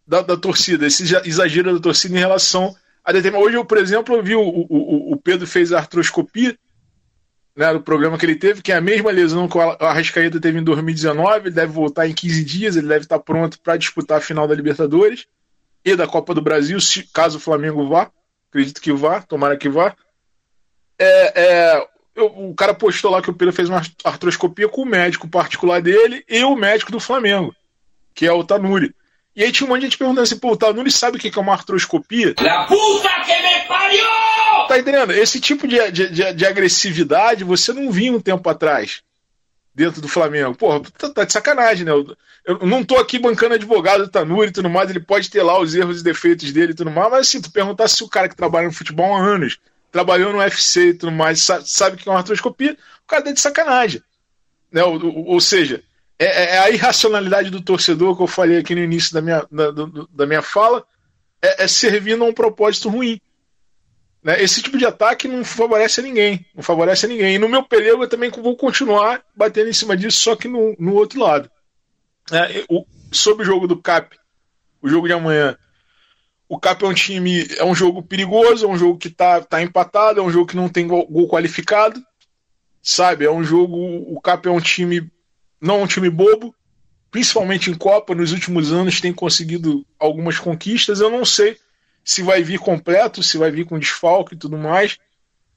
da, 0.06 0.22
da 0.22 0.38
torcida, 0.38 0.86
esse 0.86 1.04
exagero 1.26 1.74
da 1.74 1.80
torcida 1.80 2.16
em 2.16 2.20
relação 2.20 2.76
a 3.04 3.12
determinado. 3.12 3.46
Hoje, 3.46 3.58
eu, 3.58 3.66
por 3.66 3.78
exemplo, 3.78 4.16
eu 4.16 4.24
vi 4.24 4.36
o, 4.36 4.42
o, 4.42 5.14
o 5.14 5.18
Pedro 5.18 5.48
fez 5.48 5.74
a 5.74 5.80
artroscopia 5.80 6.58
né, 7.62 7.72
do 7.74 7.80
problema 7.80 8.18
que 8.18 8.26
ele 8.26 8.36
teve, 8.36 8.64
que 8.64 8.72
é 8.72 8.76
a 8.76 8.82
mesma 8.82 9.12
lesão 9.12 9.48
que 9.48 9.56
o 9.56 9.62
Arrascaeta 9.62 10.42
teve 10.42 10.58
em 10.58 10.64
2019, 10.64 11.42
ele 11.42 11.52
deve 11.52 11.72
voltar 11.72 12.08
em 12.08 12.14
15 12.14 12.44
dias, 12.44 12.76
ele 12.76 12.88
deve 12.88 13.02
estar 13.02 13.20
pronto 13.20 13.60
para 13.60 13.78
disputar 13.78 14.18
a 14.18 14.22
final 14.22 14.48
da 14.48 14.56
Libertadores 14.56 15.28
e 15.86 15.96
da 15.96 16.08
Copa 16.08 16.34
do 16.34 16.42
Brasil, 16.42 16.82
se, 16.82 17.04
caso 17.14 17.38
o 17.38 17.40
Flamengo 17.40 17.88
vá, 17.88 18.10
acredito 18.50 18.82
que 18.82 18.92
vá, 18.92 19.22
tomara 19.22 19.56
que 19.56 19.70
vá. 19.70 19.96
É, 20.98 21.40
é, 21.40 21.88
eu, 22.16 22.26
o 22.26 22.56
cara 22.56 22.74
postou 22.74 23.12
lá 23.12 23.22
que 23.22 23.30
o 23.30 23.34
Pedro 23.34 23.54
fez 23.54 23.70
uma 23.70 23.84
artroscopia 24.04 24.68
com 24.68 24.82
o 24.82 24.86
médico 24.86 25.28
particular 25.28 25.84
dele 25.84 26.26
e 26.28 26.44
o 26.44 26.56
médico 26.56 26.92
do 26.92 27.00
Flamengo, 27.00 27.56
que 28.16 28.26
é 28.26 28.32
o 28.32 28.44
Tanuri. 28.44 28.96
E 29.36 29.44
aí 29.44 29.52
tinha 29.52 29.66
um 29.66 29.70
monte 29.70 29.82
de 29.82 29.86
gente 29.88 29.98
perguntando 29.98 30.24
assim, 30.24 30.38
pô, 30.38 30.52
o 30.52 30.58
Tanuri 30.58 30.92
sabe 30.92 31.18
o 31.18 31.20
que 31.20 31.32
é 31.34 31.42
uma 31.42 31.54
artroscopia? 31.54 32.34
La 32.42 32.66
puta 32.66 33.10
que 33.26 33.42
me 33.42 33.68
pariu! 33.68 34.06
Tá 34.68 34.78
entendendo? 34.78 35.12
Esse 35.12 35.40
tipo 35.40 35.68
de, 35.68 35.92
de, 35.92 36.10
de, 36.10 36.34
de 36.34 36.46
agressividade 36.46 37.44
você 37.44 37.72
não 37.72 37.92
vinha 37.92 38.14
um 38.14 38.20
tempo 38.20 38.50
atrás 38.50 39.02
dentro 39.74 40.02
do 40.02 40.08
Flamengo. 40.08 40.56
Porra, 40.56 40.82
tá, 40.98 41.10
tá 41.10 41.24
de 41.24 41.32
sacanagem, 41.32 41.86
né? 41.86 41.92
Eu, 41.92 42.16
eu, 42.46 42.68
não 42.68 42.84
tô 42.84 42.98
aqui 42.98 43.18
bancando 43.18 43.56
advogado 43.56 44.04
do 44.04 44.12
Tanuri 44.12 44.50
e 44.50 44.54
tudo 44.54 44.70
mais, 44.70 44.90
ele 44.90 45.00
pode 45.00 45.30
ter 45.30 45.44
lá 45.44 45.60
os 45.60 45.74
erros 45.76 46.02
e 46.02 46.04
defeitos 46.04 46.52
dele 46.52 46.74
e 46.74 46.76
tudo 46.76 46.92
mais, 46.92 47.10
mas 47.10 47.28
assim, 47.28 47.42
tu 47.42 47.52
perguntar 47.52 47.88
se 47.88 48.04
o 48.04 48.10
cara 48.10 48.28
que 48.28 48.36
trabalha 48.36 48.68
no 48.68 48.74
futebol 48.74 49.16
há 49.16 49.20
anos, 49.20 49.60
trabalhou 49.92 50.34
no 50.34 50.40
UFC 50.40 50.90
e 50.90 50.94
tudo 50.94 51.12
mais, 51.12 51.42
sabe, 51.42 51.70
sabe 51.70 51.96
o 51.96 52.00
que 52.00 52.08
é 52.08 52.12
uma 52.12 52.18
artroscopia, 52.18 52.78
o 53.04 53.08
cara 53.08 53.24
tá 53.24 53.32
de 53.32 53.40
sacanagem. 53.40 54.02
Né? 54.72 54.84
Ou, 54.84 55.04
ou, 55.06 55.26
ou 55.28 55.42
seja, 55.42 55.84
é, 56.26 56.56
é, 56.56 56.58
a 56.60 56.70
irracionalidade 56.70 57.50
do 57.50 57.62
torcedor 57.62 58.16
que 58.16 58.24
eu 58.24 58.28
falei 58.28 58.60
aqui 58.60 58.76
no 58.76 58.82
início 58.82 59.14
da 59.14 59.22
minha, 59.22 59.46
da, 59.52 59.72
da 60.12 60.26
minha 60.26 60.42
fala, 60.42 60.86
é, 61.42 61.64
é 61.64 61.68
servindo 61.68 62.24
a 62.24 62.28
um 62.28 62.34
propósito 62.34 62.90
ruim. 62.90 63.20
Né? 64.24 64.42
Esse 64.42 64.62
tipo 64.62 64.78
de 64.78 64.86
ataque 64.86 65.28
não 65.28 65.44
favorece 65.44 66.00
a 66.00 66.04
ninguém. 66.04 66.46
Não 66.54 66.62
favorece 66.62 67.06
a 67.06 67.10
ninguém. 67.10 67.36
E 67.36 67.40
no 67.40 67.50
meu 67.50 67.64
período 67.64 68.04
eu 68.04 68.10
também 68.10 68.30
vou 68.30 68.56
continuar 68.56 69.24
batendo 69.36 69.70
em 69.70 69.74
cima 69.74 69.98
disso, 69.98 70.20
só 70.20 70.36
que 70.36 70.48
no, 70.48 70.76
no 70.78 70.94
outro 70.94 71.20
lado. 71.20 71.50
É, 72.32 72.66
o, 72.70 72.86
sobre 73.12 73.44
o 73.44 73.46
jogo 73.46 73.68
do 73.68 73.82
CAP, 73.82 74.16
o 74.82 74.88
jogo 74.88 75.08
de 75.08 75.14
amanhã. 75.14 75.58
O 76.48 76.60
CAP 76.60 76.84
é 76.84 76.88
um 76.88 76.94
time, 76.94 77.48
é 77.58 77.64
um 77.64 77.74
jogo 77.74 78.04
perigoso, 78.04 78.66
é 78.66 78.70
um 78.70 78.78
jogo 78.78 79.00
que 79.00 79.10
tá, 79.10 79.42
tá 79.42 79.62
empatado, 79.62 80.20
é 80.20 80.24
um 80.24 80.32
jogo 80.32 80.48
que 80.48 80.56
não 80.56 80.70
tem 80.70 80.86
gol, 80.86 81.08
gol 81.08 81.28
qualificado. 81.28 82.00
Sabe? 82.82 83.26
É 83.26 83.32
um 83.32 83.44
jogo. 83.44 83.76
O 84.14 84.22
CAP 84.22 84.48
é 84.48 84.52
um 84.52 84.60
time. 84.60 85.10
Não 85.62 85.80
é 85.80 85.84
um 85.84 85.88
time 85.88 86.10
bobo, 86.10 86.56
principalmente 87.12 87.70
em 87.70 87.76
Copa, 87.76 88.16
nos 88.16 88.32
últimos 88.32 88.74
anos 88.74 89.00
tem 89.00 89.14
conseguido 89.14 89.86
algumas 90.00 90.40
conquistas. 90.40 91.00
Eu 91.00 91.12
não 91.12 91.24
sei 91.24 91.58
se 92.04 92.24
vai 92.24 92.42
vir 92.42 92.58
completo, 92.58 93.22
se 93.22 93.38
vai 93.38 93.52
vir 93.52 93.66
com 93.66 93.78
desfalque 93.78 94.34
e 94.34 94.38
tudo 94.38 94.58
mais. 94.58 94.98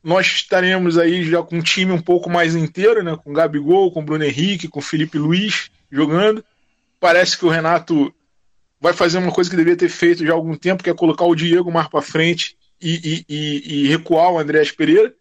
Nós 0.03 0.27
estaremos 0.27 0.99
aí 0.99 1.25
já 1.25 1.43
com 1.43 1.57
um 1.57 1.62
time 1.62 1.93
um 1.93 2.03
pouco 2.03 2.29
mais 2.29 2.55
inteiro, 2.55 3.03
né? 3.03 3.17
Com 3.17 3.33
Gabigol, 3.33 3.90
com 3.90 4.05
Bruno 4.05 4.25
Henrique, 4.25 4.69
com 4.69 4.83
Felipe 4.83 5.17
Luiz 5.17 5.71
jogando. 5.90 6.45
Parece 7.01 7.38
que 7.38 7.47
o 7.47 7.49
Renato 7.49 8.14
vai 8.79 8.93
fazer 8.93 9.17
uma 9.17 9.33
coisa 9.33 9.49
que 9.49 9.57
deveria 9.57 9.79
ter 9.79 9.88
feito 9.88 10.27
já 10.27 10.33
há 10.33 10.37
algum 10.37 10.55
tempo, 10.55 10.83
que 10.83 10.90
é 10.90 10.95
colocar 10.95 11.25
o 11.25 11.35
Diego 11.35 11.73
mais 11.73 11.88
para 11.88 12.03
frente 12.03 12.59
e, 12.79 13.25
e, 13.29 13.35
e, 13.35 13.85
e, 13.85 13.88
recuar 13.88 14.31
o 14.31 14.38
Andrés 14.38 14.71
Pereira. 14.71 15.14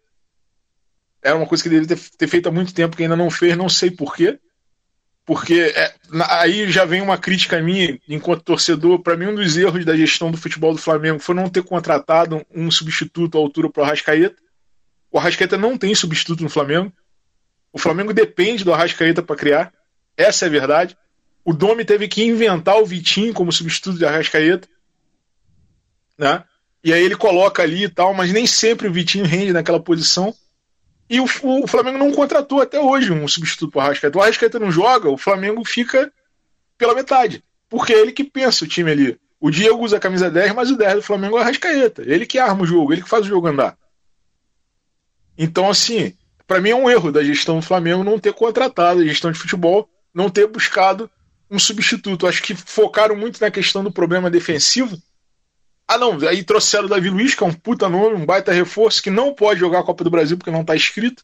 Era 1.22 1.36
uma 1.36 1.46
coisa 1.46 1.62
que 1.62 1.70
deveria 1.70 1.96
ter, 1.96 2.10
ter 2.18 2.26
feito 2.26 2.48
há 2.50 2.52
muito 2.52 2.74
tempo 2.74 2.94
que 2.94 3.02
ainda 3.02 3.16
não 3.16 3.30
fez, 3.30 3.56
não 3.56 3.70
sei 3.70 3.90
porquê 3.90 4.38
porque 5.26 5.72
é, 5.74 5.94
aí 6.28 6.70
já 6.70 6.84
vem 6.84 7.00
uma 7.00 7.16
crítica 7.16 7.60
minha, 7.60 7.98
enquanto 8.08 8.42
torcedor. 8.42 9.00
Para 9.02 9.16
mim, 9.16 9.26
um 9.26 9.34
dos 9.34 9.56
erros 9.56 9.84
da 9.84 9.96
gestão 9.96 10.30
do 10.30 10.36
futebol 10.36 10.72
do 10.72 10.80
Flamengo 10.80 11.18
foi 11.18 11.34
não 11.34 11.48
ter 11.48 11.62
contratado 11.62 12.44
um 12.54 12.70
substituto 12.70 13.38
à 13.38 13.40
altura 13.40 13.70
para 13.70 13.82
o 13.82 13.84
Arrascaeta. 13.84 14.36
O 15.10 15.18
Arrascaeta 15.18 15.56
não 15.56 15.78
tem 15.78 15.94
substituto 15.94 16.42
no 16.42 16.50
Flamengo. 16.50 16.92
O 17.72 17.78
Flamengo 17.78 18.12
depende 18.12 18.64
do 18.64 18.72
Arrascaeta 18.72 19.22
para 19.22 19.36
criar. 19.36 19.72
Essa 20.16 20.44
é 20.44 20.48
a 20.48 20.50
verdade. 20.50 20.96
O 21.42 21.52
Domi 21.52 21.84
teve 21.84 22.06
que 22.06 22.22
inventar 22.22 22.76
o 22.76 22.86
Vitinho 22.86 23.32
como 23.32 23.50
substituto 23.50 23.98
de 23.98 24.04
Arrascaeta. 24.04 24.68
Né? 26.18 26.44
E 26.82 26.92
aí 26.92 27.02
ele 27.02 27.16
coloca 27.16 27.62
ali 27.62 27.84
e 27.84 27.88
tal, 27.88 28.12
mas 28.12 28.30
nem 28.30 28.46
sempre 28.46 28.88
o 28.88 28.92
Vitinho 28.92 29.24
rende 29.24 29.52
naquela 29.54 29.80
posição. 29.80 30.34
E 31.08 31.20
o, 31.20 31.24
o, 31.24 31.66
Flamengo 31.66 31.98
não 31.98 32.12
contratou 32.12 32.62
até 32.62 32.80
hoje 32.80 33.12
um 33.12 33.28
substituto 33.28 33.72
para 33.72 33.78
o 33.78 33.82
Arrascaeta. 33.82 34.18
O 34.18 34.22
Arrascaeta 34.22 34.58
não 34.58 34.70
joga, 34.70 35.10
o 35.10 35.18
Flamengo 35.18 35.62
fica 35.64 36.10
pela 36.78 36.94
metade. 36.94 37.44
Porque 37.68 37.92
é 37.92 38.00
ele 38.00 38.12
que 38.12 38.24
pensa 38.24 38.64
o 38.64 38.68
time 38.68 38.90
ali. 38.90 39.20
O 39.40 39.50
Diego 39.50 39.82
usa 39.82 39.98
a 39.98 40.00
camisa 40.00 40.30
10, 40.30 40.54
mas 40.54 40.70
o 40.70 40.76
10 40.76 40.94
do 40.96 41.02
Flamengo 41.02 41.36
é 41.36 41.40
o 41.40 41.42
Arrascaeta. 41.42 42.02
Ele 42.06 42.24
que 42.24 42.38
arma 42.38 42.62
o 42.62 42.66
jogo, 42.66 42.92
ele 42.92 43.02
que 43.02 43.08
faz 43.08 43.26
o 43.26 43.28
jogo 43.28 43.46
andar. 43.46 43.76
Então, 45.36 45.68
assim, 45.68 46.14
para 46.46 46.60
mim 46.60 46.70
é 46.70 46.76
um 46.76 46.88
erro 46.88 47.12
da 47.12 47.22
gestão 47.22 47.56
do 47.56 47.66
Flamengo 47.66 48.04
não 48.04 48.18
ter 48.18 48.32
contratado, 48.32 49.00
a 49.00 49.04
gestão 49.04 49.30
de 49.30 49.38
futebol, 49.38 49.88
não 50.14 50.30
ter 50.30 50.46
buscado 50.46 51.10
um 51.50 51.58
substituto. 51.58 52.26
Acho 52.26 52.42
que 52.42 52.54
focaram 52.54 53.16
muito 53.16 53.40
na 53.40 53.50
questão 53.50 53.84
do 53.84 53.92
problema 53.92 54.30
defensivo 54.30 54.96
ah, 55.86 55.98
não, 55.98 56.16
aí 56.26 56.42
trouxeram 56.42 56.86
o 56.86 56.88
Davi 56.88 57.10
Luiz, 57.10 57.34
que 57.34 57.44
é 57.44 57.46
um 57.46 57.52
puta 57.52 57.88
nome, 57.88 58.16
um 58.16 58.24
baita 58.24 58.52
reforço, 58.52 59.02
que 59.02 59.10
não 59.10 59.34
pode 59.34 59.60
jogar 59.60 59.80
a 59.80 59.84
Copa 59.84 60.02
do 60.02 60.10
Brasil 60.10 60.36
porque 60.36 60.50
não 60.50 60.64
tá 60.64 60.74
escrito. 60.74 61.22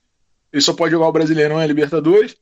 Ele 0.53 0.63
só 0.63 0.75
pode 0.75 0.93
jogar 0.93 1.09
o 1.09 1.13
Brasileirão 1.13 1.61
e 1.61 1.65
a 1.65 1.67
Libertadores. 1.67 2.37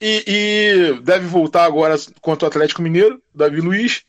E, 0.00 0.24
e, 0.26 1.00
deve 1.02 1.26
voltar 1.26 1.64
agora 1.64 1.96
contra 2.20 2.46
o 2.46 2.48
Atlético 2.48 2.82
Mineiro, 2.82 3.20
Davi 3.34 3.60
Luiz. 3.60 4.04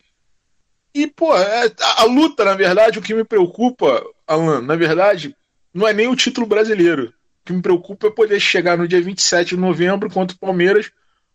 E, 0.94 1.08
pô, 1.08 1.36
é, 1.36 1.72
a, 1.82 2.02
a, 2.02 2.06
luta, 2.06 2.46
na 2.46 2.54
verdade, 2.54 3.00
o 3.00 3.02
que 3.02 3.14
me 3.14 3.24
preocupa, 3.24 4.04
Alan, 4.28 4.62
na 4.62 4.76
verdade, 4.76 5.36
não 5.74 5.88
é 5.88 5.94
nem 5.94 6.08
o 6.08 6.16
título 6.16 6.46
brasileiro. 6.46 7.08
O 7.42 7.46
que 7.46 7.54
me 7.54 7.62
preocupa 7.62 8.08
é 8.08 8.12
poder 8.12 8.40
chegar 8.40 8.78
no 8.78 8.88
dia 8.88 9.02
27 9.02 9.50
de 9.50 9.58
novembro 9.58 10.10
contra 10.12 10.36
o 10.36 10.40
Palmeiras 10.40 10.92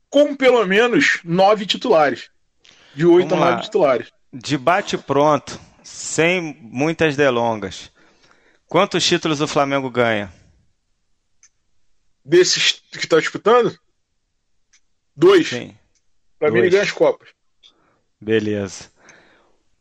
com 0.09 0.37
pelo 0.37 0.64
menos 0.66 1.20
nove 1.24 1.66
titulares. 1.66 2.31
De 2.94 3.07
oito 3.07 3.35
a 3.35 3.38
nove 3.38 3.62
titulares. 3.62 4.09
Debate 4.33 4.96
pronto 4.98 5.69
sem 5.83 6.59
muitas 6.61 7.16
delongas. 7.16 7.90
Quantos 8.66 9.05
títulos 9.05 9.40
o 9.40 9.49
Flamengo 9.49 9.90
ganha? 9.90 10.33
Desses 12.25 12.83
que 12.93 12.99
está 12.99 13.19
disputando? 13.19 13.77
Dois. 15.16 15.49
Sim. 15.49 15.77
Para 16.38 16.51
mim, 16.51 16.61
ele 16.61 16.71
ganha 16.71 16.83
as 16.83 16.93
Copas. 16.93 17.29
Beleza. 18.21 18.90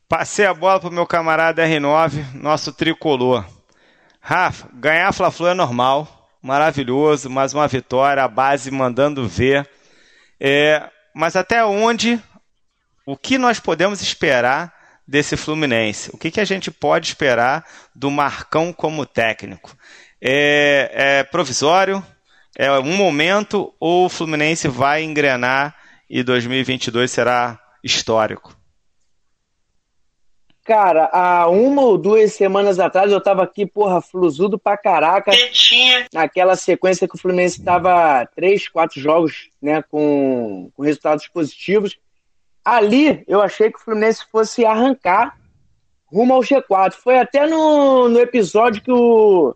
Passei 0.07 0.45
a 0.45 0.53
bola 0.53 0.79
pro 0.79 0.91
meu 0.91 1.05
camarada 1.05 1.63
R9, 1.63 2.33
nosso 2.33 2.73
tricolor. 2.73 3.45
Rafa, 4.19 4.67
ganhar 4.73 5.13
Fla-Flu 5.13 5.47
é 5.47 5.53
normal, 5.53 6.29
maravilhoso, 6.41 7.29
mais 7.29 7.53
uma 7.53 7.67
vitória, 7.67 8.23
a 8.23 8.27
base 8.27 8.71
mandando 8.71 9.27
ver. 9.27 9.69
É, 10.39 10.89
mas 11.13 11.35
até 11.35 11.63
onde, 11.63 12.19
o 13.05 13.15
que 13.15 13.37
nós 13.37 13.59
podemos 13.59 14.01
esperar 14.01 14.73
desse 15.09 15.35
Fluminense? 15.35 16.11
O 16.13 16.17
que, 16.17 16.29
que 16.29 16.39
a 16.39 16.45
gente 16.45 16.69
pode 16.69 17.07
esperar 17.07 17.65
do 17.95 18.11
Marcão 18.11 18.71
como 18.71 19.07
técnico? 19.07 19.75
É, 20.21 20.91
é 20.93 21.23
provisório? 21.23 22.05
É 22.55 22.71
um 22.73 22.95
momento 22.95 23.73
ou 23.79 24.05
o 24.05 24.09
Fluminense 24.09 24.67
vai 24.67 25.03
engrenar 25.03 25.75
e 26.07 26.21
2022 26.21 27.09
será 27.09 27.59
histórico? 27.83 28.55
Cara, 30.63 31.09
há 31.11 31.47
uma 31.47 31.81
ou 31.81 31.97
duas 31.97 32.33
semanas 32.33 32.79
atrás 32.79 33.11
eu 33.11 33.19
tava 33.19 33.41
aqui, 33.41 33.65
porra, 33.65 34.01
flusudo 34.01 34.59
pra 34.59 34.77
caraca. 34.77 35.31
Naquela 36.13 36.55
sequência 36.55 37.07
que 37.07 37.15
o 37.15 37.17
Fluminense 37.17 37.63
tava 37.63 38.27
três, 38.35 38.67
quatro 38.67 39.01
jogos, 39.01 39.49
né, 39.59 39.81
com, 39.89 40.69
com 40.75 40.83
resultados 40.83 41.27
positivos. 41.27 41.97
Ali 42.69 43.23
eu 43.27 43.41
achei 43.41 43.71
que 43.71 43.79
o 43.79 43.81
Fluminense 43.81 44.23
fosse 44.31 44.63
arrancar 44.63 45.35
rumo 46.05 46.33
ao 46.33 46.41
G4. 46.41 46.93
Foi 46.93 47.17
até 47.17 47.47
no, 47.47 48.07
no 48.07 48.19
episódio 48.19 48.81
que 48.81 48.91
o, 48.91 49.55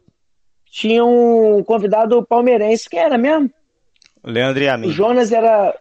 tinha 0.66 1.06
um 1.06 1.64
convidado 1.64 2.26
palmeirense. 2.26 2.90
Quem 2.90 3.00
era 3.00 3.18
mesmo? 3.18 3.52
Leandro 4.24 4.64
e 4.64 4.68
a 4.68 4.78
mim. 4.78 4.88
O 4.88 4.92
Jonas 4.92 5.32
era 5.32 5.78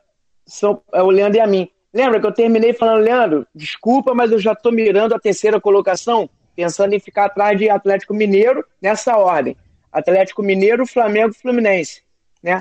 São, 0.47 0.83
é 0.93 1.03
o 1.03 1.11
Leandro 1.11 1.39
e 1.39 1.41
a 1.41 1.47
mim. 1.47 1.71
Lembra 1.95 2.21
que 2.21 2.27
eu 2.27 2.33
terminei 2.33 2.75
falando, 2.75 3.05
Leandro, 3.05 3.47
desculpa, 3.55 4.15
mas 4.15 4.31
eu 4.31 4.39
já 4.39 4.53
estou 4.53 4.71
mirando 4.71 5.15
a 5.15 5.19
terceira 5.19 5.61
colocação, 5.61 6.29
pensando 6.55 6.95
em 6.95 7.01
ficar 7.01 7.27
atrás 7.27 7.59
de 7.59 7.71
Atlético 7.71 8.13
Mineiro 8.13 8.65
nessa 8.81 9.17
ordem. 9.17 9.57
Atlético 9.91 10.43
Mineiro, 10.43 10.87
Flamengo 10.87 11.35
Fluminense, 11.35 12.03
né? 12.43 12.61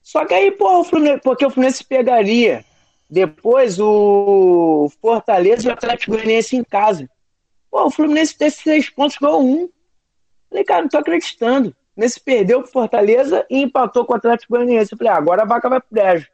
Só 0.00 0.24
que 0.24 0.34
aí, 0.34 0.50
porra, 0.50 0.78
o 0.78 0.84
Fluminense, 0.84 1.20
porque 1.22 1.46
o 1.46 1.50
Fluminense 1.50 1.84
pegaria 1.84 2.64
depois 3.12 3.78
o 3.78 4.90
Fortaleza 5.02 5.68
e 5.68 5.70
o 5.70 5.72
Atlético 5.74 6.12
Goianiense 6.12 6.56
em 6.56 6.64
casa. 6.64 7.06
Pô, 7.70 7.84
o 7.84 7.90
Fluminense 7.90 8.34
teve 8.34 8.52
seis 8.52 8.88
pontos, 8.88 9.18
ganhou 9.20 9.44
um. 9.44 9.68
Falei, 10.48 10.64
cara, 10.64 10.80
não 10.80 10.88
tô 10.88 10.96
acreditando. 10.96 11.76
Fluminense 11.92 12.20
perdeu 12.20 12.62
pro 12.62 12.72
Fortaleza 12.72 13.44
e 13.50 13.60
empatou 13.60 14.06
com 14.06 14.14
o 14.14 14.16
Atlético 14.16 14.54
Goianiense. 14.54 14.94
Eu 14.94 14.98
falei, 14.98 15.12
ah, 15.12 15.16
agora 15.16 15.42
a 15.42 15.44
vaca 15.44 15.68
vai 15.68 15.78
pro 15.78 15.90
brejo. 15.90 16.26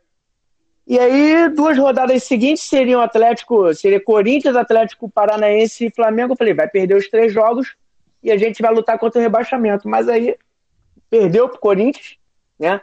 E 0.87 0.97
aí, 1.01 1.49
duas 1.49 1.77
rodadas 1.77 2.23
seguintes 2.23 2.63
seriam 2.63 3.01
Atlético, 3.01 3.75
seria 3.75 4.01
Corinthians, 4.01 4.55
Atlético 4.55 5.11
Paranaense 5.11 5.87
e 5.87 5.91
Flamengo. 5.91 6.35
Eu 6.35 6.37
falei, 6.37 6.55
vai 6.55 6.69
perder 6.69 6.95
os 6.95 7.09
três 7.09 7.33
jogos 7.33 7.75
e 8.23 8.31
a 8.31 8.37
gente 8.37 8.63
vai 8.63 8.73
lutar 8.73 9.01
contra 9.01 9.19
o 9.19 9.23
rebaixamento. 9.23 9.89
Mas 9.89 10.09
aí 10.09 10.37
perdeu 11.11 11.49
pro 11.49 11.59
Corinthians, 11.59 12.17
né? 12.57 12.81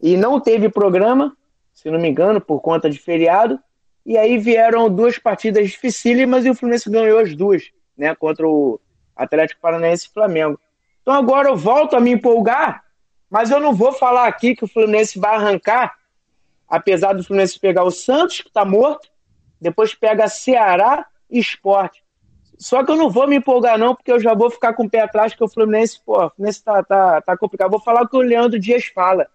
E 0.00 0.16
não 0.16 0.40
teve 0.40 0.68
programa 0.68 1.36
se 1.80 1.90
não 1.90 1.98
me 1.98 2.10
engano, 2.10 2.42
por 2.42 2.60
conta 2.60 2.90
de 2.90 2.98
feriado. 2.98 3.58
E 4.04 4.18
aí 4.18 4.36
vieram 4.36 4.90
duas 4.90 5.18
partidas 5.18 5.70
dificílimas 5.70 6.44
e 6.44 6.50
o 6.50 6.54
Fluminense 6.54 6.90
ganhou 6.90 7.18
as 7.18 7.34
duas, 7.34 7.70
né? 7.96 8.14
Contra 8.14 8.46
o 8.46 8.78
Atlético 9.16 9.62
Paranaense 9.62 10.06
e 10.06 10.12
Flamengo. 10.12 10.60
Então 11.00 11.14
agora 11.14 11.48
eu 11.48 11.56
volto 11.56 11.96
a 11.96 12.00
me 12.00 12.10
empolgar 12.10 12.84
Mas 13.30 13.50
eu 13.50 13.58
não 13.58 13.72
vou 13.72 13.92
falar 13.92 14.26
aqui 14.26 14.54
que 14.54 14.64
o 14.64 14.68
Fluminense 14.68 15.18
vai 15.18 15.36
arrancar, 15.36 15.96
apesar 16.68 17.14
do 17.14 17.24
Fluminense 17.24 17.58
pegar 17.58 17.84
o 17.84 17.90
Santos, 17.90 18.42
que 18.42 18.48
está 18.48 18.64
morto, 18.64 19.08
depois 19.58 19.94
pega 19.94 20.28
Ceará 20.28 21.06
e 21.30 21.38
Esporte. 21.38 22.02
Só 22.58 22.84
que 22.84 22.90
eu 22.90 22.96
não 22.96 23.08
vou 23.08 23.26
me 23.26 23.36
empolgar, 23.36 23.78
não, 23.78 23.94
porque 23.94 24.12
eu 24.12 24.20
já 24.20 24.34
vou 24.34 24.50
ficar 24.50 24.74
com 24.74 24.84
o 24.84 24.90
pé 24.90 25.00
atrás, 25.00 25.32
que 25.32 25.42
o 25.42 25.48
Fluminense, 25.48 25.98
pô, 26.04 26.26
o 26.26 26.30
Fluminense 26.30 26.62
tá, 26.62 26.82
tá, 26.82 27.22
tá 27.22 27.36
complicado. 27.38 27.70
Vou 27.70 27.80
falar 27.80 28.02
o 28.02 28.08
que 28.08 28.16
o 28.16 28.20
Leandro 28.20 28.58
Dias 28.58 28.84
fala. 28.86 29.26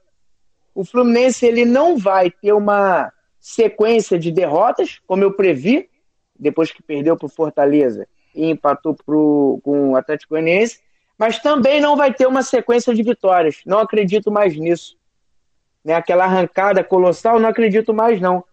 O 0.75 0.83
Fluminense 0.83 1.45
ele 1.45 1.63
não 1.63 1.97
vai 1.97 2.29
ter 2.29 2.51
uma 2.51 3.11
sequência 3.39 4.19
de 4.19 4.29
derrotas, 4.29 4.99
como 5.07 5.23
eu 5.23 5.31
previ, 5.31 5.89
depois 6.37 6.71
que 6.71 6.83
perdeu 6.83 7.15
para 7.15 7.27
o 7.27 7.29
Fortaleza 7.29 8.05
e 8.35 8.49
empatou 8.49 8.93
pro, 8.93 9.61
com 9.63 9.91
o 9.91 9.95
Atlético 9.95 10.33
Goianiense, 10.33 10.81
mas 11.17 11.39
também 11.39 11.79
não 11.79 11.95
vai 11.95 12.13
ter 12.13 12.27
uma 12.27 12.43
sequência 12.43 12.93
de 12.93 13.01
vitórias. 13.01 13.61
Não 13.65 13.79
acredito 13.79 14.29
mais 14.29 14.57
nisso. 14.57 14.97
Né? 15.83 15.93
Aquela 15.93 16.25
arrancada 16.25 16.83
colossal, 16.83 17.39
não 17.39 17.47
acredito 17.47 17.93
mais, 17.93 18.19
não. 18.19 18.43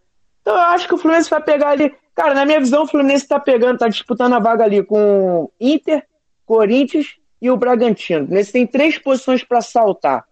Então 0.41 0.55
eu 0.55 0.61
acho 0.61 0.87
que 0.87 0.95
o 0.95 0.99
Fluminense 0.99 1.29
vai 1.29 1.43
pegar 1.43 1.71
ali. 1.71 1.93
Cara, 2.15 2.35
na 2.35 2.45
minha 2.45 2.61
visão, 2.61 2.85
o 2.85 2.87
Fluminense 2.87 3.25
está 3.25 3.41
pegando, 3.41 3.75
está 3.75 3.89
disputando 3.89 4.35
a 4.35 4.39
vaga 4.39 4.63
ali 4.63 4.85
com 4.85 5.51
Inter, 5.61 6.07
Corinthians 6.47 7.17
e 7.41 7.51
o 7.51 7.57
Bragantino. 7.57 8.29
Nesse 8.29 8.53
tem 8.53 8.67
três 8.67 8.99
posições 8.99 9.43
para 9.43 9.61
saltar. 9.61 10.25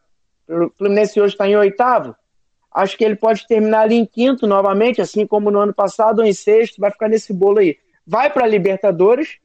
O 0.51 0.70
Fluminense 0.76 1.20
hoje 1.20 1.34
está 1.34 1.48
em 1.48 1.57
oitavo. 1.57 2.14
Acho 2.72 2.96
que 2.96 3.05
ele 3.05 3.16
pode 3.16 3.46
terminar 3.46 3.82
ali 3.82 3.96
em 3.96 4.07
quinto 4.07 4.46
novamente, 4.46 5.01
assim 5.01 5.26
como 5.26 5.51
no 5.51 5.61
ano 5.61 5.74
passado, 5.74 6.20
ou 6.20 6.24
em 6.24 6.32
sexto, 6.32 6.80
vai 6.80 6.90
ficar 6.90 7.09
nesse 7.09 7.32
bolo 7.32 7.59
aí. 7.59 7.78
Vai 8.07 8.30
para 8.30 8.44
a 8.44 8.48
Libertadores, 8.48 9.38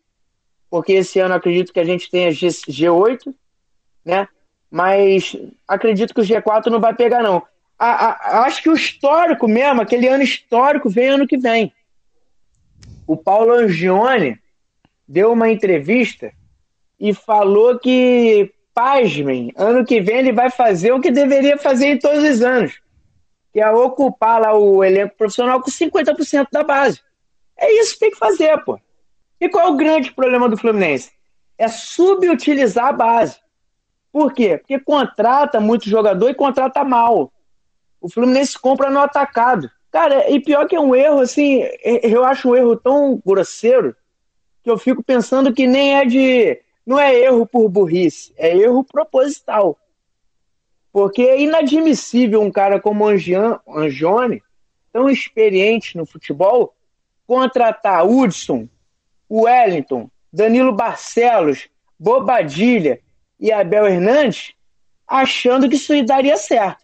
porque 0.69 0.93
esse 0.93 1.19
ano 1.19 1.33
acredito 1.33 1.71
que 1.71 1.79
a 1.79 1.85
gente 1.85 2.09
tenha 2.09 2.31
G, 2.31 2.89
8 2.89 3.33
né? 4.05 4.27
Mas 4.69 5.35
acredito 5.67 6.13
que 6.13 6.21
o 6.21 6.23
G4 6.23 6.67
não 6.67 6.79
vai 6.79 6.93
pegar, 6.93 7.23
não. 7.23 7.41
A, 7.77 7.87
a, 7.87 8.45
acho 8.45 8.61
que 8.61 8.69
o 8.69 8.75
histórico 8.75 9.47
mesmo, 9.47 9.81
aquele 9.81 10.07
ano 10.07 10.23
histórico, 10.23 10.89
vem 10.89 11.07
ano 11.09 11.27
que 11.27 11.37
vem. 11.37 11.73
O 13.07 13.17
Paulo 13.17 13.53
Angione 13.53 14.39
deu 15.07 15.31
uma 15.31 15.49
entrevista 15.49 16.31
e 16.99 17.13
falou 17.13 17.79
que, 17.79 18.51
pasmem, 18.75 19.51
ano 19.55 19.85
que 19.85 20.01
vem 20.01 20.17
ele 20.17 20.31
vai 20.33 20.51
fazer 20.51 20.91
o 20.91 20.99
que 20.99 21.09
deveria 21.09 21.57
fazer 21.57 21.87
em 21.87 21.97
todos 21.97 22.23
os 22.23 22.41
anos, 22.43 22.79
que 23.51 23.61
é 23.61 23.71
ocupar 23.71 24.41
lá 24.41 24.53
o 24.53 24.83
elenco 24.83 25.15
profissional 25.15 25.61
com 25.61 25.71
50% 25.71 26.47
da 26.51 26.61
base. 26.61 26.99
É 27.57 27.71
isso 27.81 27.93
que 27.93 27.99
tem 27.99 28.11
que 28.11 28.17
fazer, 28.17 28.57
pô. 28.65 28.77
E 29.39 29.47
qual 29.47 29.67
é 29.67 29.71
o 29.71 29.77
grande 29.77 30.11
problema 30.11 30.49
do 30.49 30.57
Fluminense? 30.57 31.11
É 31.57 31.69
subutilizar 31.69 32.87
a 32.87 32.93
base. 32.93 33.37
Por 34.11 34.33
quê? 34.33 34.57
Porque 34.57 34.79
contrata 34.79 35.59
muito 35.59 35.89
jogador 35.89 36.29
e 36.29 36.35
contrata 36.35 36.83
mal. 36.83 37.31
O 38.01 38.09
Fluminense 38.09 38.59
compra 38.59 38.89
no 38.89 38.99
atacado. 38.99 39.71
Cara, 39.91 40.29
e 40.29 40.39
pior 40.41 40.67
que 40.67 40.75
é 40.75 40.79
um 40.79 40.93
erro, 40.93 41.21
assim, 41.21 41.63
eu 42.03 42.25
acho 42.25 42.49
um 42.49 42.55
erro 42.55 42.75
tão 42.75 43.21
grosseiro 43.25 43.95
que 44.61 44.69
eu 44.69 44.77
fico 44.77 45.01
pensando 45.01 45.53
que 45.53 45.65
nem 45.65 45.97
é 45.97 46.05
de. 46.05 46.59
Não 46.85 46.99
é 46.99 47.15
erro 47.15 47.45
por 47.45 47.67
burrice, 47.67 48.33
é 48.37 48.55
erro 48.55 48.83
proposital. 48.83 49.77
Porque 50.91 51.23
é 51.23 51.41
inadmissível 51.41 52.41
um 52.41 52.51
cara 52.51 52.79
como 52.79 53.07
Angian, 53.07 53.59
Angione, 53.67 54.41
tão 54.93 55.09
experiente 55.09 55.97
no 55.97 56.05
futebol, 56.05 56.73
contratar 57.27 58.05
Hudson, 58.07 58.69
Wellington, 59.29 60.09
Danilo 60.31 60.71
Barcelos, 60.71 61.67
Bobadilha 61.99 63.01
e 63.39 63.51
Abel 63.51 63.87
Hernandes 63.87 64.53
achando 65.07 65.67
que 65.69 65.75
isso 65.75 66.05
daria 66.05 66.37
certo. 66.37 66.83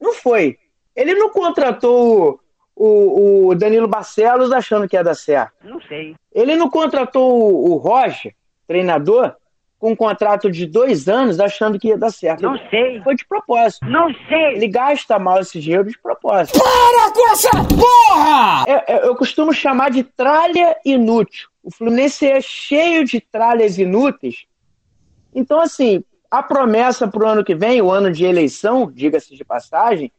Não 0.00 0.12
foi. 0.12 0.58
Ele 0.94 1.14
não 1.14 1.30
contratou 1.30 2.40
o, 2.74 3.48
o, 3.48 3.54
Danilo 3.54 3.86
Barcelos 3.86 4.52
achando 4.52 4.88
que 4.88 4.96
ia 4.96 5.04
dar 5.04 5.14
certo. 5.14 5.54
Não 5.62 5.80
sei. 5.82 6.16
Ele 6.32 6.56
não 6.56 6.70
contratou 6.70 7.52
o, 7.52 7.72
o 7.72 7.76
Roger, 7.76 8.34
treinador, 8.70 9.34
com 9.80 9.90
um 9.90 9.96
contrato 9.96 10.48
de 10.48 10.64
dois 10.64 11.08
anos 11.08 11.40
achando 11.40 11.76
que 11.76 11.88
ia 11.88 11.98
dar 11.98 12.12
certo. 12.12 12.42
Não 12.42 12.56
sei. 12.70 13.02
Foi 13.02 13.16
de 13.16 13.26
propósito. 13.26 13.84
Não 13.84 14.14
sei. 14.28 14.54
Ele 14.54 14.68
gasta 14.68 15.18
mal 15.18 15.40
esse 15.40 15.58
dinheiro 15.58 15.88
de 15.88 15.98
propósito. 15.98 16.56
Para 16.56 17.12
com 17.12 17.32
essa 17.32 17.50
porra! 17.50 18.64
É, 18.68 18.92
é, 18.94 19.08
eu 19.08 19.16
costumo 19.16 19.52
chamar 19.52 19.90
de 19.90 20.04
tralha 20.04 20.76
inútil. 20.84 21.48
O 21.64 21.72
Fluminense 21.72 22.24
é 22.28 22.40
cheio 22.40 23.04
de 23.04 23.20
tralhas 23.20 23.76
inúteis. 23.76 24.44
Então, 25.34 25.60
assim, 25.60 26.04
a 26.30 26.40
promessa 26.44 27.08
para 27.08 27.24
o 27.24 27.26
ano 27.26 27.44
que 27.44 27.56
vem, 27.56 27.82
o 27.82 27.90
ano 27.90 28.12
de 28.12 28.24
eleição, 28.24 28.88
diga-se 28.88 29.34
de 29.34 29.44
passagem, 29.44 30.12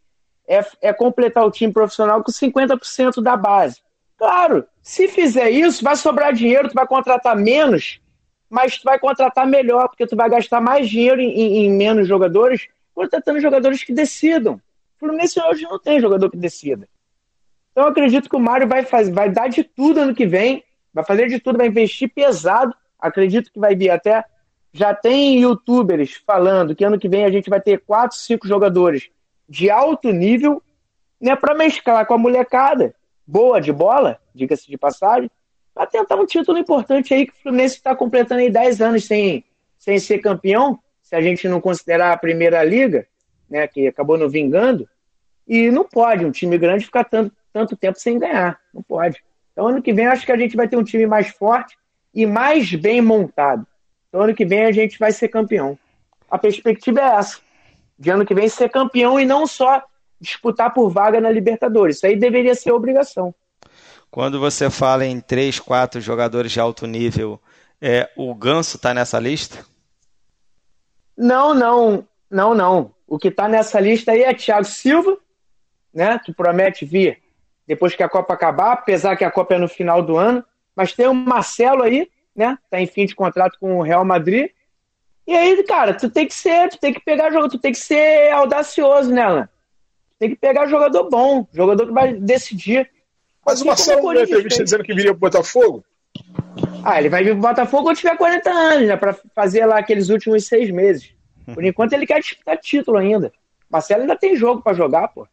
é, 0.46 0.66
é 0.82 0.92
completar 0.92 1.46
o 1.46 1.52
time 1.52 1.72
profissional 1.72 2.22
com 2.22 2.32
50% 2.32 3.22
da 3.22 3.38
base. 3.38 3.78
Claro, 4.18 4.66
se 4.82 5.08
fizer 5.08 5.50
isso, 5.50 5.82
vai 5.82 5.96
sobrar 5.96 6.34
dinheiro, 6.34 6.68
tu 6.68 6.74
vai 6.74 6.86
contratar 6.86 7.36
menos 7.36 8.01
mas 8.52 8.78
tu 8.78 8.84
vai 8.84 9.00
contratar 9.00 9.48
melhor, 9.48 9.88
porque 9.88 10.06
tu 10.06 10.14
vai 10.14 10.30
gastar 10.30 10.60
mais 10.60 10.90
dinheiro 10.90 11.22
em, 11.22 11.66
em, 11.66 11.72
menos 11.72 12.06
jogadores, 12.06 12.68
contratando 12.94 13.40
jogadores 13.40 13.82
que 13.82 13.94
decidam. 13.94 14.56
O 14.56 15.00
Fluminense 15.00 15.40
hoje 15.40 15.64
não 15.64 15.80
tem 15.80 16.02
jogador 16.02 16.30
que 16.30 16.36
decida. 16.36 16.86
Então 17.72 17.88
acredito 17.88 18.30
que 18.30 18.36
o 18.36 18.40
Mário 18.42 18.68
vai, 18.68 18.84
fazer, 18.84 19.14
vai 19.14 19.30
dar 19.30 19.48
de 19.48 19.64
tudo 19.64 20.02
ano 20.02 20.14
que 20.14 20.28
vem, 20.28 20.66
vai 20.94 21.06
fazer 21.06 21.30
de 21.30 21.40
tudo, 21.40 21.58
vai 21.58 21.68
investir 21.68 22.14
pesado. 22.14 22.76
Acredito 23.00 23.50
que 23.54 23.60
vai 23.60 23.74
vir 23.74 23.90
até. 23.90 24.26
Já 24.74 24.94
tem 24.94 25.40
youtubers 25.40 26.22
falando 26.28 26.76
que 26.76 26.84
ano 26.84 27.00
que 27.00 27.08
vem 27.08 27.24
a 27.24 27.32
gente 27.32 27.50
vai 27.50 27.62
ter 27.62 27.80
quatro, 27.80 28.18
cinco 28.18 28.46
jogadores 28.46 29.10
de 29.48 29.70
alto 29.70 30.12
nível, 30.12 30.62
né, 31.22 31.38
para 31.38 31.56
mesclar 31.56 32.06
com 32.06 32.16
a 32.16 32.18
molecada 32.18 32.94
boa 33.26 33.62
de 33.62 33.72
bola, 33.72 34.20
diga-se 34.36 34.70
de 34.70 34.78
passagem, 34.78 35.32
para 35.82 35.88
tentar 35.88 36.16
um 36.16 36.28
título 36.28 36.60
importante 36.60 37.12
aí 37.12 37.26
que 37.26 37.32
o 37.32 37.42
Fluminense 37.42 37.78
está 37.78 37.96
completando 37.96 38.42
aí 38.42 38.52
10 38.52 38.82
anos 38.82 39.06
sem, 39.06 39.44
sem 39.80 39.98
ser 39.98 40.20
campeão, 40.20 40.78
se 41.02 41.16
a 41.16 41.22
gente 41.22 41.48
não 41.48 41.60
considerar 41.60 42.14
a 42.14 42.18
primeira 42.18 42.64
liga, 42.64 43.08
né, 43.50 43.66
que 43.66 43.88
acabou 43.88 44.16
não 44.16 44.30
vingando, 44.30 44.88
e 45.48 45.72
não 45.72 45.84
pode 45.84 46.24
um 46.24 46.30
time 46.30 46.56
grande 46.60 46.86
ficar 46.86 47.04
tanto, 47.04 47.36
tanto 47.52 47.76
tempo 47.76 47.98
sem 47.98 48.20
ganhar, 48.20 48.60
não 48.72 48.84
pode. 48.84 49.24
Então 49.52 49.68
ano 49.68 49.82
que 49.82 49.92
vem 49.92 50.06
acho 50.06 50.24
que 50.24 50.32
a 50.32 50.38
gente 50.38 50.56
vai 50.56 50.68
ter 50.68 50.78
um 50.78 50.84
time 50.84 51.08
mais 51.08 51.30
forte 51.30 51.76
e 52.14 52.28
mais 52.28 52.72
bem 52.76 53.02
montado. 53.02 53.66
Então 54.08 54.22
ano 54.22 54.36
que 54.36 54.46
vem 54.46 54.66
a 54.66 54.72
gente 54.72 55.00
vai 55.00 55.12
ser 55.12 55.30
campeão. 55.30 55.76
A 56.30 56.38
perspectiva 56.38 57.00
é 57.00 57.16
essa, 57.16 57.40
de 57.98 58.12
ano 58.12 58.24
que 58.24 58.36
vem 58.36 58.48
ser 58.48 58.70
campeão 58.70 59.20
e 59.20 59.26
não 59.26 59.48
só 59.48 59.84
disputar 60.20 60.72
por 60.76 60.92
vaga 60.92 61.20
na 61.20 61.32
Libertadores. 61.32 61.96
Isso 61.96 62.06
aí 62.06 62.16
deveria 62.16 62.54
ser 62.54 62.72
obrigação. 62.72 63.34
Quando 64.12 64.42
você 64.42 64.70
fala 64.70 65.06
em 65.06 65.22
três, 65.22 65.58
quatro 65.58 66.02
jogadores 66.02 66.52
de 66.52 66.60
alto 66.60 66.86
nível, 66.86 67.42
é, 67.82 68.10
o 68.18 68.36
Ganso 68.36 68.76
está 68.76 68.94
nessa 68.94 69.18
lista? 69.18 69.66
Não, 71.18 71.54
não, 71.54 72.06
não, 72.30 72.54
não. 72.54 72.94
O 73.08 73.18
que 73.18 73.30
está 73.30 73.48
nessa 73.48 73.80
lista 73.80 74.12
aí 74.12 74.24
é 74.24 74.34
Thiago 74.34 74.66
Silva, 74.66 75.18
né? 75.94 76.20
Que 76.20 76.34
promete 76.34 76.84
vir 76.84 77.22
depois 77.66 77.96
que 77.96 78.04
a 78.04 78.10
Copa 78.10 78.34
acabar, 78.34 78.74
apesar 78.74 79.16
que 79.16 79.24
a 79.24 79.32
Copa 79.32 79.56
é 79.56 79.58
no 79.58 79.70
final 79.70 80.02
do 80.02 80.18
ano. 80.18 80.44
Mas 80.76 80.92
tem 80.92 81.08
o 81.08 81.14
Marcelo 81.14 81.82
aí, 81.82 82.12
né? 82.36 82.58
Tá 82.70 82.82
em 82.82 82.88
fim 82.88 83.06
de 83.06 83.16
contrato 83.16 83.58
com 83.62 83.78
o 83.78 83.82
Real 83.82 84.04
Madrid. 84.04 84.50
E 85.26 85.34
aí, 85.34 85.64
cara, 85.64 85.94
tu 85.94 86.10
tem 86.10 86.28
que 86.28 86.34
ser, 86.34 86.68
tu 86.70 86.78
tem 86.78 86.94
que 86.94 87.00
pegar 87.00 87.32
jogo, 87.32 87.48
tu 87.48 87.60
tem 87.60 87.72
que 87.72 87.80
ser 87.80 88.30
audacioso, 88.34 89.10
né, 89.10 89.22
Alan? 89.22 89.50
Tem 90.20 90.30
que 90.30 90.36
pegar 90.36 90.68
jogador 90.68 91.10
bom, 91.10 91.48
jogador 91.54 91.88
que 91.88 91.94
vai 91.94 92.14
decidir. 92.14 92.90
Mas 93.46 93.62
o 93.62 93.66
Marcelo 93.66 94.04
não 94.04 94.14
deu 94.14 94.24
entrevista 94.24 94.64
dizendo 94.64 94.84
que 94.84 94.94
viria 94.94 95.12
pro 95.12 95.22
Botafogo? 95.22 95.84
Ah, 96.84 97.00
ele 97.00 97.10
vai 97.10 97.24
vir 97.24 97.32
pro 97.32 97.42
Botafogo 97.42 97.84
quando 97.84 97.98
tiver 97.98 98.18
40 98.18 98.50
anos, 98.50 98.88
né? 98.88 98.98
Pra 98.98 99.16
fazer 99.36 99.66
lá 99.66 99.80
aqueles 99.80 100.10
últimos 100.10 100.46
seis 100.46 100.70
meses. 100.72 101.14
Por 101.54 101.64
enquanto 101.64 101.94
ele 101.94 102.06
quer 102.06 102.20
disputar 102.20 102.58
título 102.58 102.98
ainda. 102.98 103.32
Marcelo 103.70 104.02
ainda 104.02 104.16
tem 104.16 104.36
jogo 104.36 104.62
pra 104.62 104.74
jogar, 104.74 105.08
pô. 105.10 105.28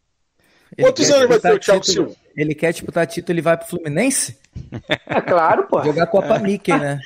Ele 0.77 0.87
Quantos 0.87 1.11
anos 1.11 1.29
vai 1.29 1.41
ter 1.41 1.53
o 1.53 1.59
Thiago 1.59 1.85
Silva? 1.85 2.15
Ele 2.37 2.55
quer 2.55 2.73
disputar 2.73 3.07
título 3.07 3.39
e 3.39 3.43
vai 3.43 3.57
pro 3.57 3.67
Fluminense? 3.67 4.39
É 5.07 5.21
claro, 5.21 5.69
pô. 5.69 5.83
Jogar 5.85 6.09
Copa 6.09 6.37
Mickey, 6.41 6.77
né? 6.77 6.99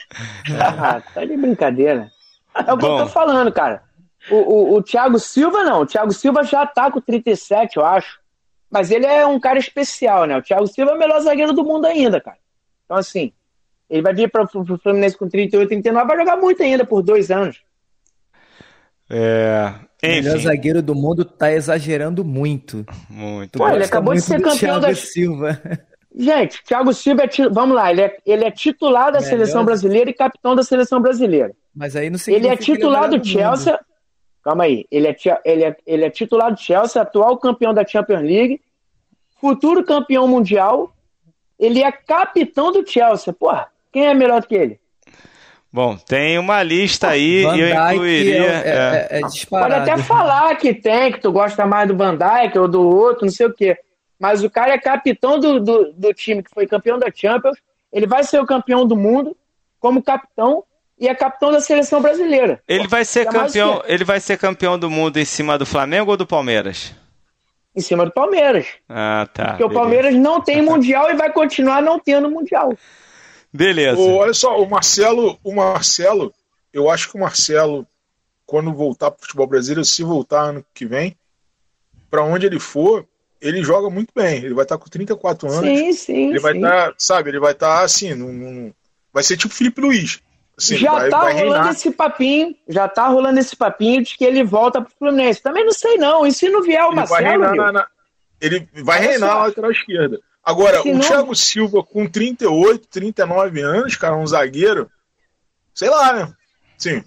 ah, 0.58 1.02
tá 1.14 1.22
de 1.22 1.36
brincadeira. 1.36 2.10
É 2.54 2.72
o 2.72 2.78
que 2.78 2.86
Bom. 2.86 2.98
eu 2.98 3.04
tô 3.04 3.10
falando, 3.10 3.52
cara. 3.52 3.82
O, 4.30 4.36
o, 4.36 4.76
o 4.76 4.82
Thiago 4.82 5.18
Silva 5.18 5.62
não. 5.62 5.82
O 5.82 5.86
Thiago 5.86 6.12
Silva 6.12 6.42
já 6.44 6.66
tá 6.66 6.90
com 6.90 7.00
37, 7.00 7.76
eu 7.76 7.84
acho. 7.84 8.21
Mas 8.72 8.90
ele 8.90 9.04
é 9.04 9.26
um 9.26 9.38
cara 9.38 9.58
especial, 9.58 10.24
né? 10.24 10.34
O 10.38 10.42
Thiago 10.42 10.66
Silva 10.66 10.92
é 10.92 10.94
o 10.94 10.98
melhor 10.98 11.20
zagueiro 11.20 11.52
do 11.52 11.62
mundo 11.62 11.84
ainda, 11.84 12.18
cara. 12.22 12.38
Então, 12.86 12.96
assim, 12.96 13.30
ele 13.88 14.00
vai 14.00 14.14
vir 14.14 14.30
para 14.30 14.44
o 14.44 14.78
Fluminense 14.78 15.18
com 15.18 15.28
38, 15.28 15.68
39, 15.68 16.06
vai 16.06 16.16
jogar 16.16 16.36
muito 16.38 16.62
ainda 16.62 16.82
por 16.82 17.02
dois 17.02 17.30
anos. 17.30 17.60
É. 19.10 19.74
O 20.02 20.06
melhor 20.06 20.38
zagueiro 20.38 20.80
do 20.80 20.94
mundo 20.94 21.22
tá 21.22 21.52
exagerando 21.52 22.24
muito. 22.24 22.86
Muito. 23.10 23.58
Pô, 23.58 23.68
ele 23.68 23.84
acabou 23.84 24.14
de 24.14 24.22
ser 24.22 24.40
campeão 24.40 24.80
da. 24.80 24.94
Silva. 24.94 25.60
Gente, 26.16 26.64
Thiago 26.64 26.94
Silva 26.94 27.24
é. 27.24 27.48
Vamos 27.50 27.76
lá, 27.76 27.90
ele 27.90 28.00
é, 28.00 28.16
ele 28.24 28.44
é 28.44 28.50
titular 28.50 29.12
da 29.12 29.20
melhor... 29.20 29.28
seleção 29.28 29.64
brasileira 29.66 30.08
e 30.08 30.14
capitão 30.14 30.54
da 30.56 30.62
seleção 30.62 31.00
brasileira. 31.00 31.52
Mas 31.74 31.94
aí 31.94 32.08
não 32.08 32.18
Ele 32.26 32.48
é 32.48 32.56
titular 32.56 33.08
do 33.10 33.22
Chelsea. 33.22 33.72
Mundo. 33.72 33.84
Calma 34.42 34.64
aí. 34.64 34.86
Ele 34.90 35.08
é, 35.08 35.16
ele, 35.44 35.64
é, 35.64 35.76
ele 35.86 36.04
é 36.04 36.10
titular 36.10 36.52
do 36.52 36.60
Chelsea, 36.60 37.00
atual 37.00 37.38
campeão 37.38 37.72
da 37.72 37.86
Champions 37.86 38.22
League, 38.22 38.60
futuro 39.40 39.84
campeão 39.84 40.26
mundial. 40.26 40.92
Ele 41.58 41.82
é 41.82 41.92
capitão 41.92 42.72
do 42.72 42.86
Chelsea. 42.86 43.32
Porra, 43.32 43.68
quem 43.92 44.06
é 44.06 44.14
melhor 44.14 44.40
do 44.40 44.48
que 44.48 44.54
ele? 44.54 44.80
Bom, 45.72 45.96
tem 45.96 46.38
uma 46.38 46.62
lista 46.62 47.08
aí 47.08 47.44
Van 47.44 47.56
e 47.56 47.60
eu 47.60 47.68
incluiria. 47.68 48.34
é, 48.34 49.08
é, 49.10 49.18
é 49.18 49.20
Pode 49.20 49.32
disparado. 49.32 49.90
até 49.90 50.02
falar 50.02 50.54
que 50.56 50.74
tem, 50.74 51.12
que 51.12 51.20
tu 51.20 51.32
gosta 51.32 51.64
mais 51.64 51.88
do 51.88 51.96
Van 51.96 52.14
Dijk 52.16 52.58
ou 52.58 52.68
do 52.68 52.82
outro, 52.86 53.24
não 53.24 53.32
sei 53.32 53.46
o 53.46 53.54
quê. 53.54 53.78
Mas 54.18 54.44
o 54.44 54.50
cara 54.50 54.74
é 54.74 54.78
capitão 54.78 55.38
do, 55.38 55.60
do, 55.60 55.92
do 55.92 56.12
time 56.12 56.42
que 56.42 56.50
foi 56.52 56.66
campeão 56.66 56.98
da 56.98 57.10
Champions. 57.12 57.56
Ele 57.92 58.06
vai 58.06 58.22
ser 58.22 58.40
o 58.40 58.46
campeão 58.46 58.86
do 58.86 58.96
mundo 58.96 59.36
como 59.80 60.02
capitão 60.02 60.62
e 61.02 61.08
é 61.08 61.14
capitão 61.14 61.50
da 61.50 61.60
seleção 61.60 62.00
brasileira. 62.00 62.62
Ele 62.68 62.86
vai 62.86 63.04
ser 63.04 63.20
É 63.20 63.24
campeão. 63.26 63.80
que- 63.80 63.92
Ele 63.92 64.04
vai 64.04 64.20
ser 64.20 64.38
campeão 64.38 64.78
do 64.78 64.88
mundo 64.88 65.18
em 65.18 65.24
cima 65.24 65.58
do 65.58 65.66
Flamengo 65.66 66.12
ou 66.12 66.16
do 66.16 66.26
Palmeiras? 66.26 66.94
Em 67.74 67.80
cima 67.80 68.04
do 68.04 68.12
Palmeiras. 68.12 68.66
Ah, 68.88 69.26
tá. 69.34 69.48
Porque 69.48 69.64
o 69.64 69.68
beleza. 69.68 69.80
Palmeiras 69.82 70.14
não 70.14 70.40
tem 70.40 70.62
Mundial 70.62 71.10
e 71.10 71.14
vai 71.14 71.32
continuar 71.32 71.82
não 71.82 71.98
tendo 71.98 72.30
Mundial. 72.30 72.72
Beleza. 73.52 73.98
Ô, 74.00 74.16
olha 74.18 74.32
só, 74.34 74.62
o 74.62 74.68
Marcelo, 74.68 75.38
o 75.42 75.54
Marcelo, 75.54 76.32
eu 76.72 76.88
acho 76.88 77.10
que 77.10 77.16
o 77.16 77.20
Marcelo, 77.20 77.86
quando 78.46 78.72
voltar 78.72 79.10
para 79.10 79.18
o 79.18 79.22
futebol 79.22 79.46
brasileiro, 79.46 79.84
se 79.84 80.02
voltar 80.02 80.42
ano 80.42 80.64
que 80.72 80.86
vem, 80.86 81.16
para 82.10 82.22
onde 82.22 82.46
ele 82.46 82.60
for, 82.60 83.04
ele 83.40 83.64
joga 83.64 83.90
muito 83.90 84.10
bem. 84.14 84.36
Ele 84.44 84.54
vai 84.54 84.64
estar 84.64 84.78
com 84.78 84.88
34 84.88 85.50
anos. 85.50 85.64
Sim, 85.68 85.92
sim. 85.92 86.30
ele 86.30 86.38
vai 86.38 86.54
estar, 86.54 86.94
sabe, 86.98 87.30
ele 87.30 87.40
vai 87.40 87.52
estar 87.52 87.82
assim, 87.82 88.14
num, 88.14 88.32
num- 88.32 88.72
vai 89.12 89.22
ser 89.22 89.36
tipo 89.36 89.52
Felipe 89.52 89.80
Luiz. 89.80 90.20
Assim, 90.62 90.76
já 90.76 90.92
vai, 90.92 91.10
tá 91.10 91.20
vai 91.20 91.32
rolando 91.32 91.52
reinar. 91.54 91.70
esse 91.72 91.90
papinho, 91.90 92.54
já 92.68 92.88
tá 92.88 93.08
rolando 93.08 93.38
esse 93.40 93.56
papinho 93.56 94.02
de 94.04 94.16
que 94.16 94.24
ele 94.24 94.44
volta 94.44 94.80
pro 94.80 94.92
Fluminense. 94.98 95.42
Também 95.42 95.64
não 95.64 95.72
sei 95.72 95.96
não. 95.96 96.26
E 96.26 96.32
se 96.32 96.48
não 96.48 96.62
vier 96.62 96.84
o 96.84 96.92
Ele 96.92 96.94
vai 97.06 97.22
Marcelo, 97.24 97.44
Rio? 97.46 97.56
na, 97.56 97.72
na- 97.72 97.86
ele 98.40 98.68
vai 98.84 98.98
Olha 99.00 99.08
reinar 99.10 99.28
só. 99.30 99.34
na 99.38 99.44
lateral 99.46 99.70
esquerda. 99.72 100.20
Agora, 100.44 100.82
o 100.82 100.92
não- 100.94 101.00
Thiago 101.00 101.34
Silva 101.34 101.82
com 101.82 102.06
38, 102.08 102.86
39 102.88 103.60
anos, 103.60 103.96
cara, 103.96 104.16
um 104.16 104.26
zagueiro, 104.26 104.90
sei 105.74 105.88
lá, 105.90 106.12
né? 106.12 106.32
Sim. 106.78 107.02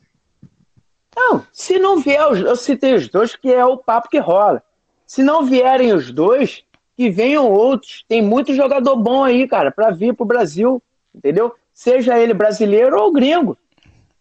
Não, 1.16 1.45
se 1.51 1.80
não 1.80 1.99
vier, 1.99 2.26
os, 2.30 2.39
eu 2.39 2.56
citei 2.56 2.93
os 2.93 3.08
dois, 3.08 3.36
que 3.36 3.51
é 3.53 3.64
o 3.66 3.78
papo 3.78 4.10
que 4.10 4.20
rola. 4.20 4.62
Se 5.08 5.24
não 5.24 5.45
vierem 5.45 5.93
os 5.93 6.12
dois, 6.12 6.64
que 6.97 7.10
venham 7.10 7.49
outros. 7.49 8.03
Tem 8.08 8.22
muito 8.22 8.53
jogador 8.53 8.95
bom 8.97 9.24
aí, 9.24 9.47
cara, 9.47 9.72
pra 9.72 9.91
vir 9.91 10.14
pro 10.14 10.26
Brasil, 10.26 10.82
entendeu? 11.14 11.53
Seja 11.76 12.17
ele 12.17 12.34
brasileiro 12.34 12.97
ou 12.97 13.11
gringo. 13.11 13.57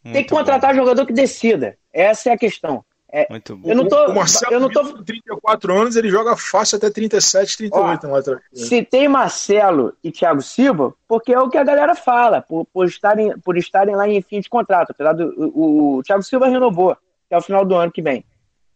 Tem 0.03 0.13
que 0.13 0.19
Muito 0.19 0.31
bom. 0.31 0.37
contratar 0.39 0.75
jogador 0.75 1.07
que 1.07 1.13
decida. 1.13 1.79
Essa 1.93 2.31
é 2.31 2.33
a 2.33 2.37
questão. 2.37 2.85
É, 3.11 3.29
Muito 3.31 3.57
bom. 3.57 3.71
eu 3.71 3.77
não 3.77 3.89
tô, 3.89 4.07
o 4.07 4.15
Marcelo 4.15 4.53
eu 4.53 4.59
não 4.59 4.69
tô 4.69 4.81
com 4.81 5.05
34 5.05 5.73
anos, 5.73 5.95
ele 5.95 6.11
joga 6.11 6.37
fácil 6.37 6.79
até 6.79 6.91
37, 6.91 7.59
38 7.59 7.81
Ó, 7.81 7.87
lateral 7.87 8.19
esquerda. 8.19 8.43
Citei 8.53 9.07
Marcelo 9.07 9.97
e 10.03 10.11
Thiago 10.11 10.43
Silva 10.43 10.93
porque 11.07 11.33
é 11.33 11.39
o 11.39 11.49
que 11.49 11.57
a 11.57 11.63
galera 11.63 11.95
fala, 11.95 12.43
por, 12.43 12.67
por, 12.67 12.87
estarem, 12.87 13.39
por 13.39 13.57
estarem 13.57 13.95
lá 13.95 14.09
em 14.09 14.21
fim 14.21 14.41
de 14.41 14.51
contrato. 14.51 14.91
Apesar 14.91 15.13
do 15.13 15.33
o, 15.55 15.99
o 15.99 16.03
Thiago 16.03 16.25
Silva 16.25 16.49
renovou 16.49 16.97
até 17.27 17.39
o 17.39 17.41
final 17.41 17.65
do 17.65 17.77
ano 17.77 17.93
que 17.93 18.03
vem. 18.03 18.25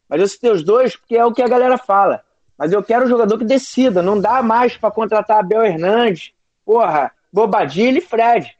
Mas 0.08 0.20
eu 0.20 0.28
citei 0.28 0.52
os 0.52 0.62
dois 0.62 0.94
porque 0.94 1.16
é 1.16 1.24
o 1.24 1.32
que 1.32 1.42
a 1.42 1.48
galera 1.48 1.76
fala. 1.76 2.22
Mas 2.56 2.72
eu 2.72 2.82
quero 2.82 3.06
um 3.06 3.08
jogador 3.08 3.38
que 3.38 3.44
decida. 3.44 4.02
Não 4.02 4.20
dá 4.20 4.40
mais 4.40 4.76
para 4.76 4.92
contratar 4.92 5.38
Abel 5.40 5.64
Hernandes, 5.64 6.32
porra, 6.64 7.10
Bobadilha 7.32 7.98
e 7.98 8.00
Fred. 8.00 8.56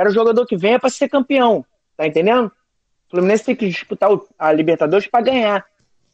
Quero 0.00 0.12
jogador 0.12 0.46
que 0.46 0.56
venha 0.56 0.80
para 0.80 0.88
ser 0.88 1.10
campeão. 1.10 1.62
Tá 1.94 2.06
entendendo? 2.06 2.46
O 2.46 3.10
Fluminense 3.10 3.44
tem 3.44 3.54
que 3.54 3.68
disputar 3.68 4.08
a 4.38 4.50
Libertadores 4.50 5.06
para 5.06 5.22
ganhar. 5.22 5.66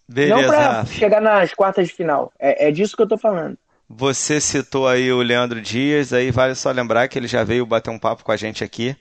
Não 0.09 0.15
Beleza. 0.17 0.49
para 0.49 0.87
chegar 0.87 1.21
nas 1.21 1.55
quartas 1.55 1.87
de 1.87 1.95
final. 1.95 2.33
É, 2.37 2.67
é 2.67 2.73
disso 2.73 2.97
que 2.97 3.03
eu 3.05 3.07
tô 3.07 3.17
falando. 3.17 3.57
Você 3.89 4.41
citou 4.41 4.89
aí 4.89 5.13
o 5.13 5.23
Leandro 5.23 5.63
Dias, 5.63 6.13
aí 6.13 6.33
vale 6.33 6.57
só 6.57 6.73
lembrar 6.73 7.07
que 7.07 7.17
ele 7.17 7.29
já 7.29 7.45
veio 7.45 7.65
bater 7.65 7.91
um 7.91 7.99
papo 7.99 8.25
com 8.25 8.33
a 8.33 8.37
gente 8.37 8.65
aqui 8.65 8.97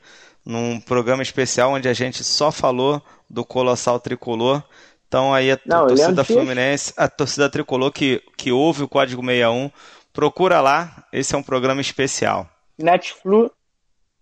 num 0.46 0.80
programa 0.80 1.24
especial 1.24 1.72
onde 1.72 1.90
a 1.90 1.94
gente 1.94 2.24
só 2.24 2.52
falou 2.52 3.02
do 3.28 3.44
Colossal 3.44 4.00
Tricolor. 4.00 4.62
Então 5.08 5.34
aí 5.34 5.52
a 5.52 5.58
Não, 5.66 5.88
torcida 5.88 6.24
Fluminense, 6.24 6.94
a 6.96 7.08
torcida 7.08 7.50
Tricolor 7.50 7.92
que, 7.92 8.22
que 8.38 8.52
ouve 8.52 8.84
o 8.84 8.88
Código 8.88 9.26
61, 9.26 9.72
procura 10.14 10.62
lá, 10.62 11.08
esse 11.12 11.34
é 11.34 11.38
um 11.40 11.42
programa 11.42 11.82
especial. 11.82 12.48
Netflu. 12.78 13.52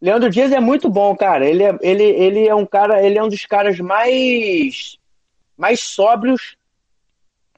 Leandro 0.03 0.29
Dias 0.29 0.51
é 0.51 0.59
muito 0.59 0.89
bom, 0.89 1.15
cara. 1.15 1.47
Ele 1.47 1.63
é, 1.63 1.77
ele, 1.79 2.03
ele 2.03 2.45
é 2.45 2.53
um 2.53 2.65
cara, 2.65 3.01
ele 3.01 3.17
é 3.17 3.23
um 3.23 3.29
dos 3.29 3.45
caras 3.45 3.79
mais 3.79 4.99
mais 5.55 5.79
sóbrios 5.79 6.57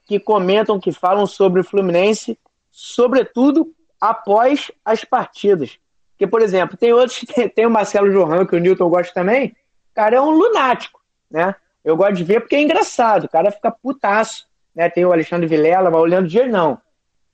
que 0.06 0.20
comentam, 0.20 0.80
que 0.80 0.92
falam 0.92 1.26
sobre 1.26 1.62
o 1.62 1.64
Fluminense, 1.64 2.38
sobretudo 2.70 3.74
após 4.00 4.72
as 4.86 5.04
partidas. 5.04 5.80
Porque, 6.12 6.28
por 6.28 6.40
exemplo, 6.40 6.78
tem 6.78 6.94
outros, 6.94 7.22
tem, 7.34 7.50
tem 7.50 7.66
o 7.66 7.72
Marcelo 7.72 8.12
Johan, 8.12 8.46
que 8.46 8.56
o 8.56 8.60
Newton 8.60 8.90
gosta 8.90 9.12
também. 9.12 9.56
Cara 9.96 10.18
é 10.18 10.22
um 10.22 10.30
lunático, 10.30 11.02
né? 11.32 11.56
Eu 11.84 11.98
gosto 11.98 12.14
de 12.14 12.24
ver 12.24 12.42
porque 12.42 12.58
é 12.58 12.62
engraçado. 12.62 13.24
O 13.24 13.30
cara 13.30 13.50
fica 13.50 13.72
putaço. 13.72 14.46
Né? 14.76 14.88
Tem 14.88 15.04
o 15.04 15.12
Alexandre 15.12 15.48
Vilela, 15.48 15.90
mas 15.90 16.00
o 16.00 16.06
Leandro 16.06 16.30
Dias 16.30 16.52
não. 16.52 16.80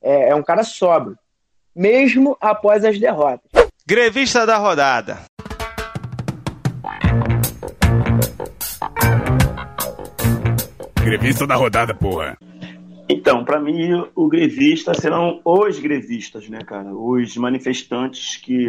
É, 0.00 0.30
é 0.30 0.34
um 0.34 0.42
cara 0.42 0.64
sóbrio. 0.64 1.18
Mesmo 1.76 2.34
após 2.40 2.82
as 2.82 2.98
derrotas. 2.98 3.61
Grevista 3.84 4.46
da 4.46 4.58
rodada. 4.58 5.22
Grevista 11.02 11.46
da 11.48 11.56
rodada, 11.56 11.92
porra. 11.92 12.38
Então, 13.08 13.44
para 13.44 13.58
mim, 13.58 13.90
o 14.14 14.28
grevista 14.28 14.94
serão 14.94 15.40
os 15.44 15.80
grevistas, 15.80 16.48
né, 16.48 16.60
cara? 16.60 16.94
Os 16.94 17.36
manifestantes 17.36 18.36
que 18.36 18.68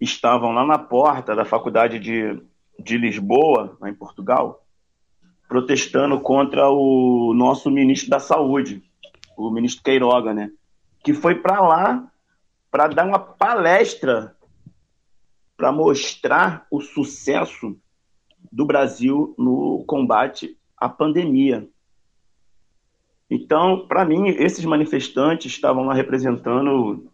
estavam 0.00 0.52
lá 0.52 0.64
na 0.64 0.78
porta 0.78 1.36
da 1.36 1.44
faculdade 1.44 1.98
de, 1.98 2.40
de 2.82 2.96
Lisboa, 2.96 3.76
lá 3.78 3.90
em 3.90 3.94
Portugal, 3.94 4.64
protestando 5.46 6.18
contra 6.18 6.66
o 6.70 7.34
nosso 7.34 7.70
ministro 7.70 8.08
da 8.08 8.20
Saúde, 8.20 8.82
o 9.36 9.50
ministro 9.50 9.84
Queiroga, 9.84 10.32
né? 10.32 10.50
Que 11.04 11.12
foi 11.12 11.34
para 11.34 11.60
lá 11.60 12.10
para 12.76 12.88
dar 12.88 13.06
uma 13.06 13.18
palestra 13.18 14.36
para 15.56 15.72
mostrar 15.72 16.66
o 16.70 16.78
sucesso 16.78 17.74
do 18.52 18.66
Brasil 18.66 19.34
no 19.38 19.82
combate 19.86 20.58
à 20.76 20.86
pandemia. 20.86 21.66
Então, 23.30 23.86
para 23.88 24.04
mim, 24.04 24.28
esses 24.28 24.62
manifestantes 24.66 25.50
estavam 25.50 25.86
lá 25.86 25.94
representando 25.94 27.10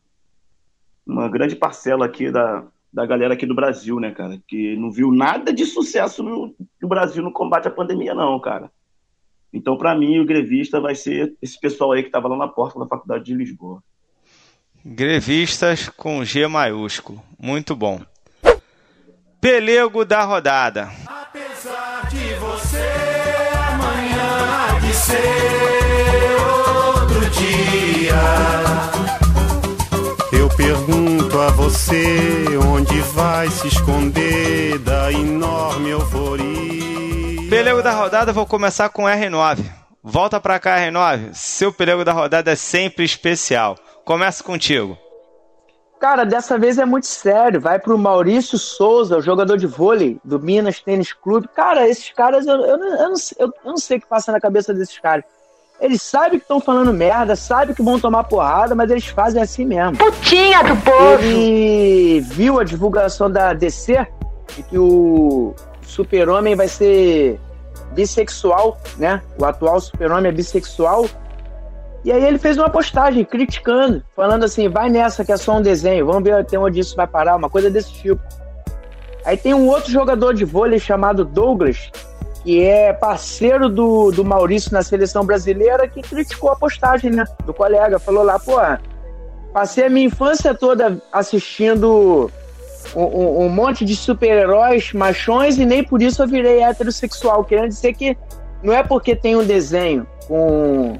uma 1.06 1.28
grande 1.28 1.54
parcela 1.54 2.06
aqui 2.06 2.28
da, 2.28 2.66
da 2.92 3.06
galera 3.06 3.34
aqui 3.34 3.46
do 3.46 3.54
Brasil, 3.54 4.00
né, 4.00 4.10
cara? 4.10 4.42
Que 4.48 4.74
não 4.74 4.90
viu 4.90 5.12
nada 5.12 5.52
de 5.52 5.64
sucesso 5.64 6.24
no, 6.24 6.52
no 6.80 6.88
Brasil 6.88 7.22
no 7.22 7.30
combate 7.30 7.68
à 7.68 7.70
pandemia, 7.70 8.14
não, 8.14 8.40
cara. 8.40 8.68
Então, 9.52 9.76
para 9.76 9.94
mim, 9.94 10.18
o 10.18 10.26
grevista 10.26 10.80
vai 10.80 10.96
ser 10.96 11.36
esse 11.40 11.60
pessoal 11.60 11.92
aí 11.92 12.02
que 12.02 12.08
estava 12.08 12.26
lá 12.26 12.36
na 12.36 12.48
porta 12.48 12.80
da 12.80 12.86
Faculdade 12.88 13.22
de 13.22 13.34
Lisboa. 13.34 13.80
Grevistas 14.84 15.88
com 15.88 16.24
G 16.24 16.46
maiúsculo. 16.48 17.22
Muito 17.38 17.76
bom. 17.76 18.00
Pelego 19.40 20.04
da 20.04 20.24
rodada. 20.24 20.90
Apesar 21.06 22.08
de 22.08 22.34
você, 22.34 22.90
amanhã 23.68 24.74
há 24.74 24.78
de 24.80 24.92
ser 24.92 26.36
outro 26.96 27.30
dia. 27.30 28.14
Eu 30.32 30.48
pergunto 30.56 31.40
a 31.40 31.50
você 31.50 32.46
onde 32.68 33.00
vai 33.12 33.48
se 33.50 33.68
esconder 33.68 34.78
da 34.80 35.12
enorme 35.12 35.90
euforia. 35.90 37.48
Pelego 37.48 37.82
da 37.82 37.92
rodada, 37.92 38.32
vou 38.32 38.46
começar 38.46 38.88
com 38.88 39.04
R9. 39.04 39.81
Volta 40.02 40.40
pra 40.40 40.58
cá, 40.58 40.76
R9. 40.78 41.30
Seu 41.32 41.72
pelego 41.72 42.04
da 42.04 42.12
rodada 42.12 42.50
é 42.50 42.56
sempre 42.56 43.04
especial. 43.04 43.76
Começa 44.04 44.42
contigo. 44.42 44.98
Cara, 46.00 46.24
dessa 46.24 46.58
vez 46.58 46.78
é 46.78 46.84
muito 46.84 47.06
sério. 47.06 47.60
Vai 47.60 47.78
pro 47.78 47.96
Maurício 47.96 48.58
Souza, 48.58 49.18
o 49.18 49.22
jogador 49.22 49.56
de 49.56 49.66
vôlei 49.68 50.18
do 50.24 50.40
Minas 50.40 50.80
Tênis 50.80 51.12
Clube. 51.12 51.48
Cara, 51.54 51.88
esses 51.88 52.10
caras, 52.10 52.44
eu, 52.46 52.54
eu, 52.56 52.76
não- 52.76 52.96
eu 53.02 53.08
não, 53.10 53.16
sei- 53.16 53.36
eu, 53.38 53.46
eu 53.46 53.70
não 53.70 53.76
sei 53.76 53.98
o 53.98 54.00
que 54.00 54.06
passa 54.08 54.32
na 54.32 54.40
cabeça 54.40 54.74
desses 54.74 54.98
caras. 54.98 55.24
Eles 55.80 56.02
sabem 56.02 56.38
que 56.38 56.44
estão 56.44 56.60
falando 56.60 56.92
merda, 56.92 57.34
sabem 57.36 57.74
que 57.74 57.82
vão 57.82 57.98
tomar 58.00 58.24
porrada, 58.24 58.74
mas 58.74 58.90
eles 58.90 59.06
fazem 59.06 59.40
assim 59.40 59.64
mesmo. 59.64 59.96
Putinha 59.96 60.62
do 60.64 60.76
povo! 60.82 61.22
Ele 61.22 62.20
viu 62.20 62.58
a 62.58 62.64
divulgação 62.64 63.30
da 63.30 63.52
DC 63.52 64.04
de 64.56 64.62
que 64.64 64.78
o 64.78 65.54
super-homem 65.82 66.54
vai 66.56 66.68
ser 66.68 67.38
bissexual, 67.94 68.78
né? 68.96 69.22
O 69.38 69.44
atual 69.44 69.80
super-homem 69.80 70.30
é 70.30 70.32
bissexual. 70.34 71.06
E 72.04 72.10
aí 72.10 72.24
ele 72.24 72.38
fez 72.38 72.58
uma 72.58 72.68
postagem 72.68 73.24
criticando, 73.24 74.02
falando 74.16 74.44
assim, 74.44 74.68
vai 74.68 74.90
nessa 74.90 75.24
que 75.24 75.30
é 75.30 75.36
só 75.36 75.58
um 75.58 75.62
desenho, 75.62 76.04
vamos 76.04 76.24
ver 76.24 76.34
até 76.34 76.58
onde 76.58 76.80
isso 76.80 76.96
vai 76.96 77.06
parar, 77.06 77.36
uma 77.36 77.48
coisa 77.48 77.70
desse 77.70 77.92
tipo. 77.92 78.20
Aí 79.24 79.36
tem 79.36 79.54
um 79.54 79.68
outro 79.68 79.90
jogador 79.90 80.34
de 80.34 80.44
vôlei 80.44 80.80
chamado 80.80 81.24
Douglas, 81.24 81.92
que 82.42 82.60
é 82.60 82.92
parceiro 82.92 83.68
do, 83.68 84.10
do 84.10 84.24
Maurício 84.24 84.72
na 84.72 84.82
seleção 84.82 85.24
brasileira, 85.24 85.86
que 85.86 86.02
criticou 86.02 86.50
a 86.50 86.56
postagem, 86.56 87.10
né? 87.12 87.24
Do 87.44 87.54
colega. 87.54 88.00
Falou 88.00 88.24
lá, 88.24 88.36
pô, 88.36 88.56
passei 89.52 89.86
a 89.86 89.90
minha 89.90 90.06
infância 90.06 90.52
toda 90.52 91.00
assistindo 91.12 92.28
um, 92.94 93.02
um- 93.02 93.40
um 93.46 93.48
monte 93.48 93.84
de 93.84 93.94
super-heróis 93.96 94.92
machões 94.92 95.58
e 95.58 95.64
nem 95.64 95.82
por 95.82 96.02
isso 96.02 96.22
eu 96.22 96.28
virei 96.28 96.62
heterossexual. 96.62 97.44
Querendo 97.44 97.68
dizer 97.68 97.92
que 97.94 98.16
não 98.62 98.72
é 98.72 98.82
porque 98.82 99.14
tem 99.16 99.36
um 99.36 99.44
desenho 99.44 100.06
com 100.26 100.98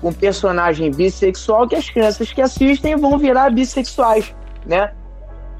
com 0.00 0.12
personagem 0.12 0.90
bissexual 0.90 1.66
que 1.66 1.74
as 1.74 1.88
crianças 1.90 2.32
que 2.32 2.40
assistem 2.40 2.96
vão 2.96 3.18
virar 3.18 3.50
bissexuais, 3.50 4.32
né? 4.66 4.92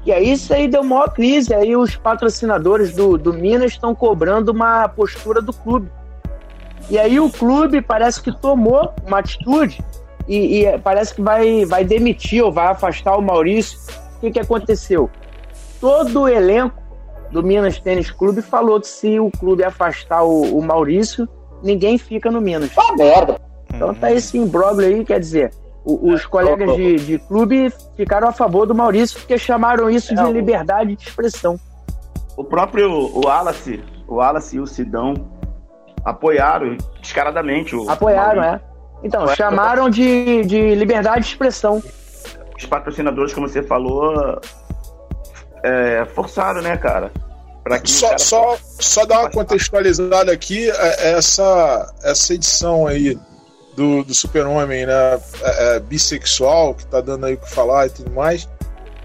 E 0.05 0.13
aí 0.13 0.31
isso 0.31 0.53
aí 0.53 0.67
deu 0.67 0.83
maior 0.83 1.09
crise. 1.13 1.53
Aí 1.53 1.75
os 1.75 1.95
patrocinadores 1.95 2.93
do, 2.93 3.17
do 3.17 3.33
Minas 3.33 3.71
estão 3.73 3.93
cobrando 3.93 4.51
uma 4.51 4.87
postura 4.87 5.41
do 5.41 5.51
clube. 5.51 5.89
E 6.89 6.97
aí 6.97 7.19
o 7.19 7.29
clube 7.29 7.81
parece 7.81 8.21
que 8.21 8.31
tomou 8.31 8.93
uma 9.05 9.19
atitude 9.19 9.83
e, 10.27 10.63
e 10.65 10.79
parece 10.79 11.13
que 11.13 11.21
vai, 11.21 11.65
vai 11.65 11.83
demitir 11.83 12.43
ou 12.43 12.51
vai 12.51 12.67
afastar 12.67 13.17
o 13.17 13.21
Maurício. 13.21 13.77
O 14.17 14.19
que, 14.21 14.31
que 14.31 14.39
aconteceu? 14.39 15.09
Todo 15.79 16.21
o 16.21 16.27
elenco 16.27 16.75
do 17.31 17.41
Minas 17.43 17.79
Tênis 17.79 18.09
Clube 18.11 18.41
falou 18.41 18.79
que 18.81 18.87
se 18.87 19.19
o 19.19 19.29
clube 19.31 19.63
afastar 19.63 20.23
o, 20.23 20.57
o 20.57 20.61
Maurício, 20.63 21.27
ninguém 21.63 21.97
fica 21.97 22.29
no 22.31 22.41
Minas. 22.41 22.71
Ah, 22.77 22.95
merda! 22.97 23.39
Então 23.73 23.93
tá 23.93 24.11
esse 24.11 24.37
imbróglio 24.37 24.87
aí, 24.87 25.05
quer 25.05 25.19
dizer, 25.19 25.51
o- 25.85 26.11
os 26.11 26.25
colegas 26.25 26.75
de, 26.75 26.95
de 26.95 27.19
clube 27.19 27.71
ficaram 27.95 28.27
a 28.27 28.31
favor 28.31 28.65
do 28.65 28.73
Maurício 28.73 29.19
porque 29.19 29.37
chamaram 29.37 29.89
isso 29.89 30.13
de 30.13 30.19
É, 30.21 30.25
o- 30.25 30.31
liberdade 30.31 30.95
de 30.95 31.03
expressão. 31.07 31.59
O 32.35 32.43
próprio 32.43 32.89
o 32.91 33.25
Wallace, 33.25 33.83
o 34.07 34.15
Wallace 34.15 34.55
e 34.55 34.59
o 34.59 34.65
Sidão 34.65 35.13
apoiaram 36.03 36.77
descaradamente 37.01 37.75
o 37.75 37.89
Apoiaram, 37.89 38.43
é. 38.43 38.59
Então, 39.03 39.27
chamaram 39.35 39.89
de, 39.89 40.43
de 40.45 40.75
liberdade 40.75 41.21
de 41.25 41.27
expressão. 41.31 41.81
Os 42.57 42.65
patrocinadores, 42.65 43.33
como 43.33 43.47
você 43.47 43.61
falou, 43.63 44.39
é, 45.63 46.05
forçaram, 46.13 46.61
né, 46.61 46.77
cara? 46.77 47.11
Pra 47.63 47.79
que 47.79 47.85
o 47.87 47.93
Só, 47.93 48.07
cara- 48.07 48.19
só, 48.19 48.57
só 48.79 49.05
dar 49.05 49.19
uma 49.19 49.29
contextualizada 49.29 50.31
aqui, 50.31 50.69
é- 50.69 51.11
essa, 51.11 51.93
essa 52.03 52.33
edição 52.33 52.87
aí 52.87 53.17
do, 53.75 54.03
do 54.03 54.13
Super-Homem, 54.13 54.85
né? 54.85 55.19
é- 55.43 55.75
é, 55.75 55.79
bissexual, 55.79 56.73
que 56.73 56.85
tá 56.85 57.01
dando 57.01 57.25
aí 57.25 57.33
o 57.33 57.37
que 57.37 57.49
falar 57.49 57.87
e 57.87 57.89
tudo 57.89 58.11
mais, 58.11 58.47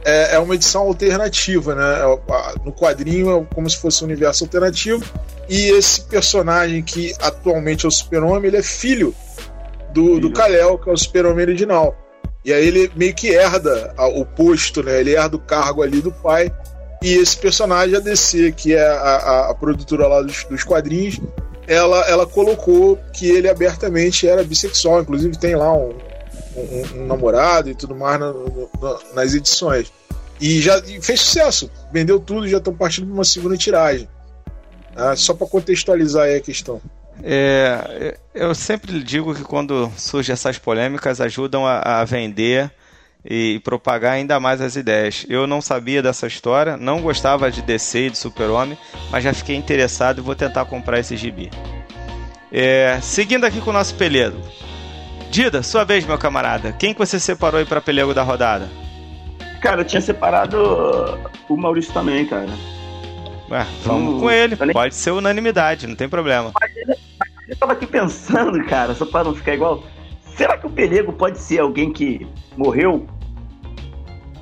é, 0.04 0.34
é 0.34 0.38
uma 0.38 0.54
edição 0.54 0.82
alternativa, 0.82 1.74
né? 1.74 1.82
É, 2.00 2.58
No 2.64 2.72
quadrinho 2.72 3.40
é 3.50 3.54
como 3.54 3.68
se 3.68 3.76
fosse 3.78 4.02
um 4.02 4.06
universo 4.06 4.44
alternativo. 4.44 5.04
E 5.48 5.70
esse 5.70 6.02
personagem 6.02 6.82
que 6.82 7.14
atualmente 7.20 7.84
é 7.84 7.88
o 7.88 7.90
Super-Homem, 7.90 8.46
ele 8.46 8.56
é 8.58 8.62
filho 8.62 9.14
do, 9.92 10.18
do 10.20 10.32
Kal-El, 10.32 10.78
que 10.78 10.88
é 10.88 10.92
o 10.92 10.96
Super-Homem 10.96 11.44
original. 11.44 11.94
E 12.44 12.52
aí 12.52 12.66
ele 12.66 12.90
meio 12.94 13.14
que 13.14 13.28
herda 13.28 13.94
o 14.14 14.24
posto, 14.24 14.82
né? 14.82 15.00
Ele 15.00 15.14
herda 15.16 15.36
o 15.36 15.40
cargo 15.40 15.82
ali 15.82 16.00
do 16.00 16.12
pai. 16.12 16.52
E 17.02 17.14
esse 17.14 17.36
personagem, 17.36 17.96
a 17.96 18.00
DC, 18.00 18.52
que 18.52 18.74
é 18.74 18.86
a, 18.86 18.92
a- 18.94 19.50
a 19.50 19.54
produtora 19.54 20.06
lá 20.06 20.22
dos, 20.22 20.44
dos 20.44 20.62
quadrinhos, 20.64 21.18
ela, 21.66 22.00
ela 22.08 22.26
colocou 22.26 22.98
que 23.12 23.28
ele 23.30 23.48
abertamente 23.48 24.28
era 24.28 24.44
bissexual. 24.44 25.00
Inclusive 25.00 25.38
tem 25.38 25.54
lá 25.54 25.72
um, 25.72 25.94
um- 26.56 27.02
um 27.02 27.06
namorado 27.06 27.70
e 27.70 27.74
tudo 27.74 27.94
mais 27.94 28.20
na- 28.20 28.32
na- 28.32 28.98
nas 29.14 29.34
edições. 29.34 29.90
E 30.40 30.60
já 30.60 30.78
e 30.80 31.00
fez 31.00 31.20
sucesso. 31.20 31.70
Vendeu 31.92 32.18
tudo 32.20 32.46
já 32.48 32.58
estão 32.58 32.74
partindo 32.74 33.06
para 33.06 33.14
uma 33.14 33.24
segunda 33.24 33.56
tiragem. 33.56 34.08
Ah, 34.96 35.16
só 35.16 35.32
para 35.34 35.46
contextualizar 35.46 36.24
aí 36.24 36.36
a 36.36 36.40
questão. 36.40 36.80
É, 37.22 38.16
eu 38.34 38.54
sempre 38.54 39.02
digo 39.02 39.34
que 39.34 39.42
quando 39.44 39.90
surgem 39.96 40.32
essas 40.32 40.58
polêmicas 40.58 41.20
ajudam 41.20 41.66
a, 41.66 42.00
a 42.00 42.04
vender 42.04 42.70
e 43.24 43.60
propagar 43.64 44.12
ainda 44.12 44.38
mais 44.40 44.60
as 44.60 44.76
ideias. 44.76 45.24
Eu 45.28 45.46
não 45.46 45.60
sabia 45.62 46.02
dessa 46.02 46.26
história, 46.26 46.76
não 46.76 47.00
gostava 47.00 47.50
de 47.50 47.62
DC 47.62 48.06
e 48.06 48.10
de 48.10 48.18
Super-Homem, 48.18 48.76
mas 49.10 49.24
já 49.24 49.32
fiquei 49.32 49.56
interessado 49.56 50.18
e 50.18 50.22
vou 50.22 50.34
tentar 50.34 50.64
comprar 50.66 50.98
esse 50.98 51.16
gibi. 51.16 51.50
É, 52.52 52.98
seguindo 53.02 53.44
aqui 53.44 53.60
com 53.60 53.70
o 53.70 53.72
nosso 53.72 53.94
pelego. 53.94 54.38
Dida, 55.30 55.62
sua 55.62 55.84
vez, 55.84 56.04
meu 56.04 56.18
camarada. 56.18 56.72
Quem 56.72 56.92
que 56.92 56.98
você 57.00 57.18
separou 57.18 57.58
aí 57.58 57.64
para 57.66 57.80
pelego 57.80 58.12
da 58.14 58.22
rodada? 58.22 58.68
Cara, 59.60 59.80
eu 59.80 59.84
tinha 59.84 60.00
separado 60.02 60.58
o 61.48 61.56
Maurício 61.56 61.92
também, 61.92 62.26
cara. 62.26 62.46
Ué, 63.50 63.66
vamos 63.82 64.14
Hum, 64.14 64.20
com 64.20 64.30
ele. 64.30 64.56
nem- 64.60 64.72
Pode 64.72 64.94
ser 64.94 65.10
unanimidade, 65.10 65.86
não 65.86 65.96
tem 65.96 66.08
problema. 66.08 66.52
Eu 67.48 67.56
tava 67.56 67.72
aqui 67.72 67.86
pensando, 67.86 68.64
cara, 68.64 68.94
só 68.94 69.04
pra 69.04 69.24
não 69.24 69.34
ficar 69.34 69.54
igual. 69.54 69.82
Será 70.36 70.56
que 70.56 70.66
o 70.66 70.70
Pelego 70.70 71.12
pode 71.12 71.38
ser 71.38 71.60
alguém 71.60 71.92
que 71.92 72.26
morreu? 72.56 73.06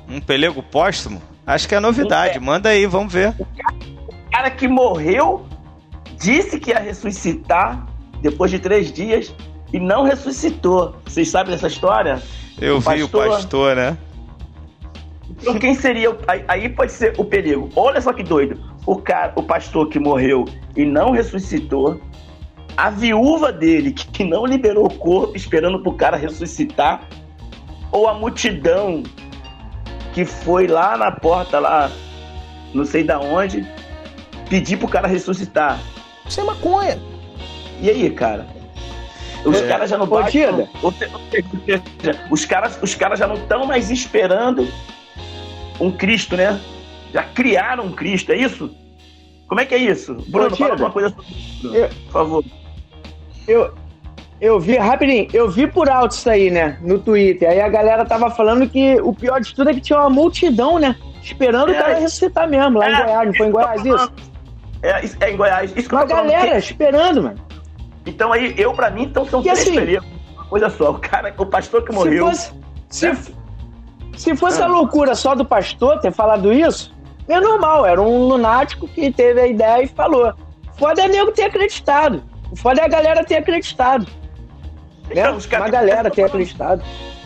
Um 0.07 0.19
pelego 0.19 0.61
póstumo? 0.63 1.21
Acho 1.45 1.67
que 1.67 1.75
é 1.75 1.79
novidade. 1.79 2.39
Manda 2.39 2.69
aí, 2.69 2.85
vamos 2.85 3.11
ver. 3.11 3.33
O 3.39 4.31
cara 4.31 4.49
que 4.51 4.67
morreu 4.67 5.45
disse 6.19 6.59
que 6.59 6.71
ia 6.71 6.79
ressuscitar 6.79 7.85
depois 8.21 8.51
de 8.51 8.59
três 8.59 8.91
dias 8.91 9.33
e 9.71 9.79
não 9.79 10.03
ressuscitou. 10.03 10.95
Vocês 11.05 11.29
sabem 11.29 11.53
dessa 11.53 11.67
história? 11.67 12.21
Eu 12.59 12.79
vi 12.79 13.03
o 13.03 13.09
pastor, 13.09 13.75
né? 13.75 13.97
Então 15.29 15.59
quem 15.59 15.73
seria 15.73 16.11
o... 16.11 16.17
aí, 16.27 16.43
aí 16.47 16.69
pode 16.69 16.91
ser 16.91 17.13
o 17.17 17.25
perigo. 17.25 17.69
Olha 17.75 17.99
só 17.99 18.13
que 18.13 18.23
doido. 18.23 18.59
O 18.85 18.97
cara, 18.97 19.33
o 19.35 19.43
pastor 19.43 19.89
que 19.89 19.99
morreu 19.99 20.45
e 20.75 20.85
não 20.85 21.11
ressuscitou, 21.11 21.99
a 22.75 22.89
viúva 22.89 23.51
dele 23.51 23.91
que, 23.91 24.23
não 24.23 24.45
liberou 24.45 24.85
o 24.85 24.93
corpo 24.93 25.35
esperando 25.35 25.79
pro 25.79 25.93
cara 25.93 26.17
ressuscitar, 26.17 27.07
ou 27.91 28.07
a 28.07 28.13
multidão 28.13 29.03
que 30.13 30.25
foi 30.25 30.67
lá 30.67 30.97
na 30.97 31.11
porta 31.11 31.59
lá, 31.59 31.91
não 32.73 32.85
sei 32.85 33.03
da 33.03 33.19
onde, 33.19 33.65
pedir 34.49 34.77
pro 34.77 34.87
cara 34.87 35.07
ressuscitar. 35.07 35.79
Isso 36.27 36.39
é 36.39 36.43
maconha. 36.43 36.99
E 37.81 37.89
aí, 37.89 38.09
cara? 38.09 38.47
Os 39.45 39.57
É. 39.61 39.67
caras 39.67 39.89
já 39.89 39.97
não 39.97 40.07
batem. 40.07 40.45
Os 42.31 42.45
caras, 42.45 42.79
os 42.81 42.95
caras 42.95 43.19
já 43.19 43.27
não 43.27 43.35
estão 43.35 43.65
mais 43.65 43.91
esperando 43.91 44.67
um 45.79 45.91
Cristo, 45.91 46.37
né? 46.37 46.59
Já 47.13 47.23
criaram 47.23 47.85
um 47.85 47.91
Cristo, 47.91 48.31
é 48.31 48.37
isso? 48.37 48.73
Como 49.47 49.59
é 49.59 49.65
que 49.65 49.75
é 49.75 49.77
isso? 49.77 50.15
Bruno, 50.27 50.53
Ô, 50.53 50.55
fala 50.55 50.71
alguma 50.71 50.91
coisa 50.91 51.09
sobre 51.09 51.25
isso, 51.31 51.69
por 52.05 52.11
favor. 52.11 52.45
Eu, 53.47 53.73
eu 54.39 54.59
vi, 54.59 54.77
rapidinho, 54.77 55.27
eu 55.33 55.49
vi 55.49 55.67
por 55.67 55.89
alto 55.89 56.11
isso 56.11 56.29
aí, 56.29 56.49
né? 56.51 56.77
No 56.81 56.99
Twitter. 56.99 57.49
Aí 57.49 57.61
a 57.61 57.69
galera 57.69 58.05
tava 58.05 58.29
falando 58.29 58.67
que 58.69 58.99
o 59.01 59.13
pior 59.13 59.39
de 59.41 59.53
tudo 59.53 59.69
é 59.69 59.73
que 59.73 59.81
tinha 59.81 59.99
uma 59.99 60.09
multidão, 60.09 60.79
né? 60.79 60.95
Esperando 61.21 61.69
o 61.69 61.73
É. 61.73 61.81
cara 61.81 61.93
ressuscitar 61.95 62.47
mesmo, 62.49 62.79
lá 62.79 62.89
em 62.89 62.93
É, 62.93 63.03
Goiás. 63.03 63.27
Não 63.27 63.33
foi 63.35 63.47
em 63.47 63.51
Goiás 63.51 63.85
isso? 63.85 64.13
É, 64.81 65.05
é 65.21 65.31
em 65.31 65.37
Goiás. 65.37 65.73
Isso 65.75 65.87
que 65.89 65.95
eu 65.95 65.99
Uma 65.99 66.05
galera 66.05 66.51
que- 66.51 66.57
esperando, 66.57 67.23
mano. 67.23 67.39
Então 68.05 68.33
aí, 68.33 68.53
eu 68.57 68.73
pra 68.73 68.89
mim, 68.91 69.03
então 69.03 69.25
são 69.25 69.39
E 69.39 69.43
três 69.43 69.59
assim-. 69.61 69.97
Uma 70.35 70.45
coisa 70.45 70.69
só, 70.69 70.91
o 70.91 70.99
cara, 70.99 71.33
o 71.37 71.45
pastor 71.45 71.83
que 71.85 71.93
morreu. 71.93 72.25
Se 72.33 72.49
fosse, 72.49 72.53
se, 72.89 73.07
né? 73.09 73.17
se 74.17 74.35
fosse 74.35 74.61
Ah. 74.61 74.65
a 74.65 74.67
loucura 74.67 75.15
só 75.15 75.33
do 75.35 75.45
pastor 75.45 75.99
ter 75.99 76.11
falado 76.11 76.51
isso, 76.51 76.93
é 77.29 77.39
normal. 77.39 77.85
Era 77.85 78.01
um 78.01 78.27
lunático 78.27 78.87
que 78.89 79.09
teve 79.09 79.39
a 79.39 79.47
ideia 79.47 79.83
e 79.83 79.87
falou. 79.87 80.33
Foda 80.77 81.01
é 81.03 81.07
nego 81.07 81.31
ter 81.31 81.43
acreditado. 81.43 82.21
O 82.53 82.55
foda 82.55 82.81
é 82.81 82.85
a 82.85 82.87
galera 82.87 83.23
ter 83.25 83.37
acreditado. 83.37 84.05
Né? 84.05 85.11
Então, 85.21 85.35
os 85.37 85.45
caras- 85.47 85.65
Uma 85.65 85.71
galera 85.71 86.09
ter 86.11 86.23
acreditado. 86.23 86.83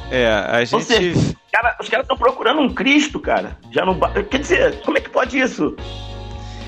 É, 0.10 0.26
a 0.28 0.60
Ou 0.60 0.66
gente. 0.66 0.86
seja, 0.86 1.36
cara, 1.52 1.76
os 1.82 1.90
caras 1.90 2.06
estão 2.06 2.18
procurando 2.18 2.62
um 2.62 2.74
Cristo, 2.74 3.20
cara. 3.20 3.58
Já 3.72 3.86
não 3.86 4.00
Quer 4.30 4.40
dizer, 4.40 4.82
como 4.84 4.98
é 4.98 5.02
que 5.02 5.10
pode 5.10 5.38
isso? 5.38 5.76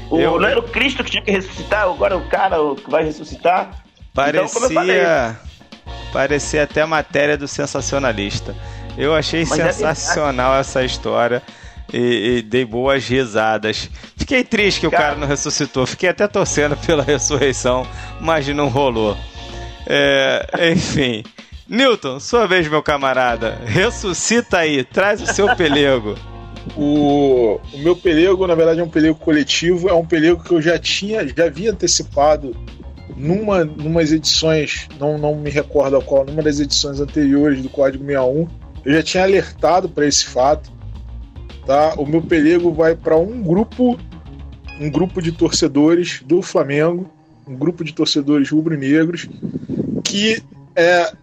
O, 0.09 0.19
Eu- 0.19 0.39
Não 0.39 0.47
era 0.49 0.59
o 0.59 0.63
Cristo 0.63 1.03
que 1.05 1.11
tinha 1.11 1.23
que 1.23 1.31
ressuscitar, 1.31 1.83
agora 1.83 2.17
o 2.17 2.27
cara 2.27 2.57
que 2.75 2.89
vai 2.91 3.03
ressuscitar? 3.05 3.69
Então, 4.11 4.41
eu 4.43 4.47
falei, 4.49 4.73
Parecia. 4.75 5.39
Parecia 6.11 6.63
até 6.63 6.83
matéria 6.85 7.37
do 7.37 7.47
sensacionalista. 7.47 8.53
Eu 8.97 9.15
achei 9.15 9.45
Mas 9.45 9.59
é 9.59 9.71
sensacional 9.71 10.55
essa 10.59 10.83
história 10.83 11.41
e, 11.93 12.37
e 12.37 12.41
dei 12.41 12.65
boas 12.65 13.07
risadas. 13.07 13.89
Fiquei 14.17 14.43
triste 14.43 14.81
que 14.81 14.87
o 14.87 14.91
Cara- 14.91 15.15
não 15.15 15.27
ressuscitou. 15.27 15.85
Fiquei 15.85 16.09
até 16.09 16.27
torcendo 16.27 16.77
pela 16.85 17.03
ressurreição, 17.03 17.85
mas 18.19 18.47
não 18.49 18.67
rolou. 18.69 19.17
É, 19.87 20.71
enfim. 20.71 21.23
Newton, 21.67 22.19
sua 22.19 22.47
vez, 22.47 22.67
meu 22.67 22.81
camarada. 22.81 23.59
Ressuscita 23.65 24.59
aí, 24.59 24.83
traz 24.83 25.21
o 25.21 25.27
seu 25.27 25.55
pelego. 25.55 26.15
O, 26.75 27.59
o 27.73 27.77
meu 27.77 27.95
pelego, 27.95 28.45
na 28.45 28.55
verdade, 28.55 28.79
é 28.79 28.83
um 28.83 28.89
pelego 28.89 29.15
coletivo, 29.15 29.87
é 29.89 29.93
um 29.93 30.05
pelego 30.05 30.43
que 30.43 30.51
eu 30.51 30.61
já 30.61 30.77
tinha, 30.77 31.27
já 31.27 31.45
havia 31.45 31.71
antecipado 31.71 32.55
numa 33.15 33.63
numas 33.63 34.11
edições, 34.11 34.87
não, 34.99 35.17
não 35.17 35.35
me 35.35 35.49
recordo 35.49 35.97
a 35.97 36.01
qual, 36.01 36.25
numa 36.25 36.41
das 36.41 36.59
edições 36.59 36.99
anteriores 36.99 37.61
do 37.61 37.69
Código 37.69 38.05
61, 38.05 38.47
eu 38.85 38.93
já 38.93 39.03
tinha 39.03 39.23
alertado 39.23 39.89
para 39.89 40.05
esse 40.05 40.25
fato. 40.25 40.71
Tá? 41.69 41.93
O 41.97 42.05
meu 42.07 42.19
pelego 42.19 42.73
vai 42.73 42.95
para 42.95 43.15
um 43.15 43.43
grupo, 43.43 43.95
um 44.81 44.89
grupo 44.89 45.21
de 45.21 45.31
torcedores 45.31 46.19
do 46.25 46.41
Flamengo, 46.41 47.07
um 47.47 47.55
grupo 47.55 47.83
de 47.83 47.93
torcedores 47.93 48.49
rubro-negros 48.49 49.29
que 50.03 50.41
é, 50.75 51.13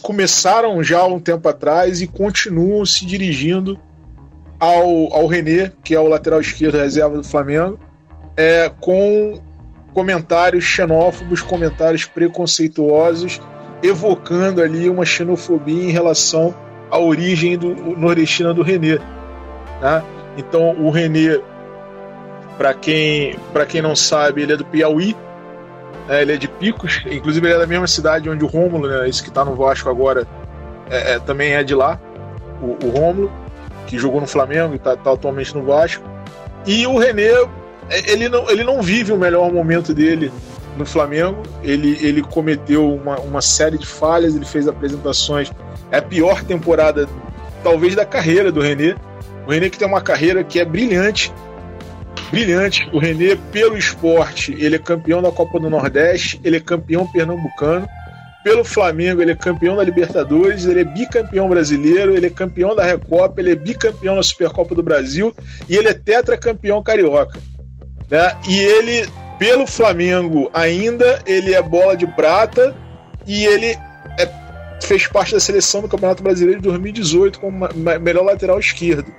começaram 0.00 0.82
já 0.82 1.00
há 1.00 1.06
um 1.06 1.20
tempo 1.20 1.46
atrás 1.46 2.00
e 2.00 2.06
continuam 2.06 2.86
se 2.86 3.04
dirigindo 3.04 3.78
ao, 4.58 5.12
ao 5.12 5.26
René, 5.26 5.72
que 5.84 5.94
é 5.94 6.00
o 6.00 6.08
lateral 6.08 6.40
esquerdo 6.40 6.78
reserva 6.78 7.18
do 7.18 7.24
Flamengo, 7.24 7.78
é, 8.38 8.72
com 8.80 9.42
comentários 9.92 10.64
xenófobos, 10.64 11.42
comentários 11.42 12.06
preconceituosos, 12.06 13.42
evocando 13.82 14.62
ali 14.62 14.88
uma 14.88 15.04
xenofobia 15.04 15.84
em 15.84 15.90
relação 15.90 16.54
à 16.90 16.98
origem 16.98 17.58
do, 17.58 17.74
nordestina 17.94 18.54
do 18.54 18.62
René. 18.62 18.98
Né? 19.80 20.02
Então, 20.36 20.70
o 20.72 20.90
René, 20.90 21.40
para 22.56 22.74
quem, 22.74 23.36
quem 23.68 23.82
não 23.82 23.94
sabe, 23.94 24.42
ele 24.42 24.52
é 24.52 24.56
do 24.56 24.64
Piauí, 24.64 25.16
né? 26.08 26.22
ele 26.22 26.32
é 26.34 26.36
de 26.36 26.48
Picos, 26.48 27.02
inclusive 27.10 27.46
ele 27.46 27.54
é 27.54 27.58
da 27.58 27.66
mesma 27.66 27.86
cidade 27.86 28.28
onde 28.28 28.44
o 28.44 28.48
Rômulo, 28.48 28.88
né, 28.88 29.08
esse 29.08 29.22
que 29.22 29.28
está 29.28 29.44
no 29.44 29.54
Vasco 29.54 29.88
agora, 29.88 30.26
é, 30.90 31.12
é, 31.12 31.18
também 31.18 31.52
é 31.52 31.62
de 31.62 31.74
lá, 31.74 32.00
o, 32.60 32.86
o 32.86 32.90
Rômulo, 32.90 33.30
que 33.86 33.98
jogou 33.98 34.20
no 34.20 34.26
Flamengo 34.26 34.72
e 34.72 34.76
está 34.76 34.96
tá 34.96 35.12
atualmente 35.12 35.54
no 35.54 35.62
Vasco. 35.62 36.04
E 36.66 36.86
o 36.86 36.98
René, 36.98 37.30
é, 37.90 38.10
ele 38.10 38.28
não, 38.28 38.50
ele 38.50 38.64
não 38.64 38.82
vive 38.82 39.12
o 39.12 39.18
melhor 39.18 39.52
momento 39.52 39.92
dele 39.92 40.32
no 40.76 40.86
Flamengo. 40.86 41.42
Ele, 41.62 41.98
ele 42.02 42.22
cometeu 42.22 42.94
uma, 42.94 43.18
uma 43.20 43.42
série 43.42 43.78
de 43.78 43.86
falhas, 43.86 44.34
ele 44.34 44.44
fez 44.44 44.66
apresentações. 44.66 45.52
É 45.90 45.98
a 45.98 46.02
pior 46.02 46.42
temporada, 46.42 47.08
talvez, 47.62 47.94
da 47.94 48.04
carreira 48.04 48.50
do 48.50 48.60
René. 48.60 48.96
O 49.46 49.50
René 49.50 49.68
que 49.68 49.78
tem 49.78 49.86
uma 49.86 50.00
carreira 50.00 50.42
que 50.42 50.58
é 50.58 50.64
brilhante. 50.64 51.32
Brilhante. 52.30 52.88
O 52.92 52.98
René, 52.98 53.36
pelo 53.52 53.76
esporte, 53.76 54.54
ele 54.58 54.76
é 54.76 54.78
campeão 54.78 55.20
da 55.20 55.30
Copa 55.30 55.60
do 55.60 55.68
Nordeste, 55.68 56.40
ele 56.42 56.56
é 56.56 56.60
campeão 56.60 57.06
pernambucano. 57.06 57.86
Pelo 58.42 58.64
Flamengo, 58.64 59.22
ele 59.22 59.32
é 59.32 59.36
campeão 59.36 59.76
da 59.76 59.82
Libertadores, 59.82 60.66
ele 60.66 60.80
é 60.80 60.84
bicampeão 60.84 61.48
brasileiro, 61.48 62.14
ele 62.14 62.26
é 62.26 62.30
campeão 62.30 62.76
da 62.76 62.84
Recopa, 62.84 63.40
ele 63.40 63.52
é 63.52 63.54
bicampeão 63.54 64.16
da 64.16 64.22
Supercopa 64.22 64.74
do 64.74 64.82
Brasil 64.82 65.34
e 65.66 65.76
ele 65.76 65.88
é 65.88 65.94
tetracampeão 65.94 66.82
carioca. 66.82 67.40
Né? 68.10 68.36
E 68.46 68.58
ele, 68.58 69.08
pelo 69.38 69.66
Flamengo 69.66 70.50
ainda, 70.52 71.22
ele 71.24 71.54
é 71.54 71.62
bola 71.62 71.96
de 71.96 72.06
prata 72.06 72.76
e 73.26 73.46
ele 73.46 73.78
é, 74.18 74.28
fez 74.82 75.06
parte 75.06 75.32
da 75.32 75.40
seleção 75.40 75.80
do 75.80 75.88
Campeonato 75.88 76.22
Brasileiro 76.22 76.60
de 76.60 76.68
2018 76.68 77.40
como 77.40 77.66
melhor 78.00 78.24
lateral 78.24 78.58
esquerdo. 78.58 79.10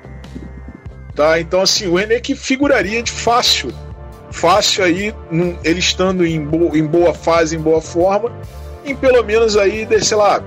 Tá? 1.16 1.40
Então, 1.40 1.62
assim, 1.62 1.88
o 1.88 1.96
René 1.96 2.20
que 2.20 2.36
figuraria 2.36 3.02
de 3.02 3.12
fácil, 3.12 3.72
fácil 4.32 4.84
aí, 4.84 5.16
ele 5.64 5.80
estando 5.80 6.26
em, 6.26 6.44
bo 6.44 6.76
em 6.76 6.86
boa 6.86 7.14
fase, 7.14 7.56
em 7.56 7.60
boa 7.60 7.82
forma, 7.82 8.32
em 8.84 8.94
pelo 8.94 9.24
menos 9.24 9.56
aí, 9.56 9.88
sei 10.04 10.18
lá, 10.18 10.44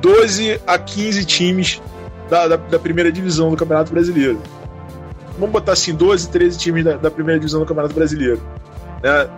12 0.00 0.60
a 0.66 0.78
15 0.78 1.24
times 1.24 1.82
da, 2.30 2.46
da, 2.46 2.56
da, 2.56 2.78
primeira 2.78 3.10
divisão 3.10 3.50
do 3.50 3.56
Campeonato 3.56 3.92
Brasileiro. 3.92 4.40
Vamos 5.36 5.50
botar 5.50 5.72
assim, 5.72 5.94
12, 5.94 6.28
13 6.28 6.58
times 6.58 6.84
da, 6.84 6.96
da 6.96 7.10
primeira 7.10 7.40
divisão 7.40 7.60
do 7.60 7.66
Campeonato 7.66 7.94
Brasileiro. 7.94 8.40
Né? 9.02 9.28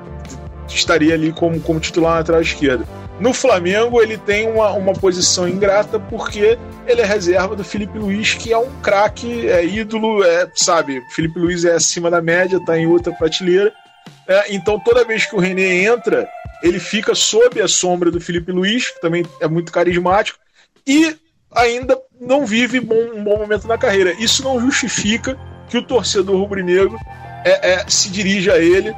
Estaria 0.69 1.15
ali 1.15 1.33
como, 1.33 1.59
como 1.61 1.81
titular 1.81 2.13
na 2.13 2.19
lateral 2.19 2.43
esquerda. 2.43 2.85
No 3.21 3.33
Flamengo, 3.33 4.03
ele 4.03 4.19
tem 4.19 4.49
uma, 4.49 4.73
uma 4.73 4.93
posição 4.93 5.49
ingrata 5.49 6.01
porque 6.01 6.59
ele 6.87 7.01
é 7.01 7.05
reserva 7.05 7.55
do 7.55 7.62
Felipe 7.62 7.97
Luiz, 7.97 8.35
que 8.35 8.53
é 8.53 8.59
um 8.59 8.71
craque, 8.81 9.49
é 9.49 9.65
ídolo, 9.65 10.25
é, 10.25 10.51
sabe? 10.55 11.01
Felipe 11.15 11.39
Luiz 11.39 11.65
é 11.65 11.75
acima 11.75 12.11
da 12.11 12.21
média, 12.21 12.57
está 12.57 12.77
em 12.77 12.87
outra 12.87 13.12
prateleira. 13.12 13.73
É, 14.27 14.55
então, 14.55 14.81
toda 14.81 15.05
vez 15.05 15.27
que 15.27 15.37
o 15.37 15.39
René 15.39 15.85
entra, 15.85 16.29
ele 16.62 16.81
fica 16.81 17.15
sob 17.15 17.61
a 17.61 17.69
sombra 17.69 18.11
do 18.11 18.21
Felipe 18.21 18.51
Luiz, 18.51 18.91
que 18.91 19.01
também 19.01 19.25
é 19.41 19.47
muito 19.47 19.71
carismático, 19.71 20.39
e 20.87 21.17
ainda 21.55 21.97
não 22.21 22.45
vive 22.45 22.81
bom, 22.81 23.12
um 23.15 23.23
bom 23.23 23.39
momento 23.39 23.69
na 23.69 23.79
carreira. 23.79 24.12
Isso 24.19 24.43
não 24.43 24.61
justifica 24.61 25.39
que 25.69 25.79
o 25.79 25.83
torcedor 25.87 26.37
rubro-negro 26.37 26.99
é, 27.45 27.73
é, 27.73 27.85
se 27.89 28.11
dirija 28.11 28.55
a 28.55 28.59
ele 28.59 28.95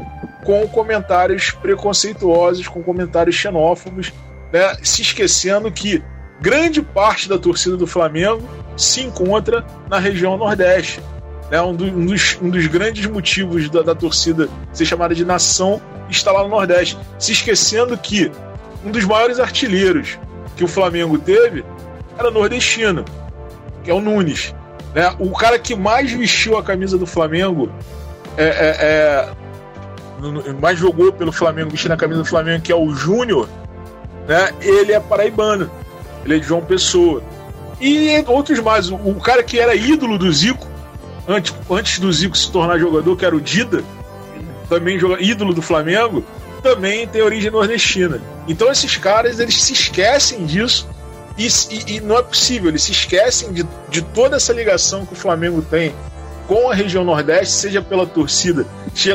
com 0.46 0.66
comentários 0.68 1.50
preconceituosos, 1.50 2.68
com 2.68 2.80
comentários 2.80 3.34
xenófobos, 3.34 4.12
né, 4.52 4.76
se 4.80 5.02
esquecendo 5.02 5.72
que 5.72 6.00
grande 6.40 6.80
parte 6.80 7.28
da 7.28 7.36
torcida 7.36 7.76
do 7.76 7.86
Flamengo 7.86 8.48
se 8.76 9.02
encontra 9.02 9.66
na 9.90 9.98
região 9.98 10.36
Nordeste. 10.36 11.02
Né, 11.50 11.60
um, 11.60 11.74
do, 11.74 11.84
um, 11.84 12.06
dos, 12.06 12.38
um, 12.40 12.48
dos, 12.48 12.66
grandes 12.68 13.06
motivos 13.06 13.68
da, 13.68 13.82
da 13.82 13.94
torcida 13.94 14.48
ser 14.72 14.84
chamada 14.84 15.14
de 15.14 15.24
nação 15.24 15.80
está 16.08 16.30
lá 16.30 16.44
no 16.44 16.48
Nordeste. 16.48 16.96
Se 17.18 17.32
esquecendo 17.32 17.98
que 17.98 18.30
um 18.84 18.92
dos 18.92 19.04
maiores 19.04 19.40
artilheiros 19.40 20.16
que 20.56 20.62
o 20.62 20.68
Flamengo 20.68 21.18
teve 21.18 21.64
era 22.16 22.30
nordestino, 22.30 23.04
que 23.82 23.90
é 23.90 23.94
o 23.94 24.00
Nunes. 24.00 24.54
Né? 24.94 25.12
O 25.18 25.30
cara 25.32 25.58
que 25.58 25.74
mais 25.74 26.12
vestiu 26.12 26.56
a 26.56 26.62
camisa 26.62 26.96
do 26.96 27.06
Flamengo, 27.06 27.70
é, 28.36 28.44
é, 28.44 28.76
é, 28.80 29.28
mais 30.60 30.78
jogou 30.78 31.12
pelo 31.12 31.32
Flamengo, 31.32 31.70
vestindo 31.70 31.92
a 31.92 31.96
camisa 31.96 32.22
do 32.22 32.28
Flamengo, 32.28 32.62
que 32.62 32.72
é 32.72 32.76
o 32.76 32.94
Júnior, 32.94 33.48
né? 34.26 34.52
ele 34.60 34.92
é 34.92 35.00
paraibano, 35.00 35.70
ele 36.24 36.36
é 36.36 36.38
de 36.38 36.46
João 36.46 36.62
Pessoa. 36.62 37.22
E 37.80 38.24
outros 38.26 38.58
mais. 38.60 38.90
O, 38.90 39.14
cara 39.16 39.42
que 39.42 39.58
era 39.58 39.74
ídolo 39.74 40.16
do 40.16 40.32
Zico, 40.32 40.66
antes, 41.28 41.54
antes 41.70 41.98
do 41.98 42.10
Zico 42.12 42.36
se 42.36 42.50
tornar 42.50 42.78
jogador, 42.78 43.16
que 43.16 43.24
era 43.24 43.36
o 43.36 43.40
Dida, 43.40 43.84
também 44.68 44.98
joga, 44.98 45.22
ídolo 45.22 45.52
do 45.52 45.60
Flamengo, 45.60 46.24
também 46.62 47.06
tem 47.06 47.22
origem 47.22 47.50
nordestina. 47.50 48.20
Então 48.48 48.70
esses 48.70 48.96
caras 48.96 49.38
eles 49.38 49.62
se 49.62 49.72
esquecem 49.72 50.46
disso 50.46 50.88
e, 51.36 51.46
e, 51.46 51.96
e, 51.96 52.00
não 52.00 52.18
é 52.18 52.22
possível, 52.22 52.70
eles 52.70 52.82
se 52.82 52.92
esquecem 52.92 53.52
de, 53.52 53.66
de 53.90 54.02
toda 54.02 54.36
essa 54.36 54.52
ligação 54.52 55.04
que 55.04 55.12
o 55.12 55.16
Flamengo 55.16 55.60
tem 55.60 55.94
com 56.46 56.70
a 56.70 56.74
região 56.74 57.04
Nordeste, 57.04 57.54
seja 57.54 57.82
pela 57.82 58.06
torcida, 58.06 58.66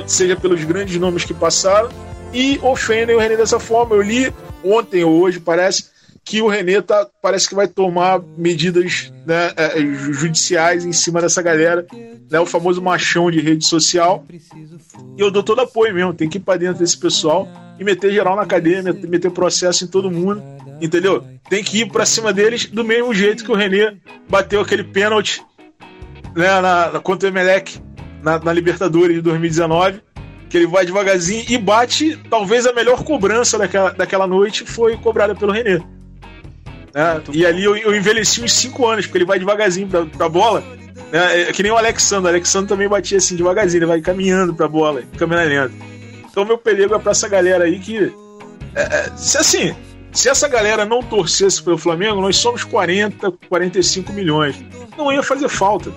seja 0.08 0.36
pelos 0.36 0.64
grandes 0.64 0.98
nomes 0.98 1.24
que 1.24 1.34
passaram, 1.34 1.90
e 2.34 2.60
ofendem 2.62 3.16
o 3.16 3.20
René 3.20 3.36
dessa 3.36 3.60
forma. 3.60 3.96
Eu 3.96 4.02
li 4.02 4.34
ontem 4.64 5.04
ou 5.04 5.22
hoje, 5.22 5.40
parece, 5.40 5.92
que 6.24 6.42
o 6.42 6.48
René 6.48 6.82
tá, 6.82 7.08
parece 7.22 7.50
que 7.50 7.56
vai 7.56 7.68
tomar 7.68 8.22
medidas 8.38 9.12
né, 9.26 9.52
é, 9.58 9.80
é, 9.80 9.82
judiciais 9.82 10.86
em 10.86 10.94
cima 10.94 11.20
dessa 11.20 11.42
galera, 11.42 11.86
né, 12.30 12.40
o 12.40 12.46
famoso 12.46 12.82
machão 12.82 13.32
de 13.32 13.42
rede 13.42 13.66
social. 13.66 14.24
E 15.18 15.22
eu 15.22 15.32
dou 15.32 15.44
todo 15.44 15.62
apoio 15.62 15.94
mesmo, 15.94 16.14
tem 16.14 16.30
que 16.30 16.38
ir 16.38 16.42
para 16.42 16.60
dentro 16.60 16.80
desse 16.80 16.98
pessoal 16.98 17.48
e 17.80 17.84
meter 17.84 18.14
geral 18.14 18.36
na 18.36 18.46
cadeia, 18.46 18.84
meter, 18.84 19.32
processo 19.32 19.84
em 19.84 19.88
todo 19.88 20.12
mundo, 20.12 20.42
entendeu? 20.80 21.24
Tem 21.50 21.64
que 21.64 21.82
ir 21.82 21.92
para 21.92 22.06
cima 22.06 22.32
deles 22.32 22.68
do 22.68 22.84
mesmo 22.84 23.14
jeito 23.14 23.44
que 23.44 23.52
o 23.52 23.56
René 23.56 23.98
bateu 24.30 24.62
aquele 24.62 24.84
pênalti 24.84 25.44
né, 26.36 26.62
na, 26.62 27.00
contra 27.02 27.28
o 27.28 27.32
Emelec 27.32 27.80
na, 28.22 28.40
na 28.40 28.54
Libertadores 28.54 29.16
de 29.16 29.22
2019 29.22 30.02
que 30.52 30.58
ele 30.58 30.68
vai 30.68 30.86
devagarzinho 30.86 31.46
e 31.48 31.58
bate. 31.58 32.20
Talvez 32.30 32.68
a 32.68 32.74
melhor 32.74 33.04
cobrança 33.06 33.58
daquela, 33.58 33.92
daquela 33.92 34.28
noite 34.28 34.66
foi 34.66 34.98
cobrada 34.98 35.34
pelo 35.34 35.54
René. 35.54 35.80
Né? 36.94 37.24
E 37.32 37.46
ali 37.46 37.64
eu, 37.64 37.76
eu, 37.78 37.96
envelheci 37.96 38.44
uns 38.44 38.52
5 38.52 38.86
anos, 38.86 39.06
porque 39.06 39.20
ele 39.20 39.26
vai 39.26 39.40
devagarzinho 39.40 39.88
pra, 39.88 40.06
pra 40.06 40.28
bola. 40.28 40.62
Né? 41.10 41.44
É 41.44 41.54
que 41.54 41.64
nem 41.64 41.72
o 41.72 41.78
Alexandre. 41.78 42.26
O 42.26 42.30
Alexandre 42.30 42.68
também 42.68 42.90
batia 42.90 43.18
assim 43.18 43.38
devagarzinho, 43.38 43.80
ele 43.80 43.86
vai 43.86 44.02
caminhando 44.02 44.54
pra 44.54 44.68
bola, 44.68 45.02
caminhando 45.18 45.50
lento. 45.50 45.76
Então 46.30 46.44
meu 46.44 46.58
pelego 46.58 46.96
é 46.96 47.00
pra 47.00 47.12
essa 47.12 47.30
galera 47.30 47.64
aí 47.64 47.80
que. 47.80 48.14
É, 48.76 48.82
é, 48.82 49.12
se 49.16 49.38
assim, 49.38 49.74
se 50.12 50.28
essa 50.28 50.50
galera 50.50 50.86
não 50.86 51.02
torcesse 51.02 51.64
pelo 51.64 51.78
Flamengo, 51.78 52.20
nós 52.20 52.36
somos 52.36 52.66
40, 52.66 53.32
45 53.48 54.12
milhões. 54.12 54.56
Não 54.98 55.14
ia 55.14 55.24
fazer 55.24 55.48
falta. 55.48 55.92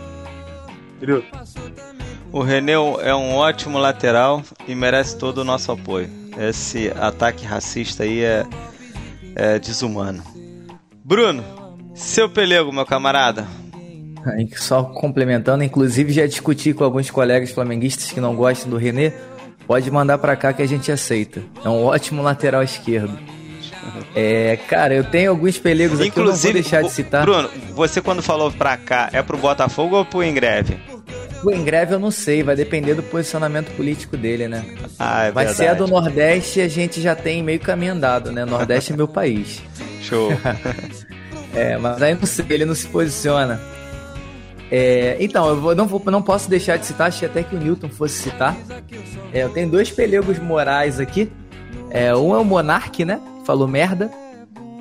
Entendeu? 1.05 1.23
O 2.33 2.43
René 2.43 2.73
é 2.73 3.15
um 3.15 3.35
ótimo 3.35 3.79
lateral 3.79 4.43
e 4.67 4.75
merece 4.75 5.19
todo 5.19 5.39
o 5.39 5.45
nosso 5.45 5.71
apoio. 5.71 6.09
Esse 6.39 6.91
ataque 6.99 7.45
racista 7.45 8.05
aí 8.05 8.23
é, 8.23 8.45
é 9.37 9.59
desumano. 9.59 10.23
Bruno, 11.05 11.45
seu 11.95 12.29
pelego, 12.29 12.73
meu 12.73 12.87
camarada. 12.87 13.47
Só 14.57 14.83
complementando, 14.83 15.63
inclusive 15.63 16.13
já 16.13 16.27
discuti 16.27 16.73
com 16.73 16.83
alguns 16.83 17.11
colegas 17.11 17.51
flamenguistas 17.51 18.11
que 18.11 18.21
não 18.21 18.35
gostam 18.35 18.71
do 18.71 18.79
René. 18.79 19.13
Pode 19.67 19.91
mandar 19.91 20.17
para 20.17 20.35
cá 20.35 20.53
que 20.53 20.63
a 20.63 20.67
gente 20.67 20.91
aceita. 20.91 21.43
É 21.63 21.69
um 21.69 21.85
ótimo 21.85 22.23
lateral 22.23 22.63
esquerdo. 22.63 23.17
É, 24.17 24.57
cara, 24.69 24.95
eu 24.95 25.03
tenho 25.03 25.31
alguns 25.31 25.59
pelegos 25.59 25.99
aqui, 25.99 26.09
Inclusive, 26.09 26.31
eu 26.31 26.55
não 26.55 26.63
vou 26.63 26.63
deixar 26.63 26.83
de 26.83 26.91
citar. 26.93 27.23
Bruno, 27.25 27.51
você 27.73 28.01
quando 28.01 28.23
falou 28.23 28.51
pra 28.53 28.77
cá, 28.77 29.11
é 29.13 29.21
pro 29.23 29.37
Botafogo 29.37 29.97
ou 29.97 30.05
pro 30.05 30.23
Engreve? 30.23 30.79
O 31.43 31.51
Engreve 31.51 31.95
eu 31.95 31.99
não 31.99 32.11
sei, 32.13 32.43
vai 32.43 32.55
depender 32.55 32.95
do 32.95 33.03
posicionamento 33.03 33.75
político 33.77 34.17
dele, 34.17 34.47
né? 34.47 34.65
Ah, 34.99 35.25
é 35.25 35.33
Mas 35.33 35.49
verdade. 35.49 35.57
se 35.57 35.65
é 35.67 35.75
do 35.75 35.87
Nordeste, 35.89 36.61
a 36.61 36.69
gente 36.69 37.01
já 37.01 37.15
tem 37.17 37.43
meio 37.43 37.59
caminho 37.59 37.93
andado, 37.93 38.31
né? 38.31 38.45
Nordeste 38.45 38.93
é 38.93 38.97
meu 38.97 39.09
país. 39.09 39.61
Show. 40.01 40.31
é, 41.53 41.77
mas 41.77 42.01
aí 42.01 42.15
não 42.15 42.25
sei, 42.27 42.45
ele 42.51 42.65
não 42.65 42.75
se 42.75 42.87
posiciona. 42.87 43.61
É, 44.71 45.17
então, 45.21 45.49
eu 45.49 45.61
vou- 45.61 45.75
não, 45.75 45.87
vou, 45.87 46.03
não 46.07 46.23
posso 46.23 46.49
deixar 46.49 46.77
de 46.79 46.87
citar, 46.87 47.09
achei 47.09 47.29
até 47.29 47.43
que 47.43 47.55
o 47.55 47.59
Newton 47.59 47.89
fosse 47.89 48.15
citar. 48.23 48.57
É, 49.33 49.43
eu 49.43 49.49
tenho 49.51 49.69
dois 49.69 49.91
pelegos 49.91 50.39
morais 50.39 50.99
aqui. 51.01 51.31
É, 51.91 52.15
um 52.17 52.35
é 52.35 52.39
o 52.39 52.45
Monark, 52.45 53.05
né? 53.05 53.21
Falou 53.45 53.69
merda 53.69 54.11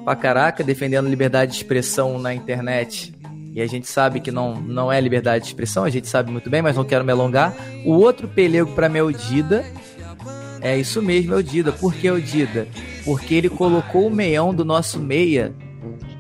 pra 0.04 0.16
caraca, 0.16 0.64
defendendo 0.64 1.10
liberdade 1.10 1.52
de 1.52 1.58
expressão 1.58 2.20
na 2.20 2.34
internet. 2.34 3.14
E 3.54 3.62
a 3.62 3.68
gente 3.68 3.88
sabe 3.88 4.20
que 4.20 4.32
não, 4.32 4.56
não 4.56 4.92
é 4.92 5.00
liberdade 5.00 5.44
de 5.44 5.50
expressão, 5.50 5.84
a 5.84 5.90
gente 5.90 6.08
sabe 6.08 6.32
muito 6.32 6.50
bem, 6.50 6.62
mas 6.62 6.76
não 6.76 6.84
quero 6.84 7.06
me 7.06 7.12
alongar. 7.12 7.56
O 7.86 7.92
outro 7.92 8.28
pelego 8.28 8.72
pra 8.74 8.90
mim 8.90 9.00
é 9.00 9.04
o 9.04 9.12
Dida. 9.12 9.64
É 10.60 10.78
isso 10.78 11.02
mesmo, 11.02 11.34
é 11.34 11.38
o 11.38 11.44
Dida. 11.44 11.72
Por 11.72 11.94
que 11.94 12.10
o 12.10 12.22
Dida? 12.22 12.68
Porque 13.06 13.36
ele 13.36 13.50
colocou 13.50 14.08
o 14.08 14.16
meião 14.16 14.54
do 14.54 14.66
nosso 14.66 15.00
meia 15.00 15.54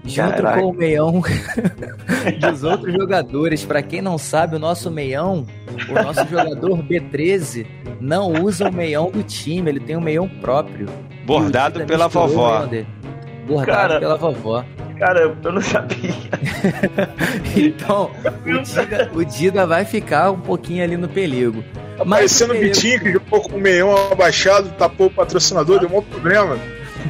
junto 0.05 0.35
Caraca. 0.35 0.61
com 0.61 0.69
o 0.69 0.73
meião 0.73 1.21
dos 2.39 2.63
outros 2.63 2.93
jogadores. 2.93 3.63
Pra 3.65 3.81
quem 3.81 4.01
não 4.01 4.17
sabe, 4.17 4.55
o 4.55 4.59
nosso 4.59 4.91
meião, 4.91 5.45
o 5.89 5.93
nosso 5.93 6.27
jogador 6.27 6.83
B13, 6.83 7.65
não 7.99 8.31
usa 8.43 8.69
o 8.69 8.73
meião 8.73 9.09
do 9.11 9.23
time, 9.23 9.69
ele 9.69 9.79
tem 9.79 9.95
um 9.95 10.01
meião 10.01 10.27
próprio. 10.27 10.87
Bordado 11.25 11.85
pela 11.85 12.07
vovó. 12.07 12.67
Bordado 13.47 13.65
Cara, 13.65 13.99
pela 13.99 14.17
vovó. 14.17 14.65
Cara, 14.97 15.35
eu 15.43 15.51
não 15.51 15.61
sabia. 15.61 16.13
Então, 17.55 18.09
o 18.45 18.61
Dida, 18.61 19.11
o 19.13 19.25
Dida 19.25 19.67
vai 19.67 19.85
ficar 19.85 20.31
um 20.31 20.39
pouquinho 20.39 20.83
ali 20.83 20.95
no 20.95 21.07
pelego. 21.09 21.63
Mas 21.99 22.07
Parecendo 22.07 22.53
o 22.53 22.59
Vitinho 22.59 22.99
que 22.99 23.11
jogou 23.11 23.41
com 23.41 23.57
o 23.57 23.61
meião 23.61 23.95
abaixado, 24.11 24.69
tapou 24.77 25.07
o 25.07 25.11
patrocinador, 25.11 25.79
deu 25.79 25.89
um 25.95 26.01
problema. 26.01 26.57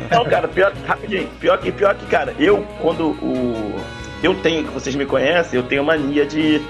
Não, 0.09 0.25
cara, 0.25 0.47
pior, 0.47 0.73
rapidinho, 0.85 1.27
pior 1.39 1.57
que, 1.57 1.71
pior 1.71 1.95
que, 1.95 2.05
cara, 2.05 2.33
eu, 2.39 2.65
quando 2.81 3.11
o. 3.11 3.73
Eu 4.21 4.35
tenho, 4.35 4.63
que 4.63 4.71
vocês 4.71 4.95
me 4.95 5.05
conhecem, 5.05 5.59
eu 5.59 5.65
tenho 5.65 5.83
mania 5.83 6.25
de 6.25 6.61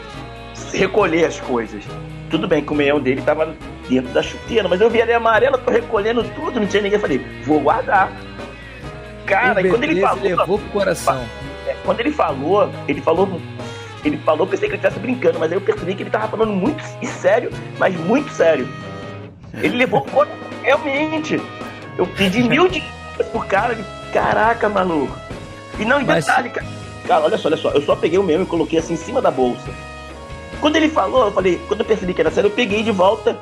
recolher 0.73 1.25
as 1.25 1.39
coisas. 1.39 1.83
Tudo 2.29 2.47
bem 2.47 2.63
que 2.63 2.71
o 2.71 2.75
meião 2.75 2.99
dele 2.99 3.21
tava 3.21 3.55
dentro 3.87 4.11
da 4.11 4.23
chuteira, 4.23 4.67
mas 4.67 4.81
eu 4.81 4.89
vi 4.89 5.01
ali 5.01 5.13
amarelo, 5.13 5.57
tô 5.59 5.69
recolhendo 5.69 6.23
tudo, 6.35 6.59
não 6.59 6.67
tinha 6.67 6.81
ninguém. 6.81 6.97
Falei, 6.97 7.23
vou 7.45 7.59
guardar. 7.59 8.11
Cara, 9.25 9.61
e 9.61 9.69
quando 9.69 9.83
ele 9.83 9.95
B13 9.95 10.01
falou. 10.01 10.23
levou 10.23 10.59
pro 10.59 10.69
coração. 10.69 11.25
É, 11.67 11.75
Quando 11.85 11.99
ele 11.99 12.11
falou, 12.11 12.69
ele 12.87 13.01
falou. 13.01 13.41
Ele 14.03 14.17
falou, 14.17 14.45
pensei 14.45 14.67
que 14.67 14.75
ele 14.75 14.81
estivesse 14.81 14.99
brincando, 14.99 15.39
mas 15.39 15.49
aí 15.49 15.57
eu 15.57 15.61
percebi 15.61 15.95
que 15.95 16.03
ele 16.03 16.09
tava 16.09 16.27
falando 16.27 16.51
muito 16.51 16.83
e 17.01 17.07
sério, 17.07 17.49
mas 17.79 17.95
muito 17.95 18.29
sério. 18.31 18.67
Ele 19.53 19.77
levou 19.77 20.01
pro 20.01 20.11
coração, 20.11 20.37
realmente. 20.61 21.41
Eu 21.97 22.05
pedi 22.07 22.43
mil 22.49 22.67
desculpas 22.67 23.02
pro 23.23 23.41
cara, 23.41 23.73
ele, 23.73 23.85
caraca, 24.11 24.69
maluco. 24.69 25.15
E 25.79 25.85
não, 25.85 26.01
em 26.01 26.05
Mas- 26.05 26.25
detalhe, 26.25 26.49
cara. 26.49 26.67
Cara, 27.07 27.25
olha 27.25 27.37
só, 27.37 27.49
olha 27.49 27.57
só, 27.57 27.69
eu 27.71 27.81
só 27.81 27.95
peguei 27.95 28.17
o 28.17 28.23
meu 28.23 28.41
e 28.43 28.45
coloquei 28.45 28.79
assim 28.79 28.93
em 28.93 28.97
cima 28.97 29.21
da 29.21 29.29
bolsa. 29.29 29.69
Quando 30.61 30.77
ele 30.77 30.87
falou, 30.87 31.25
eu 31.25 31.31
falei, 31.33 31.61
quando 31.67 31.81
eu 31.81 31.85
percebi 31.85 32.13
que 32.13 32.21
era 32.21 32.31
sério, 32.31 32.47
eu 32.47 32.51
peguei 32.51 32.81
de 32.81 32.91
volta. 32.91 33.37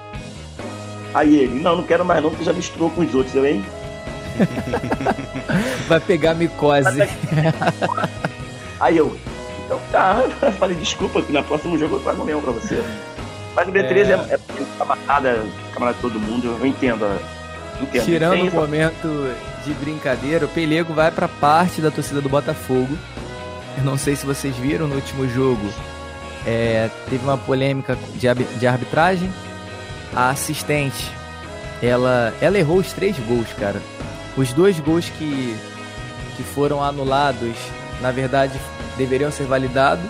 Aí 1.13 1.37
ele, 1.41 1.59
não, 1.59 1.75
não 1.75 1.83
quero 1.83 2.03
mais 2.03 2.23
não, 2.23 2.31
porque 2.31 2.43
já 2.43 2.53
misturou 2.53 2.89
com 2.89 3.01
os 3.01 3.13
outros, 3.13 3.35
eu, 3.35 3.45
hein? 3.45 3.63
Vai 5.87 5.99
pegar 5.99 6.33
micose. 6.33 7.01
Aí 8.79 8.97
eu, 8.97 9.15
então 9.65 9.79
tá, 9.91 10.23
eu 10.41 10.51
falei, 10.53 10.75
desculpa, 10.75 11.21
que 11.21 11.31
na 11.31 11.43
próximo 11.43 11.77
jogo 11.77 11.97
eu 11.97 11.99
trago 11.99 12.23
o 12.23 12.25
mesmo 12.25 12.41
pra 12.41 12.51
você. 12.51 12.81
Mas 13.55 13.67
o 13.67 13.71
B13 13.71 14.09
é, 14.09 14.33
é, 14.33 14.39
camarada, 14.77 15.45
camarada 15.73 15.95
de 15.97 16.01
todo 16.01 16.19
mundo, 16.19 16.57
eu 16.59 16.65
entendo. 16.65 17.05
eu 17.05 17.83
entendo. 17.83 18.05
Tirando 18.05 18.47
o 18.47 18.51
momento 18.53 19.31
de 19.63 19.73
brincadeira, 19.73 20.45
o 20.45 20.49
Pelego 20.49 20.93
vai 20.93 21.11
pra 21.11 21.27
parte 21.27 21.81
da 21.81 21.91
torcida 21.91 22.21
do 22.21 22.29
Botafogo. 22.29 22.97
Eu 23.77 23.83
não 23.83 23.97
sei 23.97 24.15
se 24.15 24.25
vocês 24.25 24.55
viram 24.55 24.87
no 24.87 24.95
último 24.95 25.27
jogo. 25.27 25.65
é, 26.45 26.89
teve 27.09 27.23
uma 27.23 27.37
polêmica 27.37 27.97
de, 28.15 28.33
de 28.59 28.67
arbitragem. 28.67 29.31
A 30.13 30.29
assistente, 30.29 31.09
ela, 31.81 32.33
ela 32.41 32.57
errou 32.57 32.77
os 32.77 32.91
três 32.91 33.17
gols, 33.19 33.47
cara. 33.53 33.81
Os 34.35 34.51
dois 34.51 34.79
gols 34.79 35.09
que, 35.09 35.55
que 36.35 36.43
foram 36.43 36.83
anulados, 36.83 37.55
na 38.01 38.11
verdade, 38.11 38.59
deveriam 38.97 39.31
ser 39.31 39.45
validados. 39.45 40.03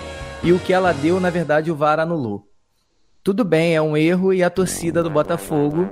E 0.43 0.51
o 0.51 0.59
que 0.59 0.73
ela 0.73 0.91
deu, 0.91 1.19
na 1.19 1.29
verdade, 1.29 1.71
o 1.71 1.75
VAR 1.75 1.99
anulou. 1.99 2.50
Tudo 3.23 3.45
bem, 3.45 3.75
é 3.75 3.81
um 3.81 3.95
erro 3.95 4.33
e 4.33 4.41
a 4.41 4.49
torcida 4.49 5.03
do 5.03 5.09
Botafogo, 5.09 5.87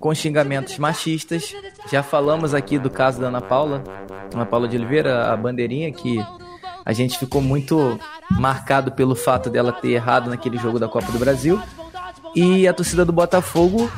com 0.00 0.12
xingamentos 0.12 0.76
machistas. 0.76 1.54
Já 1.88 2.02
falamos 2.02 2.52
aqui 2.52 2.80
do 2.80 2.90
caso 2.90 3.20
da 3.20 3.28
Ana 3.28 3.40
Paula, 3.40 3.84
Ana 4.34 4.44
Paula 4.44 4.66
de 4.66 4.76
Oliveira, 4.76 5.32
a 5.32 5.36
bandeirinha, 5.36 5.92
que 5.92 6.18
a 6.84 6.92
gente 6.92 7.16
ficou 7.16 7.40
muito 7.40 7.96
marcado 8.28 8.90
pelo 8.90 9.14
fato 9.14 9.48
dela 9.48 9.70
ter 9.70 9.92
errado 9.92 10.28
naquele 10.28 10.58
jogo 10.58 10.80
da 10.80 10.88
Copa 10.88 11.12
do 11.12 11.18
Brasil. 11.18 11.62
E 12.34 12.66
a 12.66 12.72
torcida 12.72 13.04
do 13.04 13.12
Botafogo 13.12 13.88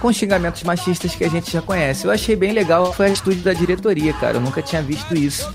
com 0.00 0.12
xingamentos 0.12 0.64
machistas 0.64 1.14
que 1.14 1.22
a 1.22 1.30
gente 1.30 1.52
já 1.52 1.62
conhece. 1.62 2.04
Eu 2.04 2.10
achei 2.10 2.34
bem 2.34 2.52
legal 2.52 2.92
foi 2.92 3.06
a 3.06 3.08
atitude 3.10 3.42
da 3.42 3.52
diretoria, 3.52 4.12
cara. 4.12 4.38
Eu 4.38 4.40
nunca 4.40 4.60
tinha 4.60 4.82
visto 4.82 5.14
isso. 5.14 5.54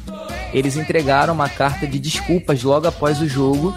Eles 0.54 0.78
entregaram 0.78 1.34
uma 1.34 1.50
carta 1.50 1.86
de 1.86 2.00
desculpas 2.00 2.64
logo 2.64 2.88
após 2.88 3.22
o 3.22 3.28
jogo 3.28 3.76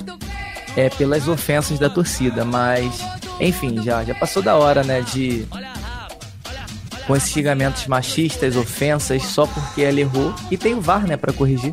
é, 0.76 0.88
pelas 0.90 1.28
ofensas 1.28 1.78
da 1.78 1.90
torcida, 1.90 2.44
mas 2.44 3.00
enfim, 3.40 3.82
já, 3.82 4.04
já 4.04 4.14
passou 4.14 4.42
da 4.42 4.56
hora, 4.56 4.82
né, 4.84 5.00
de 5.02 5.46
com 7.06 7.16
esses 7.16 7.30
xingamentos 7.30 7.86
machistas, 7.86 8.56
ofensas, 8.56 9.22
só 9.24 9.46
porque 9.46 9.82
ela 9.82 10.00
errou 10.00 10.34
e 10.50 10.56
tem 10.56 10.74
o 10.74 10.80
VAR, 10.80 11.06
né, 11.06 11.16
para 11.16 11.32
corrigir. 11.32 11.72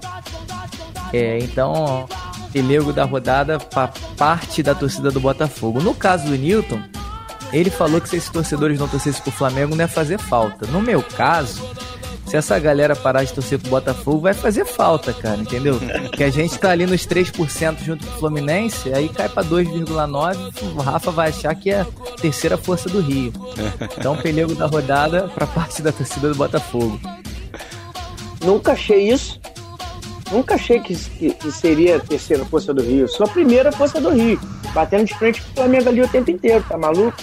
É, 1.14 1.40
então, 1.40 2.08
pelego 2.52 2.92
da 2.92 3.04
rodada 3.04 3.60
para 3.60 3.90
parte 4.18 4.64
da 4.64 4.74
torcida 4.74 5.12
do 5.12 5.20
Botafogo. 5.20 5.82
No 5.82 5.94
caso 5.94 6.26
do 6.26 6.36
Newton, 6.36 6.82
ele 7.54 7.70
falou 7.70 8.00
que 8.02 8.10
se 8.10 8.18
esses 8.18 8.30
torcedores 8.30 8.80
não 8.80 8.88
torcessem 8.88 9.22
pro 9.22 9.32
Flamengo 9.32 9.76
não 9.76 9.84
ia 9.84 9.88
fazer 9.88 10.20
falta. 10.20 10.68
No 10.68 10.82
meu 10.82 11.02
caso, 11.02 11.68
se 12.30 12.38
essa 12.38 12.60
galera 12.60 12.96
parar 12.96 13.24
de 13.24 13.34
torcer 13.34 13.58
pro 13.58 13.72
Botafogo, 13.72 14.20
vai 14.20 14.36
fazer 14.36 14.64
falta, 14.64 15.12
cara, 15.12 15.38
entendeu? 15.38 15.80
Que 16.16 16.24
a 16.24 16.30
gente 16.30 16.60
tá 16.60 16.70
ali 16.70 16.86
nos 16.86 17.08
3% 17.08 17.80
junto 17.84 18.06
com 18.06 18.14
o 18.14 18.20
Fluminense, 18.20 18.94
aí 18.94 19.10
cai 19.10 19.28
pra 19.28 19.44
2,9%, 19.44 20.76
o 20.76 20.80
Rafa 20.80 21.10
vai 21.10 21.30
achar 21.30 21.56
que 21.56 21.72
é 21.72 21.82
a 21.82 21.86
terceira 22.22 22.56
força 22.56 22.88
do 22.88 23.02
Rio. 23.02 23.34
Então, 23.98 24.16
pelego 24.16 24.54
da 24.54 24.68
rodada 24.68 25.28
pra 25.34 25.48
parte 25.48 25.82
da 25.82 25.92
torcida 25.92 26.30
do 26.30 26.36
Botafogo. 26.36 27.00
Nunca 28.46 28.74
achei 28.74 29.12
isso. 29.12 29.42
Nunca 30.32 30.54
achei 30.54 30.80
que, 30.80 30.96
que, 30.96 31.34
que 31.34 31.52
seria 31.52 31.96
a 31.96 32.00
terceira 32.00 32.46
força 32.46 32.72
do 32.72 32.84
Rio. 32.84 33.08
Sou 33.08 33.26
a 33.26 33.30
primeira 33.30 33.72
força 33.72 34.00
do 34.00 34.12
Rio. 34.12 34.40
Batendo 34.72 35.06
de 35.06 35.16
frente 35.16 35.42
com 35.42 35.50
o 35.50 35.54
Flamengo 35.56 35.90
ali 35.90 36.02
o 36.04 36.08
tempo 36.08 36.30
inteiro, 36.30 36.64
tá 36.70 36.78
maluco? 36.78 37.18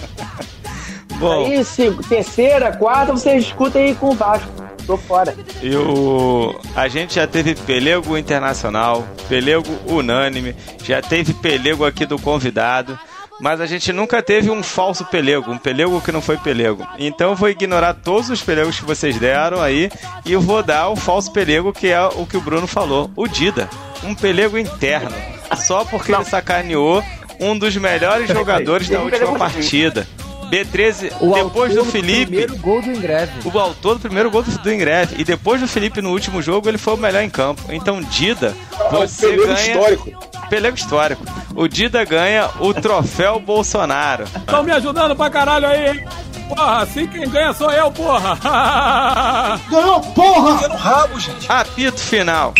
Bom, 1.20 1.46
Aí, 1.46 1.64
se, 1.64 1.92
terceira, 2.08 2.76
quarta, 2.76 3.12
vocês 3.12 3.44
discutem 3.44 3.84
aí 3.84 3.94
com 3.94 4.08
o 4.08 4.12
Vasco. 4.12 4.66
Tô 4.86 4.96
fora. 4.96 5.34
e 5.62 5.74
o... 5.74 6.54
a 6.74 6.86
gente 6.86 7.16
já 7.16 7.26
teve 7.26 7.54
pelego 7.54 8.16
internacional, 8.16 9.06
pelego 9.28 9.68
unânime, 9.86 10.54
já 10.84 11.02
teve 11.02 11.34
pelego 11.34 11.84
aqui 11.84 12.06
do 12.06 12.18
convidado, 12.18 12.96
mas 13.40 13.60
a 13.60 13.66
gente 13.66 13.92
nunca 13.92 14.22
teve 14.22 14.50
um 14.50 14.62
falso 14.62 15.04
pelego, 15.04 15.50
um 15.50 15.58
pelego 15.58 16.00
que 16.00 16.12
não 16.12 16.22
foi 16.22 16.36
pelego. 16.36 16.86
Então 16.98 17.30
eu 17.30 17.36
vou 17.36 17.48
ignorar 17.48 17.94
todos 17.94 18.30
os 18.30 18.42
pelegos 18.42 18.78
que 18.78 18.84
vocês 18.84 19.18
deram 19.18 19.60
aí 19.60 19.90
e 20.24 20.32
eu 20.32 20.40
vou 20.40 20.62
dar 20.62 20.88
o 20.88 20.96
falso 20.96 21.32
pelego 21.32 21.72
que 21.72 21.88
é 21.88 22.02
o 22.02 22.24
que 22.24 22.36
o 22.36 22.40
Bruno 22.40 22.66
falou, 22.66 23.10
o 23.16 23.26
Dida. 23.26 23.68
Um 24.04 24.14
pelego 24.14 24.56
interno, 24.56 25.16
só 25.56 25.84
porque 25.84 26.12
ele 26.12 26.24
sacaneou 26.24 27.02
um 27.40 27.58
dos 27.58 27.76
melhores 27.76 28.28
jogadores 28.32 28.88
da 28.88 29.00
última 29.00 29.36
partida. 29.36 30.06
B13, 30.50 31.12
O 31.20 31.34
depois 31.34 31.74
do 31.74 31.84
Felipe. 31.84 32.26
primeiro 32.26 32.56
gol 32.58 32.80
do 32.82 32.90
Ingreve. 32.90 33.32
O 33.44 33.58
autor 33.58 33.94
do 33.94 34.00
primeiro 34.00 34.30
gol 34.30 34.42
do, 34.42 34.50
do 34.58 34.72
Ingreve. 34.72 35.16
E 35.18 35.24
depois 35.24 35.60
do 35.60 35.66
Felipe 35.68 36.00
no 36.00 36.10
último 36.10 36.40
jogo, 36.40 36.68
ele 36.68 36.78
foi 36.78 36.94
o 36.94 36.96
melhor 36.96 37.22
em 37.22 37.30
campo. 37.30 37.62
Então, 37.70 38.00
Dida, 38.02 38.54
você 38.90 39.28
pelego 39.28 39.46
ganha. 39.46 39.60
histórico. 39.72 40.10
Pelego 40.48 40.76
histórico. 40.76 41.24
O 41.54 41.66
Dida 41.66 42.04
ganha 42.04 42.48
o 42.60 42.72
troféu 42.72 43.40
Bolsonaro. 43.40 44.24
Estão 44.24 44.62
me 44.62 44.70
ajudando 44.72 45.16
pra 45.16 45.28
caralho 45.30 45.66
aí, 45.66 45.90
hein? 45.90 46.04
Porra, 46.48 46.82
assim 46.82 47.08
quem 47.08 47.28
ganha 47.28 47.52
sou 47.52 47.72
eu, 47.72 47.90
porra! 47.90 48.38
Ganhou, 49.68 50.00
porra! 50.00 50.68
no 50.68 50.76
rabo, 50.76 51.18
gente. 51.18 51.50
Apito 51.50 51.98
final. 52.00 52.54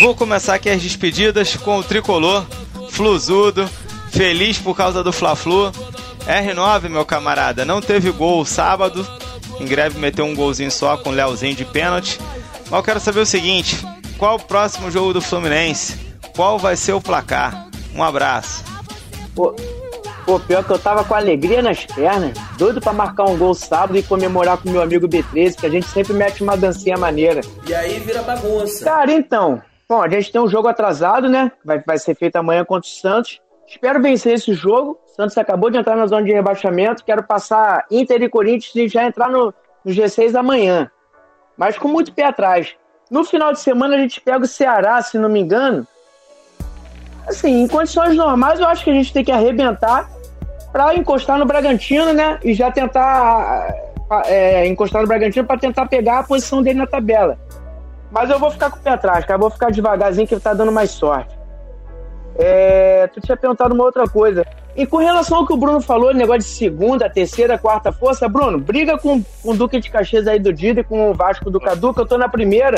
Vou 0.00 0.14
começar 0.14 0.54
aqui 0.54 0.70
as 0.70 0.80
despedidas 0.80 1.56
com 1.56 1.78
o 1.78 1.82
tricolor, 1.82 2.46
Fluzudo, 2.90 3.68
feliz 4.12 4.58
por 4.58 4.76
causa 4.76 5.02
do 5.02 5.12
Fla-Flu. 5.12 5.72
R9, 6.26 6.88
meu 6.88 7.04
camarada, 7.04 7.64
não 7.64 7.80
teve 7.80 8.10
gol 8.10 8.44
sábado. 8.44 9.06
Em 9.60 9.66
greve 9.66 9.98
meteu 9.98 10.24
um 10.24 10.34
golzinho 10.34 10.70
só 10.70 10.96
com 10.96 11.10
o 11.10 11.12
Leozinho 11.12 11.54
de 11.54 11.64
pênalti. 11.64 12.18
Mas 12.64 12.72
eu 12.72 12.82
quero 12.82 13.00
saber 13.00 13.20
o 13.20 13.26
seguinte: 13.26 13.84
qual 14.18 14.36
o 14.36 14.42
próximo 14.42 14.90
jogo 14.90 15.12
do 15.12 15.20
Fluminense? 15.20 15.98
Qual 16.34 16.58
vai 16.58 16.76
ser 16.76 16.92
o 16.92 17.00
placar? 17.00 17.68
Um 17.94 18.02
abraço. 18.02 18.64
Pô, 19.34 19.54
pô, 20.24 20.40
pior 20.40 20.64
que 20.64 20.70
eu 20.70 20.78
tava 20.78 21.04
com 21.04 21.14
alegria 21.14 21.62
nas 21.62 21.84
pernas, 21.84 22.36
doido 22.56 22.80
pra 22.80 22.92
marcar 22.92 23.24
um 23.24 23.36
gol 23.36 23.54
sábado 23.54 23.96
e 23.96 24.02
comemorar 24.02 24.56
com 24.56 24.70
meu 24.70 24.82
amigo 24.82 25.06
B13, 25.06 25.56
que 25.56 25.66
a 25.66 25.70
gente 25.70 25.86
sempre 25.86 26.12
mete 26.12 26.42
uma 26.42 26.56
dancinha 26.56 26.96
maneira. 26.96 27.42
E 27.66 27.74
aí 27.74 28.00
vira 28.00 28.22
bagunça. 28.22 28.84
Cara, 28.84 29.12
então, 29.12 29.62
bom, 29.88 30.02
a 30.02 30.08
gente 30.08 30.32
tem 30.32 30.40
um 30.40 30.48
jogo 30.48 30.68
atrasado, 30.68 31.28
né? 31.28 31.52
Vai, 31.64 31.80
vai 31.86 31.98
ser 31.98 32.16
feito 32.16 32.36
amanhã 32.36 32.64
contra 32.64 32.88
o 32.88 32.92
Santos. 32.92 33.40
Espero 33.66 34.00
vencer 34.00 34.34
esse 34.34 34.52
jogo. 34.52 34.98
Santos 35.16 35.36
acabou 35.38 35.70
de 35.70 35.78
entrar 35.78 35.96
na 35.96 36.06
zona 36.06 36.22
de 36.22 36.32
rebaixamento. 36.32 37.04
Quero 37.04 37.22
passar 37.22 37.84
Inter 37.90 38.22
e 38.22 38.28
Corinthians 38.28 38.74
e 38.74 38.88
já 38.88 39.04
entrar 39.04 39.30
no, 39.30 39.54
no 39.84 39.92
G6 39.92 40.34
amanhã. 40.34 40.90
Mas 41.56 41.78
com 41.78 41.88
muito 41.88 42.12
pé 42.12 42.24
atrás. 42.24 42.74
No 43.10 43.24
final 43.24 43.52
de 43.52 43.60
semana 43.60 43.96
a 43.96 43.98
gente 43.98 44.20
pega 44.20 44.44
o 44.44 44.48
Ceará, 44.48 45.00
se 45.02 45.18
não 45.18 45.28
me 45.28 45.40
engano. 45.40 45.86
Assim, 47.26 47.62
em 47.62 47.68
condições 47.68 48.16
normais 48.16 48.60
eu 48.60 48.66
acho 48.66 48.84
que 48.84 48.90
a 48.90 48.94
gente 48.94 49.12
tem 49.12 49.24
que 49.24 49.32
arrebentar 49.32 50.10
para 50.72 50.94
encostar 50.94 51.38
no 51.38 51.46
Bragantino, 51.46 52.12
né? 52.12 52.38
E 52.42 52.52
já 52.52 52.70
tentar 52.70 53.72
é, 54.26 54.66
encostar 54.66 55.02
no 55.02 55.08
Bragantino 55.08 55.46
para 55.46 55.58
tentar 55.58 55.86
pegar 55.86 56.18
a 56.18 56.22
posição 56.24 56.62
dele 56.62 56.80
na 56.80 56.86
tabela. 56.86 57.38
Mas 58.10 58.28
eu 58.30 58.38
vou 58.38 58.50
ficar 58.50 58.70
com 58.70 58.78
o 58.78 58.80
pé 58.80 58.90
atrás, 58.90 59.24
cara. 59.24 59.38
Vou 59.38 59.50
ficar 59.50 59.70
devagarzinho 59.70 60.26
que 60.26 60.38
tá 60.38 60.52
dando 60.52 60.72
mais 60.72 60.90
sorte. 60.90 61.43
É, 62.36 63.06
tu 63.12 63.20
tinha 63.20 63.36
perguntado 63.36 63.74
uma 63.74 63.84
outra 63.84 64.06
coisa. 64.06 64.44
E 64.76 64.84
com 64.84 64.96
relação 64.96 65.38
ao 65.38 65.46
que 65.46 65.52
o 65.52 65.56
Bruno 65.56 65.80
falou, 65.80 66.12
negócio 66.12 66.40
de 66.40 66.46
segunda, 66.46 67.08
terceira, 67.08 67.56
quarta 67.56 67.92
força, 67.92 68.28
Bruno, 68.28 68.58
briga 68.58 68.98
com, 68.98 69.22
com 69.22 69.50
o 69.50 69.56
Duque 69.56 69.78
de 69.78 69.88
Caxias 69.88 70.26
aí 70.26 70.40
do 70.40 70.52
Dida 70.52 70.80
e 70.80 70.84
com 70.84 71.10
o 71.10 71.14
Vasco 71.14 71.48
do 71.48 71.60
Cadu, 71.60 71.94
que 71.94 72.00
eu 72.00 72.06
tô 72.06 72.18
na 72.18 72.28
primeira. 72.28 72.76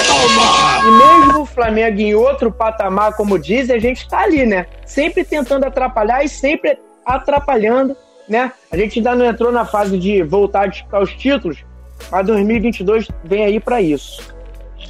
E 0.85 0.91
mesmo 0.91 1.41
o 1.41 1.47
Flamengo 1.47 1.99
em 1.99 2.15
outro 2.15 2.53
patamar, 2.53 3.17
como 3.17 3.39
dizem, 3.39 3.75
a 3.75 3.79
gente 3.79 4.07
tá 4.07 4.21
ali, 4.21 4.45
né? 4.45 4.67
Sempre 4.85 5.25
tentando 5.25 5.65
atrapalhar 5.65 6.23
e 6.23 6.29
sempre 6.29 6.79
atrapalhando, 7.05 7.97
né? 8.29 8.53
A 8.71 8.77
gente 8.77 8.99
ainda 8.99 9.15
não 9.15 9.25
entrou 9.25 9.51
na 9.51 9.65
fase 9.65 9.99
de 9.99 10.23
voltar 10.23 10.65
a 10.65 10.67
disputar 10.67 11.03
os 11.03 11.15
títulos, 11.15 11.65
mas 12.11 12.27
2022 12.27 13.09
vem 13.25 13.47
aí 13.47 13.59
para 13.59 13.81
isso. 13.81 14.35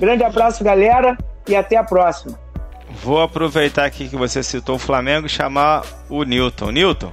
Grande 0.01 0.25
abraço, 0.25 0.65
galera, 0.65 1.17
e 1.49 1.55
até 1.55 1.77
a 1.77 1.85
próxima. 1.85 2.46
Vou 3.03 3.21
aproveitar 3.21 3.85
aqui 3.85 4.09
que 4.09 4.17
você 4.17 4.43
citou 4.43 4.77
o 4.77 4.79
Flamengo 4.79 5.27
e 5.27 5.31
chamar 5.31 5.85
o 6.09 6.23
Newton. 6.23 6.71
Newton, 6.71 7.13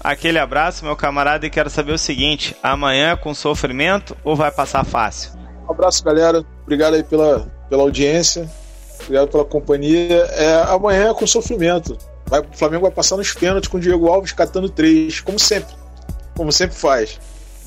aquele 0.00 0.38
abraço, 0.38 0.84
meu 0.84 0.96
camarada, 0.96 1.46
e 1.46 1.50
quero 1.50 1.70
saber 1.70 1.92
o 1.92 1.98
seguinte: 1.98 2.56
amanhã 2.62 3.12
é 3.12 3.16
com 3.16 3.34
sofrimento 3.34 4.16
ou 4.24 4.34
vai 4.34 4.50
passar 4.50 4.84
fácil? 4.84 5.32
Um 5.68 5.72
abraço, 5.72 6.02
galera. 6.02 6.44
Obrigado 6.62 6.94
aí 6.94 7.04
pela, 7.04 7.46
pela 7.68 7.82
audiência. 7.82 8.50
Obrigado 9.02 9.28
pela 9.28 9.44
companhia. 9.44 10.24
É, 10.32 10.62
amanhã 10.68 11.10
é 11.10 11.14
com 11.14 11.26
sofrimento. 11.26 11.96
Vai, 12.26 12.40
o 12.40 12.56
Flamengo 12.56 12.82
vai 12.82 12.90
passar 12.90 13.16
nos 13.16 13.32
pênaltis 13.32 13.68
com 13.68 13.76
o 13.76 13.80
Diego 13.80 14.08
Alves 14.08 14.32
catando 14.32 14.68
três, 14.68 15.20
como 15.20 15.38
sempre. 15.38 15.74
Como 16.36 16.50
sempre 16.52 16.76
faz. 16.76 17.20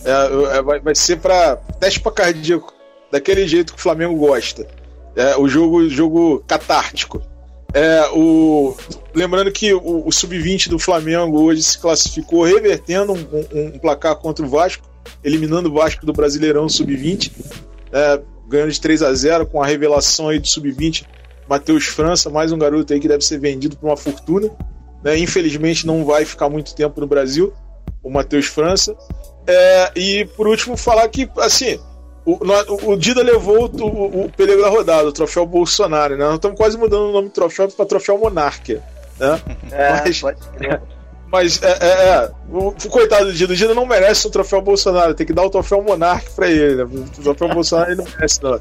É, 0.03 0.57
é, 0.57 0.61
vai, 0.61 0.79
vai 0.79 0.95
ser 0.95 1.17
para 1.17 1.57
teste 1.79 1.99
para 1.99 2.11
cardíaco, 2.11 2.73
daquele 3.11 3.47
jeito 3.47 3.73
que 3.73 3.79
o 3.79 3.81
Flamengo 3.81 4.15
gosta. 4.15 4.67
É, 5.15 5.37
o 5.37 5.47
jogo, 5.47 5.87
jogo 5.89 6.43
catártico. 6.47 7.21
É, 7.75 8.07
o, 8.13 8.73
lembrando 9.13 9.51
que 9.51 9.73
o, 9.73 10.07
o 10.07 10.09
Sub-20 10.09 10.69
do 10.69 10.79
Flamengo 10.79 11.43
hoje 11.43 11.61
se 11.61 11.77
classificou 11.77 12.45
revertendo 12.45 13.11
um, 13.11 13.17
um, 13.17 13.65
um, 13.75 13.79
placar 13.79 14.15
contra 14.15 14.45
o 14.45 14.49
Vasco, 14.49 14.87
eliminando 15.21 15.69
o 15.69 15.73
Vasco 15.73 16.05
do 16.05 16.13
Brasileirão 16.13 16.69
Sub-20, 16.69 17.33
é, 17.91 18.21
ganhando 18.47 18.71
de 18.71 18.79
3 18.79 19.03
a 19.03 19.13
0 19.13 19.45
com 19.47 19.61
a 19.61 19.65
revelação 19.65 20.29
aí 20.29 20.39
do 20.39 20.47
Sub-20, 20.47 21.05
Matheus 21.49 21.83
França, 21.87 22.29
mais 22.29 22.53
um 22.53 22.57
garoto 22.57 22.93
aí 22.93 22.99
que 23.01 23.09
deve 23.09 23.25
ser 23.25 23.39
vendido 23.39 23.75
por 23.75 23.87
uma 23.87 23.97
fortuna. 23.97 24.49
Né? 25.03 25.17
Infelizmente 25.17 25.85
não 25.85 26.05
vai 26.05 26.23
ficar 26.23 26.49
muito 26.49 26.73
tempo 26.73 27.01
no 27.01 27.07
Brasil, 27.07 27.51
o 28.01 28.09
Matheus 28.09 28.45
França. 28.45 28.95
É, 29.45 29.91
e 29.97 30.23
por 30.37 30.47
último, 30.47 30.77
falar 30.77 31.09
que, 31.09 31.29
assim, 31.39 31.77
o, 32.25 32.91
o 32.91 32.97
Dida 32.97 33.21
levou 33.21 33.69
o, 33.69 33.83
o, 33.83 34.25
o 34.25 34.31
pelego 34.31 34.63
da 34.63 34.69
rodada, 34.69 35.07
o 35.07 35.11
troféu 35.11 35.45
Bolsonaro, 35.45 36.17
né? 36.17 36.25
Nós 36.25 36.35
estamos 36.35 36.57
quase 36.57 36.77
mudando 36.77 37.09
o 37.09 37.11
nome 37.11 37.27
do 37.29 37.33
troféu 37.33 37.67
para 37.69 37.85
troféu 37.85 38.17
Monarquia, 38.17 38.81
né? 39.19 39.39
É, 39.71 39.91
mas, 39.91 40.21
mas 41.27 41.63
é, 41.63 41.77
é, 41.81 41.87
é, 41.87 42.31
o, 42.51 42.73
coitado 42.89 43.25
do 43.25 43.33
Dida, 43.33 43.53
o 43.53 43.55
Dida 43.55 43.73
não 43.75 43.85
merece 43.85 44.25
o 44.25 44.31
troféu 44.31 44.61
Bolsonaro, 44.61 45.13
tem 45.13 45.25
que 45.25 45.33
dar 45.33 45.43
o 45.43 45.49
troféu 45.49 45.83
Monarque 45.83 46.31
para 46.31 46.49
ele, 46.49 46.75
né? 46.75 46.83
O 46.83 47.21
troféu 47.21 47.49
Bolsonaro 47.49 47.91
ele 47.91 47.97
não 47.97 48.11
merece, 48.11 48.41
não. 48.41 48.57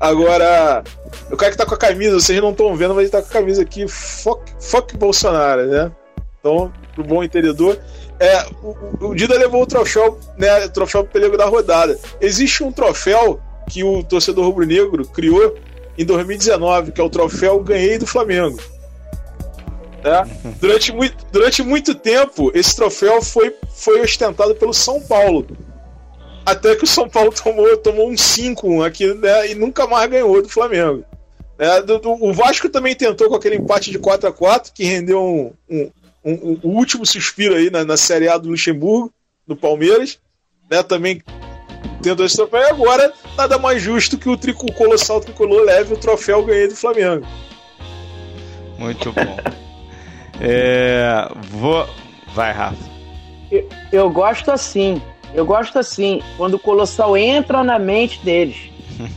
Agora, 0.00 0.82
o 1.30 1.36
cara 1.36 1.52
que 1.52 1.58
tá 1.58 1.64
com 1.64 1.74
a 1.74 1.78
camisa, 1.78 2.18
vocês 2.18 2.40
não 2.40 2.50
estão 2.50 2.74
vendo, 2.74 2.94
mas 2.94 3.04
ele 3.04 3.12
tá 3.12 3.22
com 3.22 3.28
a 3.28 3.32
camisa 3.32 3.62
aqui, 3.62 3.86
fuck, 3.86 4.42
fuck 4.60 4.96
Bolsonaro, 4.96 5.66
né? 5.66 5.92
Então, 6.40 6.72
pro 6.94 7.04
bom 7.04 7.22
entendedor. 7.22 7.78
É, 8.20 8.46
o, 8.62 9.08
o 9.08 9.14
Dida 9.14 9.36
levou 9.36 9.62
o 9.62 9.66
troféu, 9.66 10.18
né, 10.38 10.66
o 10.66 10.70
troféu 10.70 11.04
pelego 11.04 11.36
da 11.36 11.46
rodada. 11.46 11.98
Existe 12.20 12.62
um 12.62 12.72
troféu 12.72 13.40
que 13.68 13.82
o 13.82 14.02
torcedor 14.02 14.44
rubro-negro 14.44 15.06
criou 15.06 15.56
em 15.96 16.04
2019, 16.04 16.92
que 16.92 17.00
é 17.00 17.04
o 17.04 17.10
troféu 17.10 17.60
Ganhei 17.60 17.98
do 17.98 18.06
Flamengo. 18.06 18.58
É. 20.04 20.22
Durante, 20.60 20.92
muito, 20.92 21.16
durante 21.32 21.62
muito 21.62 21.94
tempo, 21.94 22.52
esse 22.54 22.76
troféu 22.76 23.22
foi, 23.22 23.54
foi 23.74 24.02
ostentado 24.02 24.54
pelo 24.54 24.74
São 24.74 25.00
Paulo. 25.00 25.46
Até 26.44 26.76
que 26.76 26.84
o 26.84 26.86
São 26.86 27.08
Paulo 27.08 27.32
tomou, 27.32 27.74
tomou 27.78 28.10
um 28.10 28.16
5 28.16 28.82
aqui 28.82 29.12
né, 29.14 29.50
e 29.50 29.54
nunca 29.54 29.86
mais 29.86 30.10
ganhou 30.10 30.42
do 30.42 30.48
Flamengo. 30.48 31.04
É, 31.58 31.80
do, 31.80 31.98
do, 31.98 32.12
o 32.12 32.32
Vasco 32.34 32.68
também 32.68 32.94
tentou 32.94 33.28
com 33.28 33.36
aquele 33.36 33.56
empate 33.56 33.90
de 33.90 33.98
4 33.98 34.28
a 34.28 34.32
4 34.32 34.72
que 34.72 34.84
rendeu 34.84 35.22
um, 35.22 35.52
um, 35.70 35.90
um, 36.24 36.58
um, 36.64 36.76
último 36.76 37.04
suspiro 37.04 37.54
aí 37.54 37.70
na, 37.70 37.84
na 37.84 37.96
Série 37.96 38.28
A 38.28 38.38
do 38.38 38.48
Luxemburgo, 38.48 39.12
do 39.46 39.54
Palmeiras, 39.54 40.18
né? 40.70 40.82
Também 40.82 41.22
tendo 42.02 42.24
esse 42.24 42.36
troféu. 42.36 42.60
E 42.60 42.70
agora, 42.70 43.12
nada 43.36 43.58
mais 43.58 43.82
justo 43.82 44.18
que 44.18 44.28
o, 44.28 44.36
trico, 44.36 44.66
o 44.66 44.72
colossal 44.72 45.20
tricolor 45.20 45.62
leve 45.62 45.94
o 45.94 45.96
troféu 45.96 46.44
ganhei 46.44 46.68
do 46.68 46.76
Flamengo. 46.76 47.26
Muito 48.78 49.12
bom. 49.12 49.36
é, 50.40 51.28
vou. 51.50 51.88
Vai, 52.34 52.52
Rafa. 52.52 52.76
Eu, 53.50 53.68
eu 53.92 54.10
gosto 54.10 54.50
assim. 54.50 55.00
Eu 55.34 55.44
gosto 55.44 55.78
assim, 55.80 56.22
quando 56.36 56.54
o 56.54 56.58
Colossal 56.60 57.16
entra 57.16 57.64
na 57.64 57.76
mente 57.76 58.24
deles 58.24 58.56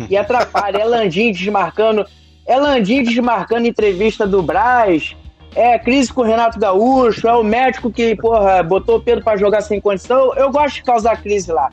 e 0.10 0.18
atrapalha. 0.18 0.80
É 0.82 0.86
Landim 0.86 1.32
desmarcando. 1.32 2.06
É 2.46 2.58
Landim 2.58 3.04
desmarcando 3.04 3.68
entrevista 3.68 4.26
do 4.26 4.42
Braz, 4.42 5.16
é 5.58 5.80
crise 5.80 6.14
com 6.14 6.22
o 6.22 6.24
Renato 6.24 6.60
Gaúcho, 6.60 7.28
é 7.28 7.34
o 7.34 7.44
médico 7.44 7.92
que, 7.92 8.16
porra, 8.16 8.62
botou 8.62 8.98
o 8.98 9.02
Pedro 9.02 9.24
pra 9.24 9.36
jogar 9.36 9.62
sem 9.62 9.82
condição. 9.82 10.34
Eu 10.36 10.52
gosto 10.52 10.76
de 10.76 10.84
causar 10.84 11.22
crise 11.22 11.52
lá. 11.52 11.70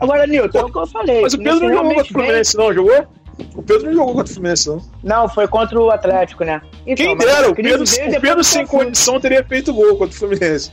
Agora, 0.00 0.26
Nilton, 0.26 0.58
é 0.58 0.64
o 0.64 0.72
que 0.72 0.78
eu 0.78 0.86
falei. 0.86 1.20
Mas 1.20 1.34
o 1.34 1.38
Pedro 1.38 1.60
não 1.60 1.74
jogou 1.74 1.94
contra 1.94 2.02
o 2.02 2.12
Fluminense, 2.12 2.56
não, 2.56 2.72
jogou? 2.72 3.06
O 3.54 3.62
Pedro 3.62 3.86
não 3.86 3.94
jogou 3.94 4.14
contra 4.14 4.30
o 4.30 4.34
Fluminense, 4.34 4.68
não. 4.68 4.82
Não, 5.02 5.28
foi 5.28 5.46
contra 5.46 5.78
o 5.78 5.90
Atlético, 5.90 6.44
né? 6.44 6.62
Então, 6.86 7.06
Quem 7.06 7.16
dera, 7.16 7.50
o 7.50 7.54
Pedro, 7.54 7.84
o 7.84 8.20
Pedro 8.20 8.42
sem 8.42 8.66
condição 8.66 9.20
teria 9.20 9.44
feito 9.44 9.72
gol 9.72 9.96
contra 9.96 10.14
o 10.14 10.18
Fluminense. 10.18 10.72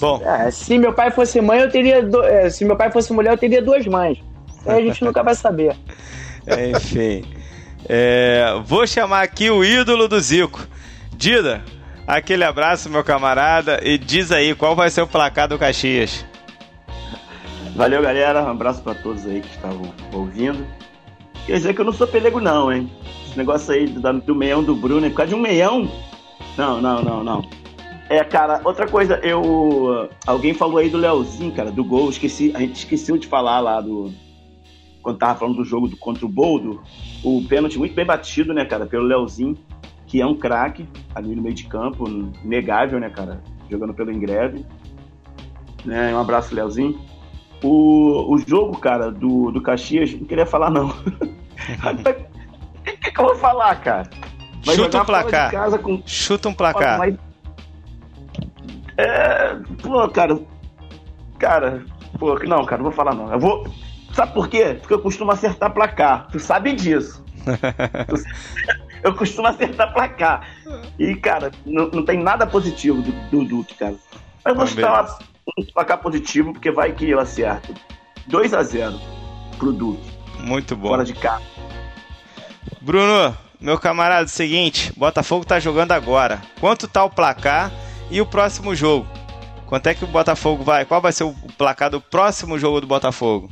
Bom. 0.00 0.22
É, 0.24 0.50
se 0.50 0.78
meu 0.78 0.92
pai 0.92 1.10
fosse 1.10 1.40
mãe, 1.40 1.60
eu 1.60 1.70
teria. 1.70 2.02
Do... 2.02 2.22
É, 2.24 2.48
se 2.50 2.64
meu 2.64 2.76
pai 2.76 2.90
fosse 2.90 3.12
mulher, 3.12 3.32
eu 3.32 3.38
teria 3.38 3.62
duas 3.62 3.86
mães. 3.86 4.18
Aí 4.66 4.82
a 4.82 4.86
gente 4.86 5.04
nunca 5.04 5.22
vai 5.22 5.34
saber. 5.34 5.76
Enfim. 6.74 7.24
É, 7.88 8.54
vou 8.64 8.86
chamar 8.86 9.22
aqui 9.22 9.50
o 9.50 9.64
ídolo 9.64 10.08
do 10.08 10.18
Zico. 10.20 10.66
Dida, 11.18 11.64
aquele 12.06 12.44
abraço, 12.44 12.88
meu 12.88 13.02
camarada, 13.02 13.80
e 13.82 13.98
diz 13.98 14.30
aí 14.30 14.54
qual 14.54 14.76
vai 14.76 14.88
ser 14.88 15.02
o 15.02 15.06
placar 15.06 15.48
do 15.48 15.58
Caxias. 15.58 16.24
Valeu, 17.74 18.00
galera. 18.00 18.44
Um 18.44 18.50
abraço 18.50 18.80
para 18.82 18.94
todos 18.94 19.26
aí 19.26 19.40
que 19.40 19.48
estavam 19.48 19.92
ouvindo. 20.12 20.64
Quer 21.44 21.54
dizer 21.54 21.74
que 21.74 21.80
eu 21.80 21.84
não 21.84 21.92
sou 21.92 22.06
pelego, 22.06 22.40
não, 22.40 22.72
hein? 22.72 22.88
Esse 23.26 23.36
negócio 23.36 23.74
aí 23.74 23.88
do, 23.88 24.20
do 24.20 24.32
meião 24.32 24.62
do 24.62 24.76
Bruno 24.76 25.06
é 25.06 25.10
por 25.10 25.16
causa 25.16 25.30
de 25.30 25.34
um 25.34 25.40
meião? 25.40 25.90
Não, 26.56 26.80
não, 26.80 27.02
não, 27.02 27.24
não. 27.24 27.50
É, 28.08 28.22
cara, 28.22 28.60
outra 28.62 28.86
coisa, 28.86 29.18
eu. 29.24 30.08
Alguém 30.24 30.54
falou 30.54 30.78
aí 30.78 30.88
do 30.88 30.98
Leozinho, 30.98 31.50
cara, 31.50 31.72
do 31.72 31.82
gol. 31.82 32.10
Esqueci, 32.10 32.52
a 32.54 32.60
gente 32.60 32.76
esqueceu 32.76 33.18
de 33.18 33.26
falar 33.26 33.58
lá 33.58 33.80
do. 33.80 34.12
Quando 35.02 35.18
tava 35.18 35.36
falando 35.36 35.56
do 35.56 35.64
jogo 35.64 35.88
do, 35.88 35.96
contra 35.96 36.24
o 36.24 36.28
Boldo. 36.28 36.80
O 37.24 37.44
pênalti 37.48 37.76
muito 37.76 37.94
bem 37.96 38.06
batido, 38.06 38.54
né, 38.54 38.64
cara, 38.64 38.86
pelo 38.86 39.02
Leozinho 39.02 39.58
que 40.08 40.22
é 40.22 40.26
um 40.26 40.34
craque 40.34 40.88
ali 41.14 41.36
no 41.36 41.42
meio 41.42 41.54
de 41.54 41.64
campo, 41.64 42.08
negável, 42.42 42.98
né, 42.98 43.10
cara? 43.10 43.40
Jogando 43.70 43.92
pelo 43.92 44.10
Ingreve. 44.10 44.64
Né? 45.84 46.12
Um 46.14 46.18
abraço, 46.18 46.54
Leozinho. 46.54 46.98
O, 47.62 48.34
o 48.34 48.38
jogo, 48.38 48.78
cara, 48.78 49.12
do, 49.12 49.50
do 49.50 49.60
Caxias, 49.60 50.12
não 50.14 50.26
queria 50.26 50.46
falar, 50.46 50.70
não. 50.70 50.88
O 51.68 52.82
que, 52.82 53.10
que, 53.10 53.20
eu 53.20 53.24
vou 53.26 53.36
falar, 53.36 53.74
cara? 53.82 54.08
Vai 54.64 54.74
Chuta 54.74 55.02
um 55.02 55.04
placar. 55.04 55.78
Com... 55.80 56.02
Chuta 56.06 56.48
um 56.48 56.54
placar. 56.54 56.98
Mas... 56.98 57.16
É... 58.96 59.54
Pô, 59.82 60.08
cara. 60.08 60.40
Cara, 61.38 61.84
pô, 62.18 62.38
não, 62.38 62.64
cara, 62.64 62.78
não 62.78 62.90
vou 62.90 62.92
falar, 62.92 63.14
não. 63.14 63.30
Eu 63.30 63.38
vou. 63.38 63.66
Sabe 64.14 64.32
por 64.32 64.48
quê? 64.48 64.78
Porque 64.80 64.94
eu 64.94 65.02
costumo 65.02 65.30
acertar 65.30 65.74
placar. 65.74 66.28
Tu 66.32 66.40
sabe 66.40 66.72
disso. 66.72 67.22
tu 68.08 68.16
eu 69.02 69.14
costumo 69.14 69.48
acertar 69.48 69.92
placar. 69.92 70.48
E, 70.98 71.14
cara, 71.14 71.50
não, 71.64 71.88
não 71.88 72.04
tem 72.04 72.18
nada 72.18 72.46
positivo 72.46 73.02
do, 73.02 73.12
do 73.30 73.44
Duque, 73.44 73.74
cara. 73.74 73.96
Mas 74.44 74.56
vou 74.56 74.66
chutar 74.66 75.18
um 75.58 75.64
placar 75.64 75.98
positivo, 75.98 76.52
porque 76.52 76.70
vai 76.70 76.92
que 76.92 77.08
eu 77.08 77.18
acerto. 77.18 77.74
2 78.26 78.54
a 78.54 78.62
0 78.62 79.00
pro 79.56 79.72
Duque. 79.72 80.10
Muito 80.40 80.76
bom. 80.76 80.88
Fora 80.88 81.04
de 81.04 81.14
cá. 81.14 81.40
Bruno, 82.80 83.36
meu 83.60 83.78
camarada, 83.78 84.28
seguinte, 84.28 84.92
Botafogo 84.96 85.44
tá 85.44 85.58
jogando 85.58 85.92
agora. 85.92 86.40
Quanto 86.60 86.86
tá 86.86 87.04
o 87.04 87.10
placar 87.10 87.72
E 88.10 88.20
o 88.20 88.26
próximo 88.26 88.74
jogo? 88.74 89.06
Quanto 89.66 89.86
é 89.88 89.94
que 89.94 90.04
o 90.04 90.06
Botafogo 90.06 90.64
vai? 90.64 90.84
Qual 90.86 91.00
vai 91.00 91.12
ser 91.12 91.24
o 91.24 91.34
placar 91.58 91.90
do 91.90 92.00
próximo 92.00 92.58
jogo 92.58 92.80
do 92.80 92.86
Botafogo? 92.86 93.50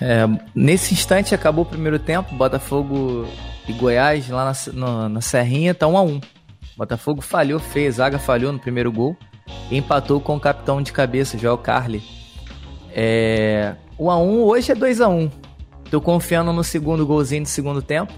É, 0.00 0.28
nesse 0.54 0.94
instante 0.94 1.34
acabou 1.34 1.64
o 1.64 1.68
primeiro 1.68 1.98
tempo, 1.98 2.32
Botafogo 2.36 3.26
e 3.68 3.72
Goiás 3.72 4.28
lá 4.28 4.52
na, 4.72 5.08
na, 5.08 5.20
Serrinha 5.20 5.74
tá 5.74 5.86
1 5.86 5.96
a 5.96 6.02
1 6.02 6.20
Botafogo 6.76 7.20
falhou, 7.20 7.60
fez, 7.60 7.96
Zaga 7.96 8.18
falhou 8.18 8.52
no 8.52 8.58
primeiro 8.58 8.90
gol 8.90 9.16
e 9.70 9.76
empatou 9.76 10.20
com 10.20 10.36
o 10.36 10.40
capitão 10.40 10.80
de 10.80 10.92
cabeça, 10.92 11.36
Joel 11.36 11.58
Carli. 11.58 12.02
É, 12.94 13.74
1 13.98 14.10
a 14.10 14.16
1 14.16 14.42
hoje 14.42 14.72
é 14.72 14.74
2 14.74 15.00
a 15.00 15.08
1 15.08 15.30
Tô 15.90 16.00
confiando 16.00 16.52
no 16.52 16.62
segundo 16.62 17.06
golzinho 17.06 17.42
do 17.42 17.48
segundo 17.48 17.80
tempo. 17.80 18.12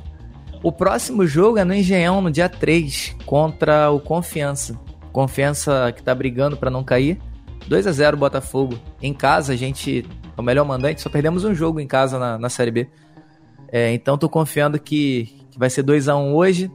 O 0.62 0.70
próximo 0.70 1.26
jogo 1.26 1.58
é 1.58 1.64
no 1.64 1.72
Engenhão, 1.72 2.20
no 2.20 2.30
dia 2.30 2.48
3, 2.48 3.16
contra 3.24 3.90
o 3.90 4.00
Confiança. 4.00 4.78
Confiança 5.12 5.92
que 5.92 6.02
tá 6.02 6.14
brigando 6.14 6.56
para 6.56 6.70
não 6.70 6.84
cair. 6.84 7.18
2 7.66 7.86
a 7.86 7.92
0 7.92 8.16
Botafogo. 8.16 8.78
Em 9.00 9.14
casa, 9.14 9.52
a 9.52 9.56
gente 9.56 10.04
é 10.36 10.40
o 10.40 10.44
melhor 10.44 10.64
mandante, 10.64 11.00
só 11.00 11.08
perdemos 11.08 11.44
um 11.44 11.54
jogo 11.54 11.80
em 11.80 11.86
casa 11.86 12.18
na, 12.18 12.38
na 12.38 12.48
Série 12.48 12.70
B. 12.70 12.88
É, 13.72 13.92
então 13.92 14.18
tô 14.18 14.28
confiando 14.28 14.78
que, 14.80 15.39
que 15.50 15.58
vai 15.58 15.70
ser 15.70 15.82
2 15.82 16.08
a 16.08 16.16
1 16.16 16.34
hoje. 16.34 16.70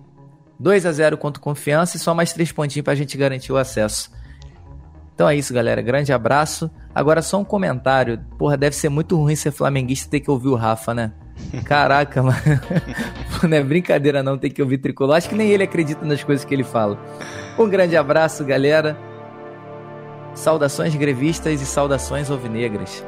2 0.59 0.85
a 0.85 0.91
0 0.91 1.17
contra 1.17 1.41
Confiança 1.41 1.97
e 1.97 1.99
só 1.99 2.13
mais 2.13 2.31
três 2.31 2.51
pontinhos 2.51 2.83
pra 2.83 2.95
gente 2.95 3.17
garantir 3.17 3.51
o 3.51 3.57
acesso. 3.57 4.11
Então 5.13 5.29
é 5.29 5.35
isso, 5.35 5.53
galera. 5.53 5.81
Grande 5.81 6.11
abraço. 6.11 6.69
Agora 6.93 7.21
só 7.21 7.39
um 7.39 7.45
comentário. 7.45 8.19
Porra, 8.37 8.57
deve 8.57 8.75
ser 8.75 8.89
muito 8.89 9.15
ruim 9.15 9.35
ser 9.35 9.51
flamenguista 9.51 10.07
e 10.07 10.11
ter 10.11 10.19
que 10.19 10.29
ouvir 10.29 10.49
o 10.49 10.55
Rafa, 10.55 10.93
né? 10.93 11.13
Caraca, 11.63 12.21
mano. 12.21 12.37
não 13.43 13.57
é 13.57 13.63
brincadeira 13.63 14.21
não 14.21 14.37
ter 14.37 14.49
que 14.49 14.61
ouvir 14.61 14.77
tricolor. 14.77 15.15
Acho 15.15 15.29
que 15.29 15.35
nem 15.35 15.49
ele 15.49 15.63
acredita 15.63 16.05
nas 16.05 16.23
coisas 16.23 16.45
que 16.45 16.53
ele 16.53 16.63
fala. 16.63 16.99
Um 17.57 17.69
grande 17.69 17.95
abraço, 17.95 18.43
galera. 18.43 18.97
Saudações 20.33 20.93
grevistas 20.95 21.61
e 21.61 21.65
saudações 21.65 22.29
alvinegras. 22.29 23.03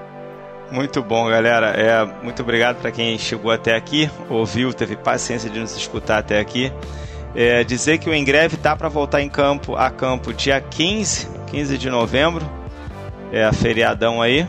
Muito 0.72 1.02
bom, 1.02 1.30
galera. 1.30 1.68
É, 1.68 2.06
muito 2.24 2.42
obrigado 2.42 2.78
para 2.78 2.92
quem 2.92 3.18
chegou 3.18 3.52
até 3.52 3.76
aqui, 3.76 4.10
ouviu, 4.30 4.74
teve 4.74 4.96
paciência 4.96 5.50
de 5.50 5.60
nos 5.60 5.76
escutar 5.76 6.18
até 6.20 6.40
aqui. 6.40 6.72
É, 7.36 7.64
dizer 7.64 8.00
que 8.00 8.10
o 8.10 8.14
Engreve 8.14 8.58
tá 8.58 8.76
para 8.76 8.90
voltar 8.90 9.22
em 9.22 9.30
campo 9.30 9.76
a 9.76 9.90
campo 9.90 10.34
dia 10.34 10.60
15, 10.60 11.28
15 11.48 11.78
de 11.78 11.90
novembro. 11.90 12.46
É 13.32 13.44
a 13.44 13.54
feriadão 13.54 14.22
aí. 14.22 14.48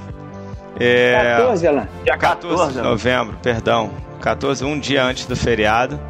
É, 0.81 1.35
14, 1.37 1.67
Alan. 1.67 1.89
Dia 2.05 2.17
14, 2.17 2.57
14 2.57 2.73
de 2.73 2.83
novembro, 2.83 3.37
perdão. 3.43 3.91
14, 4.21 4.65
um 4.65 4.79
dia 4.79 5.05
antes 5.05 5.27
do 5.27 5.37
feriado. 5.37 6.01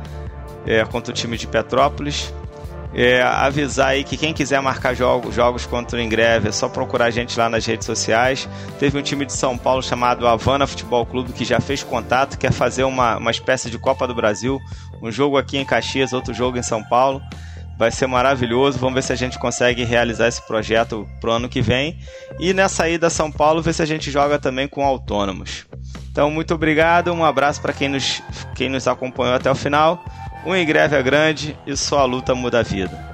É, 0.67 0.85
contra 0.85 1.11
o 1.11 1.15
time 1.15 1.37
de 1.37 1.47
Petrópolis. 1.47 2.33
É, 3.01 3.23
avisar 3.23 3.91
aí 3.91 4.03
que 4.03 4.17
quem 4.17 4.35
quiser 4.35 4.61
marcar 4.61 4.93
jogos, 4.93 5.33
jogos 5.33 5.65
contra 5.65 5.97
o 5.97 6.03
Ingreve 6.03 6.49
é 6.49 6.53
só 6.53 6.69
procurar 6.69 7.05
a 7.05 7.11
gente 7.13 7.39
lá 7.39 7.49
nas 7.49 7.65
redes 7.65 7.87
sociais. 7.87 8.49
Teve 8.81 8.99
um 8.99 9.03
time 9.03 9.25
de 9.25 9.33
São 9.33 9.57
Paulo 9.57 9.81
chamado 9.81 10.27
Havana 10.27 10.67
Futebol 10.67 11.07
Clube 11.07 11.33
que 11.33 11.45
já 11.45 11.61
fez 11.61 11.85
contato, 11.85 12.37
quer 12.37 12.51
fazer 12.51 12.83
uma, 12.83 13.17
uma 13.19 13.31
espécie 13.31 13.71
de 13.71 13.79
Copa 13.79 14.05
do 14.05 14.17
Brasil. 14.17 14.59
Um 15.01 15.13
jogo 15.13 15.39
aqui 15.39 15.59
em 15.59 15.65
Caxias, 15.65 16.13
outro 16.13 16.35
jogo 16.35 16.59
em 16.59 16.63
São 16.65 16.83
Paulo. 16.83 17.23
Vai 17.79 17.93
ser 17.93 18.09
maravilhoso. 18.09 18.81
Vamos 18.81 18.97
ver 18.97 19.03
se 19.03 19.13
a 19.13 19.17
gente 19.17 19.39
consegue 19.39 19.85
realizar 19.85 20.27
esse 20.27 20.45
projeto 20.45 21.09
pro 21.21 21.31
ano 21.31 21.49
que 21.49 21.63
vem. 21.63 21.97
E 22.41 22.53
nessa 22.53 22.89
ida 22.89 23.07
a 23.07 23.11
São 23.11 23.31
Paulo, 23.31 23.63
ver 23.63 23.75
se 23.75 23.83
a 23.83 23.87
gente 23.87 24.11
joga 24.11 24.41
também 24.41 24.67
com 24.67 24.85
autônomos. 24.85 25.67
Então, 26.11 26.33
muito 26.33 26.53
obrigado. 26.53 27.13
Um 27.13 27.25
abraço 27.25 27.63
para 27.63 27.73
quem 27.73 27.89
nos, 27.89 28.21
quem 28.57 28.69
nos 28.69 28.89
acompanhou 28.89 29.37
até 29.37 29.49
o 29.49 29.55
final. 29.55 30.03
Um 30.45 30.55
em 30.55 30.65
greve 30.65 30.97
é 30.97 31.03
grande 31.03 31.57
e 31.67 31.77
só 31.77 31.99
a 32.01 32.05
luta 32.05 32.35
muda 32.35 32.61
a 32.61 32.63
vida. 32.63 33.09